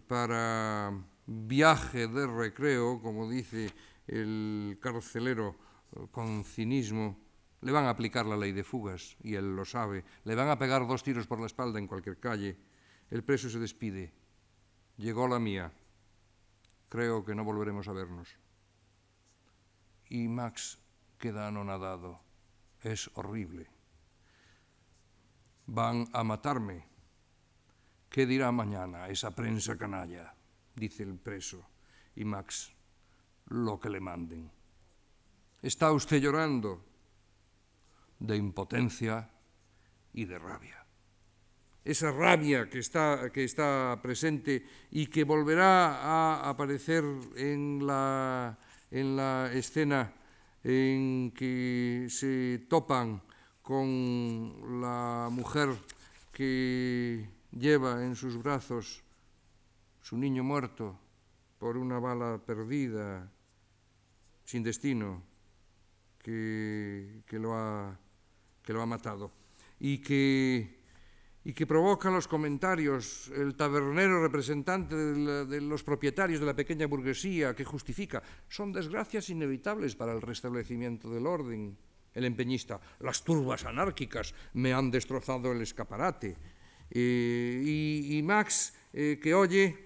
para 0.07 0.93
viaje 1.27 2.09
de 2.09 2.27
recreo, 2.27 3.01
como 3.01 3.29
dice 3.29 3.71
el 4.07 4.79
carcelero 4.81 5.57
con 6.11 6.45
cinismo, 6.45 7.19
le 7.63 7.73
van 7.73 7.87
a 7.87 7.91
aplicar 7.91 8.27
la 8.27 8.37
ley 8.37 8.53
de 8.53 8.65
fugas, 8.65 9.17
y 9.23 9.35
él 9.35 9.57
lo 9.57 9.65
sabe, 9.65 10.05
le 10.25 10.35
van 10.35 10.49
a 10.49 10.59
pegar 10.59 10.87
dos 10.87 11.03
tiros 11.03 11.27
por 11.27 11.41
la 11.41 11.47
espalda 11.47 11.79
en 11.79 11.87
cualquier 11.87 12.19
calle, 12.19 12.57
el 13.11 13.23
preso 13.25 13.49
se 13.49 13.59
despide, 13.59 14.13
llegó 14.97 15.29
la 15.29 15.39
mía, 15.39 15.73
creo 16.89 17.25
que 17.25 17.35
no 17.35 17.45
volveremos 17.45 17.89
a 17.89 17.93
vernos. 17.93 18.29
Y 20.09 20.29
Max 20.29 20.79
queda 21.19 21.49
anonadado, 21.49 22.21
es 22.83 23.11
horrible. 23.15 23.76
Van 25.67 26.07
a 26.13 26.23
matarme. 26.23 26.85
¿Qué 28.09 28.27
dirá 28.27 28.53
mañana 28.53 29.09
esa 29.09 29.35
prensa 29.35 29.77
canalla? 29.77 30.33
dice 30.77 31.03
el 31.03 31.19
preso. 31.19 31.67
Y 32.15 32.25
Max, 32.25 32.73
lo 33.49 33.81
que 33.81 33.91
le 33.91 34.01
manden. 34.01 34.51
¿Está 35.63 35.93
usted 35.93 36.19
llorando? 36.19 36.85
De 38.19 38.37
impotencia 38.37 39.29
y 40.13 40.25
de 40.25 40.39
rabia. 40.39 40.85
Esa 41.85 42.11
rabia 42.11 42.69
que 42.69 42.79
está, 42.79 43.31
que 43.33 43.45
está 43.45 43.99
presente 44.03 44.67
y 44.91 45.07
que 45.07 45.25
volverá 45.25 46.01
a 46.01 46.49
aparecer 46.49 47.05
en 47.37 47.87
la, 47.87 48.59
en 48.91 49.17
la 49.17 49.51
escena 49.53 50.13
en 50.65 51.31
que 51.31 52.09
se 52.11 52.67
topan 52.69 53.23
con 53.67 54.81
la 54.81 55.29
mujer 55.29 55.71
que 56.31 57.29
lleva 57.51 58.05
en 58.05 58.15
sus 58.15 58.41
brazos 58.41 59.03
su 60.01 60.17
niño 60.17 60.45
muerto 60.45 60.97
por 61.59 61.77
una 61.77 61.99
bala 61.99 62.39
perdida, 62.39 63.29
sin 64.45 64.63
destino, 64.63 65.21
que, 66.23 67.25
que, 67.27 67.41
lo, 67.41 67.57
ha, 67.57 67.99
que 68.63 68.73
lo 68.73 68.83
ha 68.83 68.87
matado. 68.87 69.33
Y 69.81 69.99
que, 69.99 70.79
y 71.43 71.53
que 71.53 71.67
provoca 71.67 72.09
los 72.09 72.29
comentarios 72.29 73.33
el 73.35 73.57
tabernero 73.57 74.23
representante 74.23 74.95
de, 74.95 75.45
de, 75.45 75.61
los 75.61 75.83
propietarios 75.83 76.39
de 76.39 76.47
la 76.47 76.55
pequeña 76.55 76.87
burguesía 76.87 77.53
que 77.53 77.65
justifica. 77.65 78.23
Son 78.49 78.73
desgracias 78.73 79.29
inevitables 79.29 79.97
para 79.97 80.13
el 80.13 80.23
restablecimiento 80.23 81.11
del 81.11 81.27
orden. 81.27 81.77
El 82.17 82.25
empeñista, 82.25 82.81
las 83.01 83.23
turbas 83.23 83.67
anárquicas 83.67 84.33
me 84.55 84.73
han 84.73 84.91
destrozado 84.91 85.53
el 85.53 85.61
escaparate. 85.61 86.35
Y, 86.91 88.23
Max, 88.25 88.73
eh, 88.91 89.21
que 89.23 89.35
oye, 89.35 89.77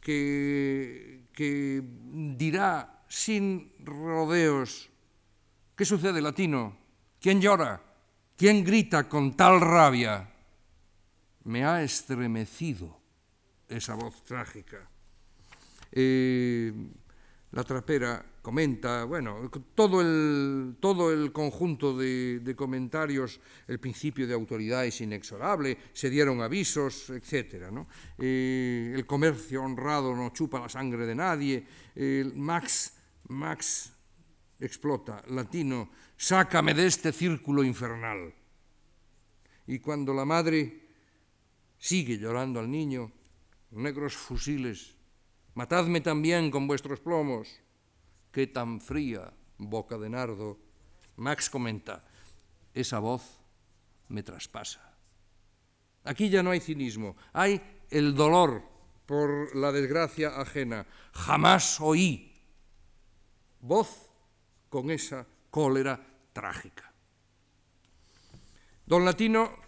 que, 0.00 1.28
que 1.30 1.82
dirá 1.84 3.04
sin 3.06 3.74
rodeos, 3.84 4.88
¿qué 5.76 5.84
sucede, 5.84 6.22
latino? 6.22 6.74
¿Quién 7.20 7.38
llora? 7.38 7.82
¿Quién 8.34 8.64
grita 8.64 9.06
con 9.06 9.36
tal 9.36 9.60
rabia? 9.60 10.26
Me 11.44 11.66
ha 11.66 11.82
estremecido 11.82 12.98
esa 13.68 13.94
voz 13.94 14.24
trágica. 14.24 14.88
Eh, 15.92 16.72
la 17.52 17.64
trapera 17.64 18.24
comenta, 18.42 19.04
bueno, 19.04 19.50
todo 19.74 20.00
el, 20.00 20.76
todo 20.80 21.12
el 21.12 21.32
conjunto 21.32 21.96
de, 21.96 22.54
comentarios, 22.56 23.40
el 23.66 23.78
principio 23.78 24.26
de 24.26 24.34
autoridad 24.34 24.84
es 24.84 25.00
inexorable, 25.00 25.78
se 25.92 26.10
dieron 26.10 26.42
avisos, 26.42 27.10
etc. 27.10 27.70
¿no? 27.70 27.88
Eh, 28.18 28.92
el 28.94 29.06
comercio 29.06 29.62
honrado 29.62 30.14
no 30.14 30.30
chupa 30.30 30.60
la 30.60 30.68
sangre 30.68 31.06
de 31.06 31.14
nadie, 31.14 31.66
Max, 32.34 32.94
Max 33.28 33.92
explota, 34.60 35.22
latino, 35.28 35.90
sácame 36.16 36.74
de 36.74 36.86
este 36.86 37.12
círculo 37.12 37.62
infernal. 37.62 38.34
Y 39.66 39.78
cuando 39.78 40.12
la 40.14 40.24
madre 40.24 40.88
sigue 41.78 42.18
llorando 42.18 42.60
al 42.60 42.70
niño, 42.70 43.12
negros 43.70 44.16
fusiles, 44.16 44.97
matadme 45.58 46.00
también 46.00 46.52
con 46.52 46.68
vuestros 46.68 47.00
plomos, 47.00 47.48
qué 48.30 48.46
tan 48.46 48.80
fría 48.80 49.34
boca 49.58 49.98
de 49.98 50.08
nardo. 50.08 50.56
Max 51.16 51.50
comenta, 51.50 52.04
esa 52.72 53.00
voz 53.00 53.40
me 54.06 54.22
traspasa. 54.22 54.94
Aquí 56.04 56.30
ya 56.30 56.44
no 56.44 56.52
hay 56.52 56.60
cinismo, 56.60 57.16
hay 57.32 57.60
el 57.90 58.14
dolor 58.14 58.62
por 59.04 59.56
la 59.56 59.72
desgracia 59.72 60.40
ajena. 60.40 60.86
Jamás 61.12 61.80
oí 61.80 62.40
voz 63.58 64.14
con 64.68 64.92
esa 64.92 65.26
cólera 65.50 65.98
trágica. 66.32 66.92
Don 68.86 69.04
Latino, 69.04 69.58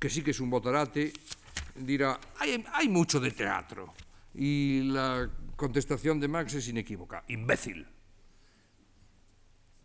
que 0.00 0.10
sí 0.10 0.20
que 0.20 0.32
es 0.32 0.40
un 0.40 0.50
botarate, 0.50 1.12
dirá, 1.76 2.18
hay, 2.40 2.64
hay 2.72 2.88
mucho 2.88 3.20
de 3.20 3.30
teatro. 3.30 3.94
Y 4.34 4.82
la 4.84 5.30
contestación 5.56 6.20
de 6.20 6.28
Max 6.28 6.54
es 6.54 6.68
inequívoca, 6.68 7.24
imbécil. 7.28 7.86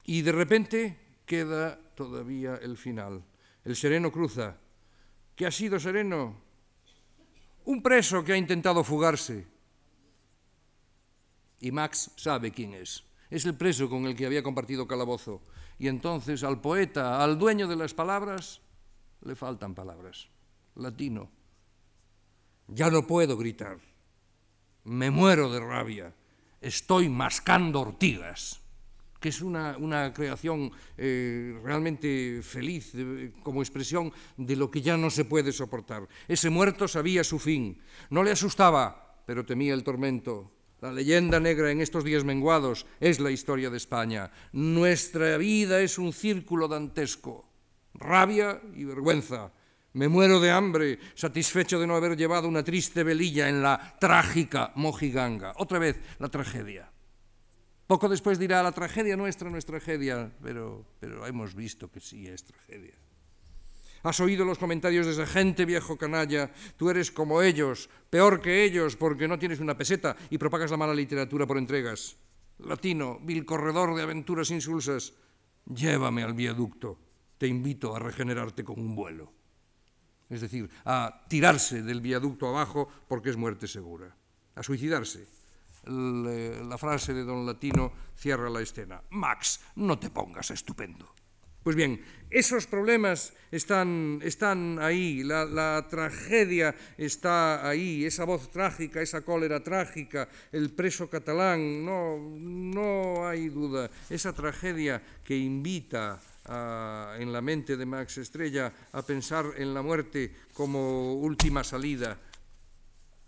Y 0.04 0.22
de 0.22 0.32
repente 0.32 0.98
queda 1.26 1.80
todavía 1.96 2.56
el 2.56 2.78
final. 2.78 3.24
El 3.66 3.76
sereno 3.76 4.12
cruza. 4.12 4.58
¿Qué 5.36 5.46
ha 5.46 5.52
sido 5.52 5.80
sereno? 5.80 6.42
Un 7.66 7.84
preso 7.84 8.24
que 8.24 8.34
ha 8.34 8.38
intentado 8.38 8.84
fugarse. 8.84 9.46
Y 11.60 11.72
Max 11.72 12.12
sabe 12.16 12.52
quién 12.52 12.74
es. 12.74 13.04
Es 13.30 13.46
el 13.46 13.56
preso 13.56 13.90
con 13.90 14.06
el 14.06 14.16
que 14.16 14.26
había 14.26 14.42
compartido 14.42 14.88
calabozo. 14.88 15.42
Y 15.78 15.90
entonces 15.90 16.44
al 16.44 16.62
poeta, 16.62 17.22
al 17.22 17.38
dueño 17.38 17.68
de 17.68 17.76
las 17.76 17.94
palabras, 17.94 18.62
le 19.22 19.36
faltan 19.36 19.76
palabras. 19.76 20.30
Latino. 20.76 21.30
Ya 22.68 22.90
no 22.90 23.06
puedo 23.06 23.36
gritar. 23.38 23.80
me 24.88 25.12
muero 25.12 25.52
de 25.52 25.60
rabia, 25.60 26.16
estoy 26.62 27.10
mascando 27.10 27.82
ortigas, 27.82 28.62
que 29.20 29.30
es 29.30 29.42
una, 29.42 29.76
una 29.78 30.14
creación 30.14 30.72
eh, 30.98 31.60
realmente 31.62 32.40
feliz 32.42 32.94
de, 32.94 33.34
como 33.44 33.62
expresión 33.62 34.14
de 34.38 34.56
lo 34.56 34.72
que 34.72 34.82
ya 34.82 34.96
no 34.96 35.10
se 35.10 35.26
puede 35.26 35.52
soportar. 35.52 36.08
Ese 36.28 36.50
muerto 36.50 36.88
sabía 36.88 37.24
su 37.24 37.38
fin, 37.38 37.82
no 38.10 38.24
le 38.24 38.32
asustaba, 38.32 39.22
pero 39.26 39.46
temía 39.46 39.74
el 39.74 39.84
tormento. 39.84 40.52
La 40.80 40.94
leyenda 40.94 41.40
negra 41.40 41.72
en 41.72 41.82
estos 41.82 42.04
días 42.04 42.24
menguados 42.24 42.86
es 43.00 43.20
la 43.20 43.32
historia 43.32 43.70
de 43.70 43.78
España. 43.78 44.32
Nuestra 44.54 45.38
vida 45.38 45.82
es 45.82 45.98
un 45.98 46.14
círculo 46.14 46.68
dantesco, 46.68 47.50
rabia 47.96 48.62
y 48.76 48.86
vergüenza, 48.86 49.52
Me 49.94 50.08
muero 50.08 50.40
de 50.40 50.52
hambre, 50.52 51.00
satisfecho 51.16 51.80
de 51.80 51.88
no 51.88 51.96
haber 51.96 52.16
llevado 52.16 52.48
una 52.48 52.64
triste 52.64 53.04
velilla 53.04 53.50
en 53.50 53.62
la 53.62 53.98
trágica 54.00 54.72
mojiganga. 54.76 55.54
Otra 55.58 55.80
vez 55.80 56.00
la 56.20 56.30
tragedia. 56.30 56.92
Poco 57.88 58.10
después 58.10 58.38
dirá, 58.38 58.62
la 58.62 58.74
tragedia 58.74 59.16
nuestra 59.16 59.50
no 59.50 59.58
es 59.58 59.66
tragedia, 59.66 60.30
pero, 60.44 60.86
pero 61.00 61.26
hemos 61.26 61.56
visto 61.56 61.90
que 61.90 62.02
sí 62.02 62.28
es 62.28 62.44
tragedia. 62.44 62.94
Has 64.04 64.20
oído 64.20 64.46
los 64.46 64.58
comentarios 64.58 65.06
de 65.06 65.14
esa 65.14 65.26
gente, 65.26 65.66
viejo 65.66 65.98
canalla. 65.98 66.52
Tú 66.76 66.90
eres 66.90 67.12
como 67.12 67.42
ellos, 67.42 67.90
peor 68.10 68.42
que 68.42 68.64
ellos, 68.64 68.96
porque 68.96 69.28
no 69.28 69.40
tienes 69.40 69.60
una 69.60 69.78
peseta 69.78 70.16
y 70.30 70.38
propagas 70.38 70.72
la 70.72 70.78
mala 70.78 70.94
literatura 70.94 71.48
por 71.48 71.58
entregas. 71.58 72.18
Latino, 72.60 73.20
vil 73.22 73.46
corredor 73.46 73.96
de 73.96 74.04
aventuras 74.04 74.52
insulsas, 74.52 75.14
llévame 75.66 76.24
al 76.24 76.34
viaducto. 76.34 77.00
Te 77.38 77.48
invito 77.48 77.96
a 77.96 78.00
regenerarte 78.00 78.64
con 78.64 78.80
un 78.80 78.96
vuelo. 78.96 79.37
Es 80.30 80.42
decir, 80.42 80.70
a 80.86 81.26
tirarse 81.28 81.82
del 81.84 82.02
viaducto 82.02 82.48
abajo 82.48 82.88
porque 83.08 83.30
es 83.30 83.38
muerte 83.38 83.68
segura. 83.68 84.14
A 84.56 84.64
suicidarse 84.64 85.38
la 85.88 86.78
frase 86.78 87.14
de 87.14 87.24
don 87.24 87.46
Latino 87.46 87.92
cierra 88.16 88.50
la 88.50 88.62
escena. 88.62 89.02
Max, 89.12 89.62
no 89.76 89.98
te 89.98 90.10
pongas 90.10 90.52
estupendo. 90.52 91.14
Pues 91.64 91.76
bien, 91.76 92.02
esos 92.30 92.66
problemas 92.66 93.34
están, 93.52 94.20
están 94.24 94.80
ahí, 94.80 95.22
la, 95.24 95.44
la, 95.44 95.86
tragedia 95.90 96.74
está 96.98 97.68
ahí, 97.68 98.06
esa 98.06 98.24
voz 98.24 98.50
trágica, 98.52 99.02
esa 99.02 99.22
cólera 99.22 99.62
trágica, 99.62 100.30
el 100.54 100.72
preso 100.72 101.10
catalán, 101.10 101.84
no, 101.84 102.18
no 102.18 103.28
hay 103.28 103.50
duda, 103.50 103.90
esa 104.10 104.32
tragedia 104.32 105.04
que 105.26 105.36
invita 105.36 106.22
a, 106.48 107.16
en 107.20 107.32
la 107.32 107.42
mente 107.42 107.78
de 107.78 107.86
Max 107.86 108.18
Estrella 108.18 108.72
a 108.92 109.02
pensar 109.02 109.54
en 109.58 109.74
la 109.74 109.82
muerte 109.82 110.34
como 110.54 111.14
última 111.16 111.64
salida, 111.64 112.18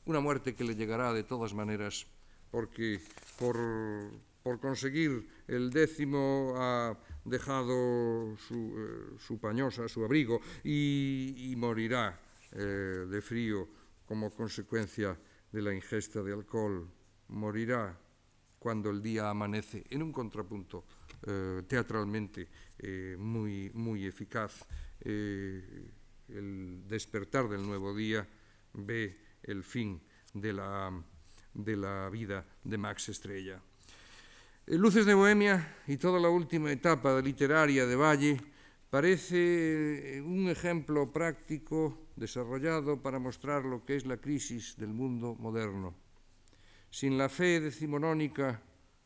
una 0.05 0.20
muerte 0.20 0.55
que 0.55 0.63
le 0.63 0.76
llegará 0.76 1.13
de 1.13 1.24
todas 1.24 1.53
maneras, 1.53 2.07
porque 2.51 2.99
por, 3.38 3.57
por 4.43 4.59
conseguir 4.59 5.28
el 5.47 5.70
décimo 5.70 6.53
ha 6.57 6.97
dejado 7.26 8.36
su, 8.38 8.74
eh, 8.78 9.17
su 9.20 9.39
pañosa, 9.39 9.88
su 9.88 10.03
abrigo, 10.03 10.41
y, 10.63 11.53
morirá 11.57 12.20
eh, 12.51 13.05
de 13.09 13.22
frío 13.22 13.67
como 14.05 14.32
consecuencia 14.32 15.17
de 15.51 15.61
la 15.61 15.74
ingesta 15.74 16.24
de 16.24 16.34
alcohol. 16.34 16.89
Morirá 17.28 17.95
cuando 18.60 18.89
el 18.89 19.01
día 19.01 19.30
amanece, 19.30 19.86
en 19.89 20.03
un 20.03 20.12
contrapunto 20.12 20.86
eh, 21.26 21.64
teatralmente 21.68 22.47
eh, 22.78 23.16
muy, 23.18 23.72
muy 23.74 24.05
eficaz. 24.05 24.66
Eh, 25.01 25.91
el 26.28 26.84
despertar 26.88 27.49
del 27.49 27.66
nuevo 27.66 27.95
día 27.95 28.28
ve 28.74 29.18
el 29.43 29.64
fin 29.64 29.99
de 30.34 30.53
la, 30.53 30.91
de 31.53 31.76
la 31.76 32.10
vida 32.10 32.45
de 32.64 32.78
Max 32.78 33.10
Estrella. 33.10 33.62
Luces 34.68 35.05
de 35.05 35.16
Bohemia 35.16 35.78
y 35.88 35.97
toda 35.97 36.20
la 36.20 36.30
última 36.30 36.72
etapa 36.72 37.20
literaria 37.22 37.88
de 37.88 37.95
Valle 37.95 38.39
parece 38.89 40.22
un 40.24 40.47
ejemplo 40.47 41.12
práctico 41.12 42.10
desarrollado 42.16 43.01
para 43.01 43.18
mostrar 43.18 43.66
lo 43.66 43.84
que 43.84 43.95
es 43.95 44.05
la 44.05 44.18
crisis 44.18 44.78
del 44.78 44.89
mundo 44.89 45.36
moderno. 45.39 46.09
Sin 46.89 47.17
la 47.17 47.29
fe 47.29 47.59
decimonónica 47.59 48.61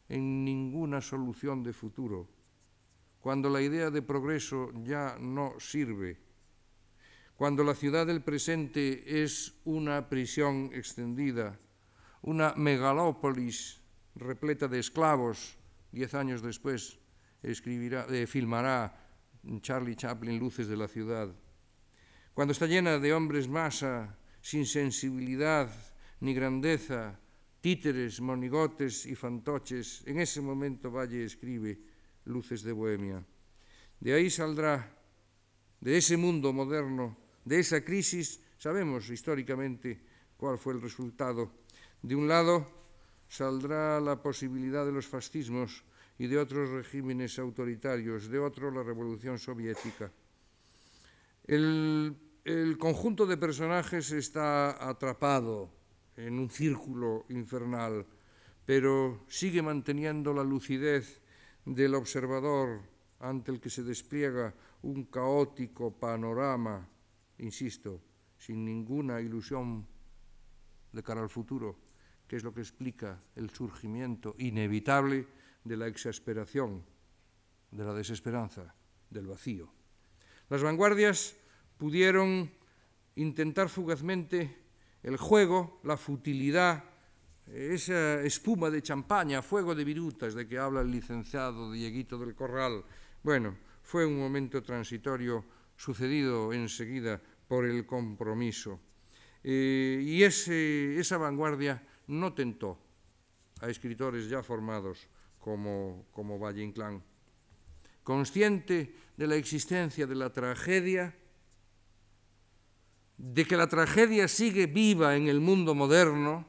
en 0.10 0.46
ninguna 0.46 1.02
solución 1.02 1.64
de 1.64 1.74
futuro, 1.74 2.30
cuando 3.20 3.50
la 3.50 3.62
idea 3.62 3.90
de 3.90 4.02
progreso 4.02 4.72
ya 4.84 5.18
no 5.20 5.60
sirve, 5.60 6.20
cuando 7.36 7.64
la 7.64 7.74
ciudad 7.74 8.06
del 8.06 8.22
presente 8.22 9.24
es 9.24 9.54
una 9.66 10.08
prisión 10.08 10.70
extendida, 10.74 11.60
una 12.22 12.54
megalópolis 12.56 13.82
repleta 14.16 14.68
de 14.68 14.80
esclavos, 14.80 15.58
diez 15.92 16.14
años 16.14 16.42
después 16.42 17.00
escribirá, 17.42 18.06
eh, 18.10 18.28
filmará 18.28 18.96
Charlie 19.62 19.96
Chaplin 19.96 20.40
Luces 20.40 20.68
de 20.68 20.78
la 20.78 20.88
ciudad. 20.88 21.34
Cuando 22.34 22.54
está 22.54 22.66
llena 22.66 22.98
de 23.00 23.14
hombres 23.14 23.48
masa, 23.48 24.18
sin 24.42 24.66
sensibilidad 24.66 25.70
ni 26.20 26.34
grandeza, 26.34 27.20
títeres, 27.64 28.20
monigotes 28.20 29.06
y 29.06 29.16
fantoches, 29.16 30.04
en 30.04 30.20
ese 30.20 30.44
momento 30.44 30.92
Valle 30.92 31.24
escribe 31.24 31.80
Luces 32.28 32.60
de 32.60 32.76
Bohemia. 32.76 33.24
De 34.04 34.12
ahí 34.12 34.28
saldrá, 34.28 34.84
de 35.80 35.96
ese 35.96 36.18
mundo 36.18 36.52
moderno, 36.52 37.16
de 37.46 37.64
esa 37.64 37.80
crisis, 37.80 38.44
sabemos 38.60 39.08
históricamente 39.10 39.96
cuál 40.36 40.58
fue 40.58 40.74
el 40.74 40.82
resultado. 40.82 41.56
De 42.02 42.20
un 42.20 42.28
lado, 42.28 42.68
saldrá 43.30 44.02
la 44.02 44.22
posibilidad 44.22 44.86
de 44.86 44.92
los 44.92 45.08
fascismos 45.08 45.86
y 46.20 46.28
de 46.28 46.40
otros 46.40 46.68
regímenes 46.68 47.40
autoritarios, 47.40 48.28
de 48.28 48.40
otro 48.40 48.72
la 48.72 48.84
revolución 48.84 49.40
soviética. 49.40 50.12
El, 51.48 52.14
el 52.44 52.78
conjunto 52.78 53.26
de 53.26 53.38
personajes 53.38 54.12
está 54.12 54.84
atrapado 54.84 55.83
en 56.18 56.40
un 56.40 56.50
círculo 56.50 57.26
infernal, 57.30 58.06
pero 58.66 59.26
sigue 59.28 59.62
manteniendo 59.62 60.34
la 60.34 60.44
lucidez 60.44 61.22
del 61.66 61.96
observador 61.96 62.82
ante 63.20 63.52
el 63.52 63.60
que 63.60 63.70
se 63.70 63.84
despliega 63.84 64.54
un 64.84 65.06
caótico 65.06 65.92
panorama, 65.98 66.88
insisto, 67.40 68.02
sin 68.38 68.66
ninguna 68.66 69.22
ilusión 69.22 69.88
de 70.92 71.04
cara 71.04 71.22
al 71.22 71.30
futuro 71.30 71.78
que 72.28 72.38
es 72.38 72.44
lo 72.44 72.54
que 72.54 72.62
explica 72.62 73.22
el 73.36 73.52
surgimiento 73.52 74.36
inevitable 74.40 75.28
de 75.64 75.78
la 75.78 75.86
exasperación, 75.86 76.84
de 77.70 77.84
la 77.84 77.94
desesperanza, 77.94 78.74
del 79.10 79.28
vacío. 79.28 79.72
Las 80.50 80.64
vanguardias 80.64 81.36
pudieron 81.78 82.50
intentar 83.16 83.70
fugazmente 83.70 84.63
el 85.04 85.18
juego, 85.18 85.82
la 85.84 85.98
futilidad, 85.98 86.84
esa 87.46 88.22
espuma 88.22 88.70
de 88.70 88.82
champaña, 88.82 89.42
fuego 89.42 89.76
de 89.76 89.84
virutas 89.84 90.34
de 90.34 90.48
que 90.48 90.58
habla 90.58 90.82
el 90.82 90.92
licenciado 90.92 91.72
Dieguito 91.72 92.18
del 92.18 92.36
Corral. 92.36 92.84
Bueno, 93.22 93.58
fue 93.84 94.06
un 94.06 94.18
momento 94.18 94.64
transitorio 94.64 95.44
sucedido 95.76 96.54
enseguida 96.54 97.22
por 97.48 97.66
el 97.66 97.86
compromiso. 97.86 98.80
Eh, 99.44 100.02
y 100.02 100.24
ese, 100.24 100.98
esa 100.98 101.18
vanguardia 101.18 101.86
no 102.08 102.34
tentó 102.34 102.80
a 103.60 103.70
escritores 103.70 104.30
ya 104.30 104.42
formados 104.42 105.08
como, 105.38 106.06
como 106.12 106.40
Valle 106.40 106.64
Inclán. 106.64 107.04
Consciente 108.04 108.96
de 109.18 109.28
la 109.28 109.36
existencia 109.36 110.08
de 110.08 110.16
la 110.16 110.32
tragedia, 110.32 111.14
de 113.24 113.46
que 113.46 113.56
la 113.56 113.68
tragedia 113.68 114.28
sigue 114.28 114.68
viva 114.68 115.16
en 115.16 115.30
el 115.30 115.40
mundo 115.40 115.74
moderno, 115.74 116.46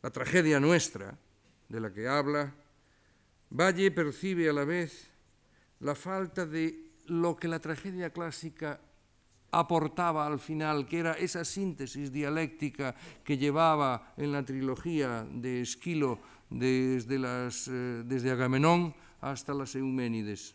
la 0.00 0.10
tragedia 0.10 0.60
nuestra, 0.60 1.18
de 1.68 1.80
la 1.80 1.92
que 1.92 2.06
habla, 2.06 2.54
Valle 3.50 3.90
percibe 3.90 4.48
a 4.48 4.52
la 4.52 4.64
vez 4.64 5.10
la 5.80 5.96
falta 5.96 6.46
de 6.46 6.78
lo 7.06 7.34
que 7.36 7.48
la 7.48 7.58
tragedia 7.58 8.10
clásica 8.10 8.80
aportaba 9.50 10.26
al 10.26 10.38
final, 10.38 10.86
que 10.86 11.00
era 11.00 11.12
esa 11.14 11.44
síntesis 11.44 12.12
dialéctica 12.12 12.94
que 13.24 13.36
llevaba 13.36 14.14
en 14.16 14.30
la 14.30 14.44
trilogía 14.44 15.26
de 15.28 15.60
Esquilo 15.60 16.20
desde, 16.48 17.18
eh, 17.18 18.30
Agamenón 18.30 18.94
hasta 19.20 19.52
las 19.52 19.74
Euménides. 19.74 20.54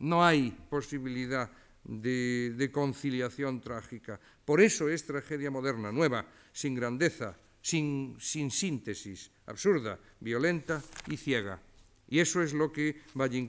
No 0.00 0.24
hay 0.24 0.50
posibilidad 0.68 1.48
de, 1.84 2.54
de, 2.56 2.70
conciliación 2.70 3.60
trágica. 3.60 4.20
Por 4.44 4.60
eso 4.60 4.88
es 4.88 5.06
tragedia 5.06 5.50
moderna, 5.50 5.90
nueva, 5.92 6.26
sin 6.52 6.74
grandeza, 6.74 7.36
sin, 7.60 8.16
sin 8.18 8.50
síntesis, 8.50 9.30
absurda, 9.46 9.98
violenta 10.20 10.82
y 11.08 11.16
ciega. 11.16 11.60
Y 12.08 12.18
eso 12.18 12.42
es 12.42 12.52
lo 12.52 12.72
que 12.72 13.02
Valle 13.14 13.48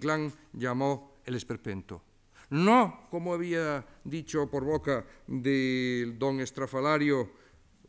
llamó 0.53 1.21
el 1.25 1.35
esperpento 1.35 2.03
no 2.51 3.07
como 3.09 3.33
había 3.33 3.83
dicho 4.03 4.49
por 4.49 4.63
boca 4.63 5.05
del 5.25 6.19
don 6.19 6.39
Estrafalario, 6.39 7.31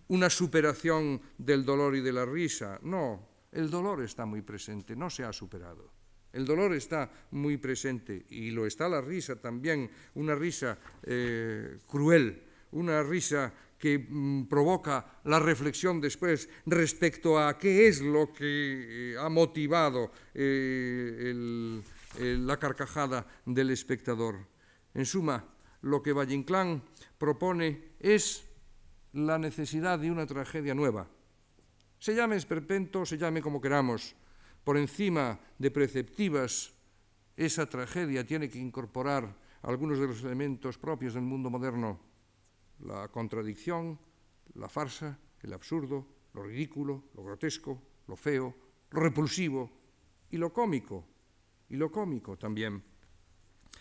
una 0.09 0.30
superación 0.30 1.20
del 1.36 1.64
dolor 1.64 1.97
y 1.97 2.01
de 2.01 2.12
la 2.12 2.24
risa. 2.24 2.78
No, 2.82 3.28
el 3.51 3.70
dolor 3.70 4.03
está 4.03 4.24
muy 4.24 4.43
presente, 4.43 4.95
no 4.97 5.11
se 5.11 5.24
ha 5.24 5.32
superado. 5.32 5.90
El 6.32 6.46
dolor 6.46 6.72
está 6.74 7.10
muy 7.32 7.58
presente 7.58 8.24
y 8.30 8.50
lo 8.50 8.66
está 8.66 8.88
la 8.88 9.00
risa 9.00 9.36
también, 9.36 9.90
una 10.14 10.34
risa 10.34 10.78
eh, 11.02 11.78
cruel, 11.86 12.42
una 12.72 13.02
risa 13.02 13.52
que 13.78 13.98
mm, 13.98 14.46
provoca 14.46 15.20
la 15.24 15.38
reflexión 15.38 16.00
después 16.00 16.48
respecto 16.66 17.38
a 17.38 17.58
qué 17.58 17.88
es 17.88 18.00
lo 18.00 18.32
que 18.32 19.12
eh, 19.12 19.16
ha 19.18 19.28
motivado 19.28 20.12
eh, 20.32 21.82
la 22.18 22.58
carcajada 22.58 23.26
del 23.44 23.70
espectador. 23.70 24.36
En 24.94 25.04
suma, 25.04 25.44
lo 25.82 26.02
que 26.02 26.12
Valle 26.12 26.34
Inclán 26.34 26.82
propone 27.18 27.96
es 28.00 28.44
la 29.12 29.38
necesidad 29.38 29.98
de 29.98 30.10
una 30.10 30.26
tragedia 30.26 30.74
nueva. 30.74 31.08
Se 31.98 32.14
llame 32.14 32.36
esperpento, 32.36 33.04
se 33.04 33.18
llame 33.18 33.42
como 33.42 33.60
queramos, 33.60 34.14
por 34.64 34.76
encima 34.76 35.40
de 35.58 35.70
preceptivas, 35.70 36.72
esa 37.36 37.66
tragedia 37.66 38.26
tiene 38.26 38.48
que 38.48 38.58
incorporar 38.58 39.34
algunos 39.62 39.98
de 39.98 40.06
los 40.06 40.22
elementos 40.22 40.78
propios 40.78 41.14
del 41.14 41.22
mundo 41.22 41.50
moderno, 41.50 42.00
la 42.80 43.08
contradicción, 43.08 43.98
la 44.54 44.68
farsa, 44.68 45.18
el 45.40 45.52
absurdo, 45.52 46.06
lo 46.34 46.42
ridículo, 46.42 47.04
lo 47.14 47.24
grotesco, 47.24 47.80
lo 48.06 48.16
feo, 48.16 48.54
lo 48.90 49.00
repulsivo 49.00 49.70
y 50.30 50.36
lo 50.36 50.52
cómico, 50.52 51.04
y 51.68 51.76
lo 51.76 51.90
cómico 51.90 52.36
también. 52.36 52.82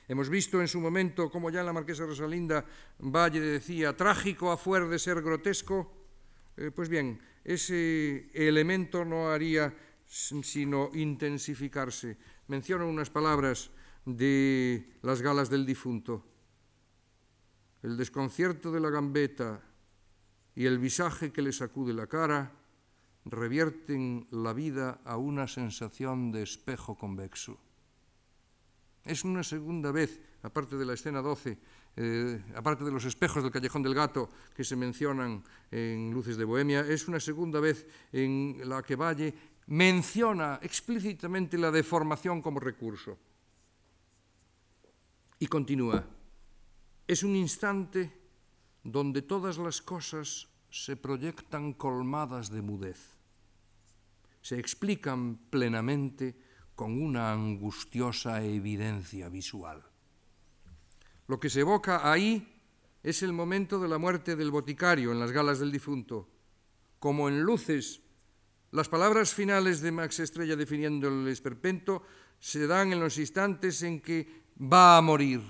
Hemos 0.07 0.29
visto 0.29 0.59
en 0.61 0.67
su 0.67 0.79
momento 0.79 1.29
como 1.29 1.49
ya 1.49 1.61
en 1.61 1.65
la 1.67 1.73
Marquesa 1.73 2.05
Rosalinda 2.05 2.65
Valle 2.99 3.39
decía, 3.39 3.95
trágico 3.95 4.51
a 4.51 4.57
fuer 4.57 4.88
de 4.88 4.99
ser 4.99 5.21
grotesco. 5.21 5.91
Eh, 6.57 6.71
pues 6.71 6.89
bien, 6.89 7.19
ese 7.43 8.29
elemento 8.34 9.05
no 9.05 9.29
haría 9.29 9.73
sino 10.12 10.91
intensificarse. 10.93 12.18
Menciono 12.47 12.88
unas 12.88 13.09
palabras 13.09 13.72
de 14.05 14.99
las 15.01 15.22
galas 15.22 15.49
del 15.49 15.66
difunto. 15.66 16.28
El 17.82 17.95
desconcierto 17.95 18.72
de 18.72 18.82
la 18.82 18.89
gambeta 18.89 19.64
y 20.53 20.66
el 20.66 20.80
visaje 20.80 21.32
que 21.32 21.41
le 21.41 21.53
sacude 21.53 21.93
la 21.93 22.07
cara 22.07 22.51
revierten 23.24 24.28
la 24.32 24.51
vida 24.51 24.99
a 25.05 25.16
una 25.16 25.47
sensación 25.47 26.32
de 26.32 26.43
espejo 26.43 26.95
convexo. 26.95 27.57
Es 29.05 29.24
una 29.24 29.43
segunda 29.43 29.91
vez, 29.91 30.20
aparte 30.43 30.76
de 30.76 30.86
la 30.86 30.93
escena 30.93 31.22
12, 31.22 31.57
eh, 31.97 32.43
aparte 32.55 32.84
de 32.84 32.91
los 32.91 33.05
espejos 33.05 33.43
del 33.43 33.51
callejón 33.51 33.84
del 33.84 33.95
gato 33.95 34.30
que 34.55 34.64
se 34.64 34.76
mencionan 34.76 35.43
en 35.72 36.12
Luces 36.12 36.38
de 36.38 36.45
Bohemia, 36.45 36.82
es 36.82 37.07
una 37.07 37.20
segunda 37.20 37.59
vez 37.59 37.88
en 38.12 38.62
la 38.64 38.84
que 38.84 38.95
Valle 38.95 39.34
menciona 39.68 40.59
explícitamente 40.62 41.57
la 41.57 41.72
deformación 41.72 42.41
como 42.41 42.59
recurso. 42.59 43.18
Y 45.39 45.47
continúa, 45.47 46.05
es 47.07 47.24
un 47.24 47.36
instante 47.36 48.12
donde 48.84 49.22
todas 49.22 49.57
las 49.57 49.82
cosas 49.82 50.47
se 50.70 50.95
proyectan 50.95 51.74
colmadas 51.74 52.49
de 52.49 52.62
mudez, 52.62 53.18
se 54.41 54.59
explican 54.59 55.38
plenamente 55.49 56.36
con 56.76 57.01
una 57.01 57.32
angustiosa 57.32 58.43
evidencia 58.43 59.30
visual. 59.30 59.84
Lo 61.28 61.39
que 61.39 61.49
se 61.49 61.62
evoca 61.62 62.12
ahí 62.12 62.62
es 63.03 63.24
el 63.24 63.34
momento 63.34 63.80
de 63.80 63.88
la 63.88 63.97
muerte 63.97 64.36
del 64.36 64.51
boticario 64.51 65.12
en 65.12 65.20
las 65.20 65.32
galas 65.32 65.59
del 65.59 65.72
difunto. 65.72 66.28
Como 66.99 67.30
en 67.30 67.41
luces, 67.41 68.01
las 68.72 68.89
palabras 68.89 69.34
finales 69.34 69.82
de 69.82 69.91
Max 69.91 70.19
Estrella 70.19 70.55
definiendo 70.55 71.07
el 71.07 71.28
esperpento 71.28 72.03
se 72.39 72.67
dan 72.67 72.93
en 72.93 72.99
los 72.99 73.17
instantes 73.17 73.84
en 73.84 74.01
que 74.01 74.43
va 74.59 74.97
a 74.97 75.01
morir 75.01 75.41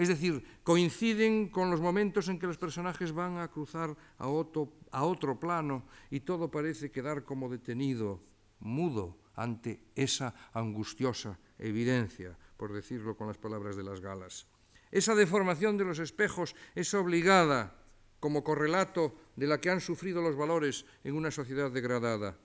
es 0.00 0.08
decir, 0.08 0.42
coinciden 0.62 1.50
con 1.50 1.70
los 1.70 1.82
momentos 1.82 2.28
en 2.28 2.38
que 2.38 2.46
los 2.46 2.56
personajes 2.56 3.12
van 3.12 3.36
a 3.36 3.48
cruzar 3.48 3.94
a 4.16 4.28
otro, 4.28 4.72
a 4.92 5.04
otro 5.04 5.38
plano 5.38 5.84
y 6.08 6.20
todo 6.20 6.50
parece 6.50 6.90
quedar 6.90 7.22
como 7.22 7.50
detenido, 7.50 8.18
mudo, 8.60 9.18
ante 9.34 9.84
esa 9.94 10.34
angustiosa 10.54 11.38
evidencia, 11.58 12.34
por 12.56 12.72
decirlo 12.72 13.14
con 13.14 13.26
las 13.26 13.36
palabras 13.36 13.76
de 13.76 13.84
las 13.84 14.00
galas. 14.00 14.46
Esa 14.90 15.14
deformación 15.14 15.76
de 15.76 15.84
los 15.84 15.98
espejos 15.98 16.56
es 16.74 16.94
obligada 16.94 17.76
como 18.20 18.42
correlato 18.42 19.14
de 19.36 19.48
la 19.48 19.60
que 19.60 19.68
han 19.68 19.82
sufrido 19.82 20.22
los 20.22 20.34
valores 20.34 20.86
en 21.04 21.14
una 21.14 21.30
sociedad 21.30 21.70
degradada, 21.70 22.38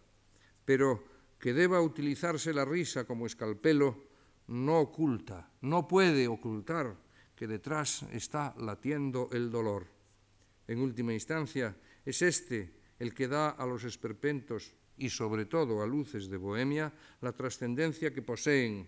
pero 0.66 1.06
que 1.40 1.54
deba 1.54 1.82
utilizarse 1.82 2.54
la 2.54 2.66
risa 2.66 3.06
como 3.06 3.26
escalpelo 3.26 4.10
no 4.48 4.80
oculta, 4.80 5.50
no 5.62 5.88
puede 5.88 6.28
ocultar 6.28 6.98
que 7.36 7.48
detrás 7.48 8.04
está 8.12 8.54
latiendo 8.58 9.30
el 9.32 9.50
dolor. 9.50 9.88
En 10.68 10.80
última 10.80 11.14
instancia, 11.14 11.76
es 12.06 12.22
este 12.22 12.74
el 13.00 13.14
que 13.14 13.28
da 13.28 13.50
a 13.50 13.66
los 13.66 13.84
esperpentos 13.84 14.74
y 14.98 15.10
sobre 15.10 15.46
todo 15.46 15.82
a 15.82 15.88
luces 15.88 16.30
de 16.30 16.38
Bohemia 16.38 16.94
la 17.22 17.34
trascendencia 17.34 18.14
que 18.14 18.22
poseen, 18.22 18.88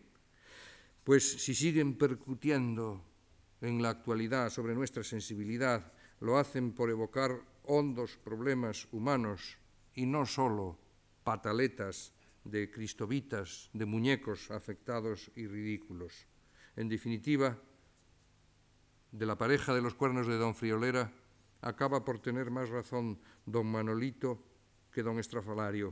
pues 1.04 1.44
si 1.44 1.54
siguen 1.54 1.98
percutiendo 1.98 3.04
en 3.62 3.82
la 3.82 3.90
actualidad 3.90 4.50
sobre 4.50 4.76
nuestra 4.76 5.04
sensibilidad, 5.04 5.92
lo 6.20 6.38
hacen 6.38 6.72
por 6.72 6.90
evocar 6.90 7.42
hondos 7.64 8.18
problemas 8.18 8.88
humanos 8.92 9.58
y 9.94 10.06
no 10.06 10.26
solo 10.26 10.78
pataletas 11.28 12.16
de 12.46 12.72
cristovitas, 12.72 13.68
de 13.76 13.84
muñecos 13.84 14.48
afectados 14.48 15.28
y 15.36 15.44
ridículos. 15.46 16.24
En 16.80 16.88
definitiva, 16.88 17.60
de 19.12 19.26
la 19.26 19.38
pareja 19.38 19.76
de 19.76 19.82
los 19.82 19.94
cuernos 19.94 20.24
de 20.24 20.40
don 20.40 20.56
Friolera 20.56 21.12
acaba 21.60 22.06
por 22.06 22.24
tener 22.24 22.48
más 22.48 22.70
razón 22.70 23.20
don 23.44 23.68
Manolito 23.68 24.40
que 24.88 25.04
don 25.04 25.20
Estrafalario. 25.20 25.92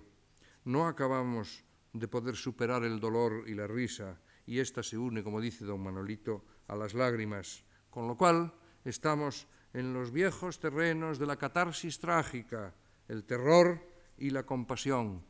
No 0.64 0.88
acabamos 0.88 1.68
de 1.92 2.08
poder 2.08 2.40
superar 2.40 2.88
el 2.88 3.04
dolor 3.04 3.44
y 3.44 3.56
la 3.56 3.68
risa, 3.68 4.16
y 4.48 4.64
ésta 4.64 4.84
se 4.84 4.96
une, 4.96 5.20
como 5.20 5.44
dice 5.44 5.68
don 5.68 5.84
Manolito, 5.84 6.48
a 6.72 6.80
las 6.80 6.94
lágrimas, 6.94 7.68
con 7.92 8.08
lo 8.08 8.16
cual 8.16 8.56
estamos 8.88 9.52
en 9.76 9.92
los 9.92 10.16
viejos 10.16 10.64
terrenos 10.64 11.20
de 11.20 11.28
la 11.28 11.36
catarsis 11.36 12.00
trágica, 12.00 12.72
el 13.10 13.26
terror 13.26 13.95
y 14.18 14.30
la 14.30 14.46
compasión, 14.46 15.24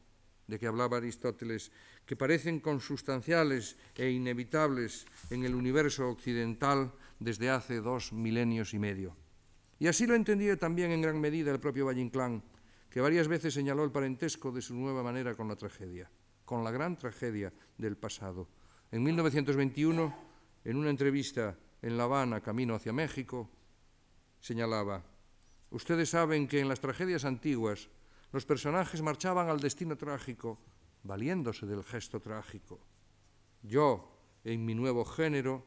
de 0.47 0.59
que 0.59 0.67
hablaba 0.67 0.97
Aristóteles, 0.97 1.71
que 2.05 2.15
parecen 2.15 2.59
consustanciales 2.59 3.77
e 3.95 4.09
inevitables 4.09 5.05
en 5.29 5.43
el 5.43 5.55
universo 5.55 6.09
occidental 6.09 6.93
desde 7.19 7.49
hace 7.49 7.81
dos 7.81 8.13
milenios 8.13 8.73
y 8.73 8.79
medio. 8.79 9.15
Y 9.79 9.88
así 9.88 10.05
lo 10.05 10.15
entendía 10.15 10.57
también 10.57 10.91
en 10.91 11.01
gran 11.01 11.19
medida 11.19 11.51
el 11.51 11.59
propio 11.59 11.86
Valle 11.86 12.01
Inclán, 12.01 12.43
que 12.89 13.01
varias 13.01 13.27
veces 13.27 13.53
señaló 13.53 13.83
el 13.83 13.91
parentesco 13.91 14.51
de 14.51 14.61
su 14.61 14.75
nueva 14.75 15.03
manera 15.03 15.36
con 15.36 15.47
la 15.47 15.55
tragedia, 15.55 16.09
con 16.45 16.63
la 16.63 16.71
gran 16.71 16.97
tragedia 16.97 17.51
del 17.77 17.97
pasado. 17.97 18.47
En 18.91 19.03
1921, 19.03 20.15
en 20.63 20.77
una 20.77 20.89
entrevista 20.89 21.57
en 21.81 21.97
La 21.97 22.03
Habana, 22.03 22.41
camino 22.41 22.75
hacia 22.75 22.93
México, 22.93 23.49
señalaba, 24.39 25.03
ustedes 25.71 26.09
saben 26.09 26.47
que 26.47 26.59
en 26.59 26.69
las 26.69 26.79
tragedias 26.79 27.25
antiguas 27.25 27.89
los 28.36 28.45
personajes 28.45 29.01
marchaban 29.01 29.47
al 29.47 29.61
destino 29.61 29.95
trágico, 29.95 30.59
valiéndose 31.03 31.65
del 31.65 31.86
gesto 31.86 32.19
trágico. 32.19 32.81
Yo, 33.63 34.11
en 34.43 34.65
mi 34.65 34.75
nuevo 34.75 35.05
género, 35.05 35.63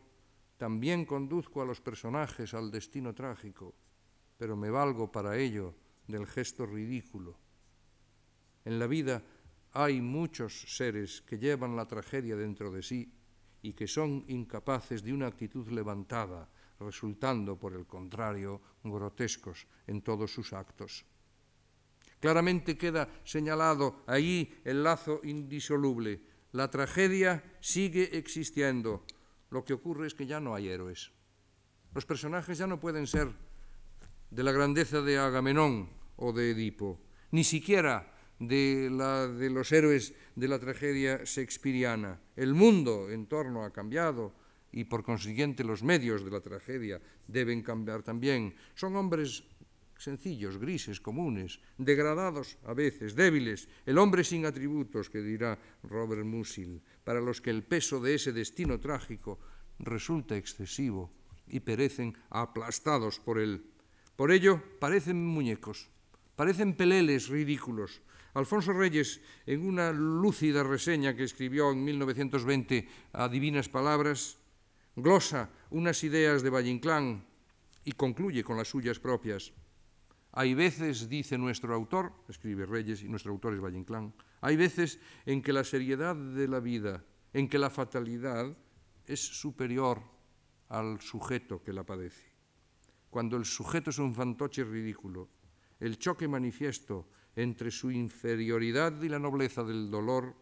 también 0.59 1.07
conduzco 1.07 1.63
a 1.63 1.65
los 1.65 1.81
personajes 1.81 2.53
al 2.53 2.71
destino 2.71 3.15
trágico, 3.15 3.75
pero 4.37 4.55
me 4.55 4.69
valgo 4.69 5.11
para 5.11 5.39
ello 5.39 5.75
del 6.09 6.27
gesto 6.27 6.67
ridículo. 6.67 7.39
En 8.67 8.79
la 8.79 8.87
vida 8.87 9.23
hay 9.73 10.03
muchos 10.03 10.77
seres 10.77 11.23
que 11.23 11.39
llevan 11.39 11.75
la 11.75 11.89
tragedia 11.89 12.37
dentro 12.37 12.71
de 12.71 12.83
sí 12.83 13.11
y 13.63 13.73
que 13.73 13.89
son 13.89 14.27
incapaces 14.29 15.03
de 15.03 15.15
una 15.15 15.29
actitud 15.29 15.69
levantada, 15.69 16.51
resultando, 16.81 17.59
por 17.59 17.73
el 17.73 17.87
contrario, 17.87 18.61
grotescos 18.85 19.67
en 19.87 20.03
todos 20.03 20.31
sus 20.31 20.53
actos. 20.53 21.07
Claramente 22.21 22.77
queda 22.77 23.09
señalado 23.25 24.03
ahí 24.07 24.61
el 24.65 24.83
lazo 24.83 25.21
indisoluble. 25.23 26.21
La 26.53 26.71
tragedia 26.71 27.45
sigue 27.61 28.17
existiendo, 28.19 29.05
lo 29.51 29.65
que 29.65 29.75
ocurre 29.75 30.07
es 30.07 30.15
que 30.15 30.27
ya 30.27 30.41
no 30.41 30.55
hay 30.55 30.69
héroes. 30.69 31.13
Los 31.95 32.07
personajes 32.07 32.59
ya 32.59 32.67
no 32.67 32.81
pueden 32.81 33.07
ser 33.07 33.29
de 34.31 34.43
la 34.43 34.53
grandeza 34.53 35.01
de 35.01 35.19
Agamenón 35.19 35.91
o 36.17 36.33
de 36.33 36.51
Edipo, 36.51 37.01
ni 37.31 37.45
siquiera 37.45 38.15
de, 38.39 38.91
de 38.91 39.51
los 39.51 39.73
héroes 39.73 40.15
de 40.35 40.49
la 40.49 40.59
tragedia 40.59 41.23
shakespeariana. 41.25 42.21
El 42.37 42.55
mundo 42.55 43.11
en 43.11 43.27
torno 43.27 43.65
ha 43.65 43.73
cambiado 43.73 44.35
y 44.73 44.85
por 44.85 45.03
consiguiente 45.03 45.65
los 45.65 45.83
medios 45.83 46.25
de 46.25 46.31
la 46.31 46.41
tragedia 46.41 47.01
deben 47.27 47.63
cambiar 47.63 48.03
también. 48.03 48.55
Son 48.75 48.97
hombres 48.97 49.45
sencillos, 49.99 50.57
grises, 50.57 51.01
comunes, 51.03 51.61
degradados 51.77 52.57
a 52.65 52.73
veces, 52.73 53.15
débiles, 53.15 53.69
el 53.85 53.99
hombre 53.99 54.23
sin 54.25 54.47
atributos, 54.47 55.11
que 55.11 55.21
dirá 55.21 55.59
Robert 55.83 56.25
Musil, 56.25 56.81
para 57.05 57.21
los 57.21 57.43
que 57.43 57.51
el 57.51 57.65
peso 57.65 58.01
de 58.01 58.15
ese 58.15 58.33
destino 58.33 58.79
trágico 58.79 59.39
resulta 59.79 60.37
excesivo 60.37 61.11
y 61.49 61.61
perecen 61.61 62.17
aplastados 62.31 63.19
por 63.19 63.39
él. 63.39 63.65
Por 64.17 64.31
ello, 64.31 64.63
parecen 64.79 65.25
muñecos, 65.25 65.91
parecen 66.37 66.75
peleles 66.75 67.29
ridículos. 67.29 68.01
Alfonso 68.35 68.73
Reyes, 68.73 69.21
en 69.47 69.67
una 69.67 69.91
lúcida 69.91 70.63
reseña 70.63 71.15
que 71.15 71.25
escribió 71.25 71.73
en 71.73 71.83
1920 71.85 72.89
a 73.13 73.29
Divinas 73.29 73.69
Palabras, 73.69 74.39
glosa 74.95 75.51
unas 75.71 76.03
ideas 76.05 76.43
de 76.43 76.51
Valle 76.51 76.81
y 77.85 77.93
concluye 77.93 78.45
con 78.45 78.57
las 78.57 78.69
suyas 78.69 78.99
propias. 78.99 79.53
Hay 80.39 80.55
veces, 80.55 81.09
dice 81.09 81.37
nuestro 81.37 81.75
autor, 81.75 82.13
escribe 82.29 82.65
Reyes 82.65 83.03
y 83.03 83.09
nuestro 83.09 83.33
autor 83.33 83.55
es 83.55 83.61
Valle 83.61 83.77
Inclán, 83.77 84.15
hay 84.41 84.55
veces 84.55 85.01
en 85.27 85.43
que 85.43 85.53
la 85.53 85.65
seriedad 85.65 86.15
de 86.15 86.47
la 86.47 86.61
vida, 86.61 87.05
en 87.33 87.49
que 87.49 87.59
la 87.59 87.71
fatalidad 87.71 88.57
es 89.05 89.19
superior 89.19 90.01
al 90.69 91.01
sujeto 91.01 91.61
que 91.61 91.73
la 91.73 91.83
padece. 91.83 92.31
Cuando 93.11 93.37
el 93.37 93.47
sujeto 93.47 93.91
es 93.91 93.99
un 93.99 94.15
fantoche 94.15 94.63
ridículo, 94.63 95.29
el 95.81 95.99
choque 95.99 96.29
manifiesto 96.29 97.09
entre 97.35 97.73
su 97.73 97.91
inferioridad 97.91 99.03
y 99.03 99.09
la 99.09 99.19
nobleza 99.19 99.65
del 99.65 99.91
dolor 99.91 100.37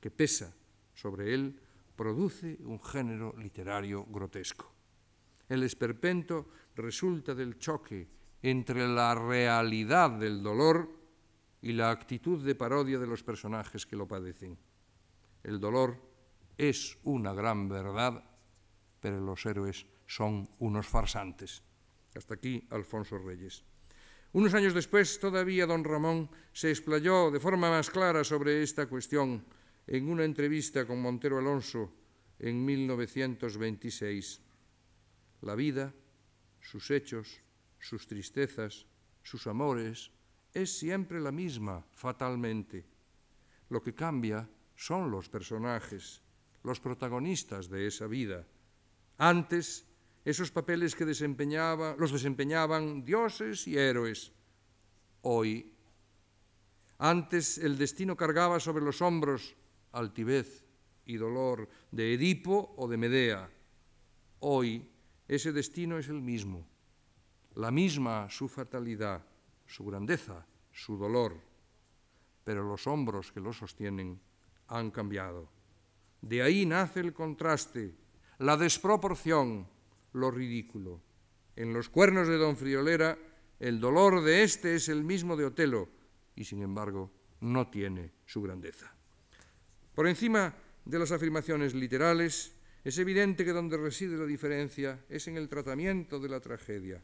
que 0.00 0.10
pesa 0.10 0.56
sobre 0.94 1.34
él 1.34 1.60
produce 1.94 2.56
un 2.62 2.82
género 2.82 3.34
literario 3.36 4.06
grotesco. 4.06 4.72
El 5.46 5.64
esperpento 5.64 6.48
resulta 6.76 7.34
del 7.34 7.58
choque 7.58 8.23
entre 8.44 8.86
la 8.86 9.16
realidad 9.16 10.10
del 10.10 10.42
dolor 10.42 10.88
y 11.62 11.72
la 11.72 11.90
actitud 11.90 12.44
de 12.44 12.54
parodia 12.54 12.98
de 12.98 13.06
los 13.06 13.24
personajes 13.24 13.86
que 13.86 13.96
lo 13.96 14.06
padecen. 14.06 14.56
El 15.42 15.58
dolor 15.58 15.98
es 16.56 16.98
una 17.04 17.32
gran 17.32 17.68
verdad 17.68 18.22
pero 19.04 19.20
los 19.20 19.44
héroes 19.44 19.84
son 20.06 20.48
unos 20.60 20.86
farsantes. 20.86 21.62
Hasta 22.16 22.36
aquí 22.36 22.66
Alfonso 22.70 23.18
Reyes. 23.18 23.62
Unos 24.32 24.54
años 24.54 24.72
después, 24.72 25.20
todavía 25.20 25.66
don 25.66 25.84
Ramón 25.84 26.30
se 26.54 26.70
explayó 26.70 27.30
de 27.30 27.38
forma 27.38 27.68
más 27.68 27.90
clara 27.90 28.24
sobre 28.24 28.62
esta 28.62 28.86
cuestión 28.86 29.44
en 29.86 30.08
una 30.08 30.24
entrevista 30.24 30.86
con 30.86 31.02
Montero 31.02 31.36
Alonso 31.36 31.92
en 32.38 32.64
1926. 32.64 34.40
La 35.42 35.54
vida, 35.54 35.92
sus 36.62 36.90
hechos, 36.90 37.43
sus 37.84 38.06
tristezas, 38.06 38.86
sus 39.22 39.46
amores, 39.46 40.10
es 40.54 40.78
siempre 40.78 41.20
la 41.20 41.30
misma, 41.30 41.84
fatalmente. 41.92 42.86
Lo 43.68 43.82
que 43.82 43.94
cambia 43.94 44.48
son 44.74 45.10
los 45.10 45.28
personajes, 45.28 46.22
los 46.62 46.80
protagonistas 46.80 47.68
de 47.68 47.86
esa 47.86 48.06
vida. 48.06 48.46
Antes, 49.18 49.86
esos 50.24 50.50
papeles 50.50 50.94
que 50.94 51.04
los 51.04 52.12
desempeñaban 52.12 53.04
dioses 53.04 53.68
y 53.68 53.76
héroes. 53.76 54.32
Hoy, 55.20 55.70
antes 56.96 57.58
el 57.58 57.76
destino 57.76 58.16
cargaba 58.16 58.60
sobre 58.60 58.82
los 58.82 59.02
hombros 59.02 59.54
altivez 59.92 60.64
y 61.04 61.16
dolor 61.16 61.68
de 61.90 62.14
Edipo 62.14 62.74
o 62.78 62.88
de 62.88 62.96
Medea. 62.96 63.50
Hoy 64.40 64.88
ese 65.28 65.52
destino 65.52 65.98
es 65.98 66.08
el 66.08 66.22
mismo, 66.22 66.66
la 67.56 67.70
misma 67.70 68.28
su 68.30 68.48
fatalidad, 68.48 69.24
su 69.66 69.84
grandeza, 69.84 70.46
su 70.72 70.96
dolor, 70.96 71.40
pero 72.42 72.64
los 72.64 72.86
hombros 72.86 73.32
que 73.32 73.40
lo 73.40 73.52
sostienen 73.52 74.20
han 74.68 74.90
cambiado. 74.90 75.48
De 76.20 76.42
ahí 76.42 76.66
nace 76.66 77.00
el 77.00 77.12
contraste, 77.12 77.94
la 78.38 78.56
desproporción, 78.56 79.68
lo 80.12 80.30
ridículo. 80.30 81.00
En 81.56 81.72
los 81.72 81.88
cuernos 81.88 82.28
de 82.28 82.36
don 82.36 82.56
Friolera, 82.56 83.16
el 83.60 83.78
dolor 83.78 84.22
de 84.22 84.42
éste 84.42 84.74
es 84.74 84.88
el 84.88 85.04
mismo 85.04 85.36
de 85.36 85.44
Otelo, 85.44 85.88
y 86.34 86.44
sin 86.44 86.62
embargo 86.62 87.10
no 87.40 87.68
tiene 87.70 88.12
su 88.26 88.42
grandeza. 88.42 88.92
Por 89.94 90.08
encima 90.08 90.54
de 90.84 90.98
las 90.98 91.12
afirmaciones 91.12 91.74
literales, 91.74 92.56
es 92.82 92.98
evidente 92.98 93.44
que 93.44 93.52
donde 93.52 93.76
reside 93.76 94.16
la 94.16 94.26
diferencia 94.26 95.04
es 95.08 95.28
en 95.28 95.36
el 95.36 95.48
tratamiento 95.48 96.18
de 96.18 96.28
la 96.28 96.40
tragedia. 96.40 97.02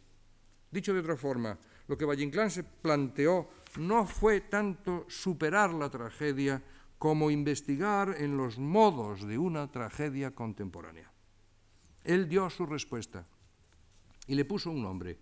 Dicho 0.70 0.94
de 0.94 1.00
otra 1.00 1.16
forma, 1.16 1.58
lo 1.88 1.98
que 1.98 2.04
Valle 2.04 2.30
se 2.50 2.62
planteó 2.62 3.48
no 3.78 4.06
fue 4.06 4.42
tanto 4.42 5.04
superar 5.08 5.74
la 5.74 5.90
tragedia 5.90 6.62
como 6.98 7.30
investigar 7.30 8.14
en 8.18 8.36
los 8.36 8.58
modos 8.58 9.26
de 9.26 9.38
una 9.38 9.66
tragedia 9.72 10.30
contemporánea. 10.30 11.10
Él 12.04 12.28
dio 12.28 12.48
su 12.50 12.66
respuesta 12.66 13.26
y 14.26 14.34
le 14.34 14.44
puso 14.44 14.70
un 14.70 14.82
nombre, 14.82 15.18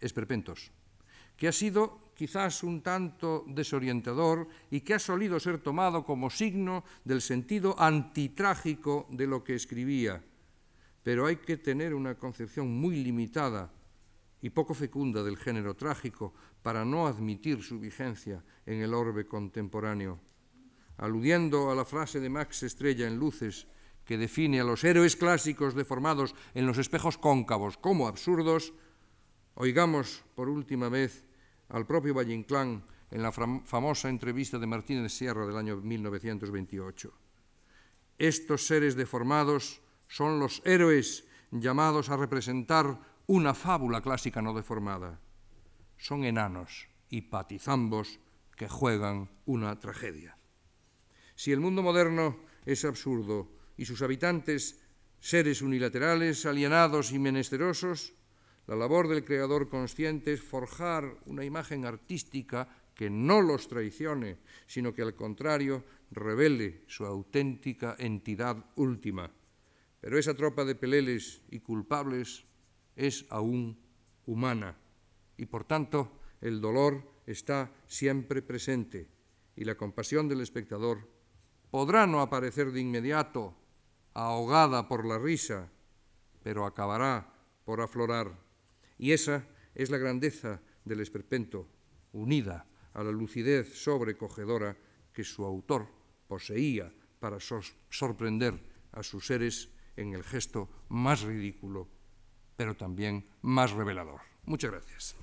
Esperpentos, 0.00 0.72
que 1.36 1.46
ha 1.46 1.52
sido 1.52 2.10
quizás 2.14 2.64
un 2.64 2.82
tanto 2.82 3.44
desorientador 3.46 4.48
y 4.68 4.80
que 4.80 4.94
ha 4.94 4.98
solido 4.98 5.38
ser 5.38 5.58
tomado 5.58 6.04
como 6.04 6.28
signo 6.28 6.82
del 7.04 7.20
sentido 7.20 7.78
antitrágico 7.78 9.06
de 9.10 9.28
lo 9.28 9.44
que 9.44 9.54
escribía. 9.54 10.24
Pero 11.04 11.26
hay 11.26 11.36
que 11.36 11.56
tener 11.56 11.94
una 11.94 12.16
concepción 12.16 12.74
muy 12.80 12.96
limitada 12.96 13.70
y 14.42 14.50
poco 14.50 14.74
fecunda 14.74 15.22
del 15.22 15.38
género 15.38 15.74
trágico 15.74 16.34
para 16.62 16.84
no 16.84 17.06
admitir 17.06 17.62
su 17.62 17.78
vigencia 17.78 18.44
en 18.66 18.82
el 18.82 18.92
orbe 18.92 19.26
contemporáneo. 19.26 20.20
Aludiendo 20.98 21.70
a 21.70 21.74
la 21.74 21.84
frase 21.84 22.20
de 22.20 22.28
Max 22.28 22.64
Estrella 22.64 23.06
en 23.06 23.18
Luces, 23.18 23.66
que 24.04 24.18
define 24.18 24.60
a 24.60 24.64
los 24.64 24.82
héroes 24.82 25.16
clásicos 25.16 25.74
deformados 25.74 26.34
en 26.54 26.66
los 26.66 26.78
espejos 26.78 27.18
cóncavos 27.18 27.78
como 27.78 28.08
absurdos, 28.08 28.74
oigamos 29.54 30.24
por 30.34 30.48
última 30.48 30.88
vez 30.88 31.24
al 31.68 31.86
propio 31.86 32.12
Valle 32.12 32.34
Inclán 32.34 32.82
en 33.12 33.22
la 33.22 33.30
famosa 33.30 34.08
entrevista 34.08 34.58
de 34.58 34.66
Martínez 34.66 35.12
Sierra 35.12 35.46
del 35.46 35.56
año 35.56 35.76
1928. 35.76 37.12
Estos 38.18 38.66
seres 38.66 38.96
deformados 38.96 39.80
son 40.08 40.40
los 40.40 40.62
héroes 40.64 41.24
llamados 41.52 42.08
a 42.08 42.16
representar 42.16 43.11
una 43.26 43.54
fábula 43.54 44.00
clásica 44.00 44.42
no 44.42 44.54
deformada. 44.54 45.20
Son 45.96 46.24
enanos 46.24 46.88
y 47.08 47.22
patizambos 47.22 48.18
que 48.56 48.68
juegan 48.68 49.30
una 49.46 49.78
tragedia. 49.78 50.36
Si 51.34 51.52
el 51.52 51.60
mundo 51.60 51.82
moderno 51.82 52.40
es 52.64 52.84
absurdo 52.84 53.50
y 53.76 53.84
sus 53.84 54.02
habitantes 54.02 54.82
seres 55.20 55.62
unilaterales, 55.62 56.46
alienados 56.46 57.12
y 57.12 57.18
menesterosos, 57.18 58.14
la 58.66 58.76
labor 58.76 59.08
del 59.08 59.24
creador 59.24 59.68
consciente 59.68 60.32
es 60.32 60.42
forjar 60.42 61.18
una 61.26 61.44
imagen 61.44 61.84
artística 61.84 62.68
que 62.94 63.10
no 63.10 63.40
los 63.40 63.68
traicione, 63.68 64.38
sino 64.66 64.92
que 64.92 65.02
al 65.02 65.14
contrario 65.14 65.84
revele 66.10 66.84
su 66.86 67.04
auténtica 67.04 67.96
entidad 67.98 68.64
última. 68.76 69.30
Pero 70.00 70.18
esa 70.18 70.34
tropa 70.34 70.64
de 70.64 70.74
peleles 70.74 71.42
y 71.50 71.60
culpables 71.60 72.44
es 72.96 73.26
aún 73.30 73.78
humana 74.26 74.78
y 75.36 75.46
por 75.46 75.64
tanto 75.64 76.20
el 76.40 76.60
dolor 76.60 77.02
está 77.26 77.72
siempre 77.86 78.42
presente 78.42 79.08
y 79.56 79.64
la 79.64 79.76
compasión 79.76 80.28
del 80.28 80.40
espectador 80.40 81.08
podrá 81.70 82.06
no 82.06 82.20
aparecer 82.20 82.72
de 82.72 82.80
inmediato 82.80 83.56
ahogada 84.14 84.88
por 84.88 85.06
la 85.06 85.18
risa, 85.18 85.70
pero 86.42 86.66
acabará 86.66 87.32
por 87.64 87.80
aflorar. 87.80 88.38
Y 88.98 89.12
esa 89.12 89.46
es 89.74 89.90
la 89.90 89.98
grandeza 89.98 90.60
del 90.84 91.00
esperpento, 91.00 91.68
unida 92.12 92.66
a 92.92 93.02
la 93.02 93.10
lucidez 93.10 93.74
sobrecogedora 93.82 94.76
que 95.12 95.24
su 95.24 95.44
autor 95.44 95.88
poseía 96.28 96.92
para 97.20 97.38
sorprender 97.40 98.60
a 98.92 99.02
sus 99.02 99.26
seres 99.26 99.70
en 99.96 100.12
el 100.12 100.24
gesto 100.24 100.68
más 100.88 101.22
ridículo 101.22 101.88
pero 102.62 102.76
también 102.76 103.26
más 103.40 103.72
revelador. 103.72 104.20
Muchas 104.46 104.70
gracias. 104.70 105.16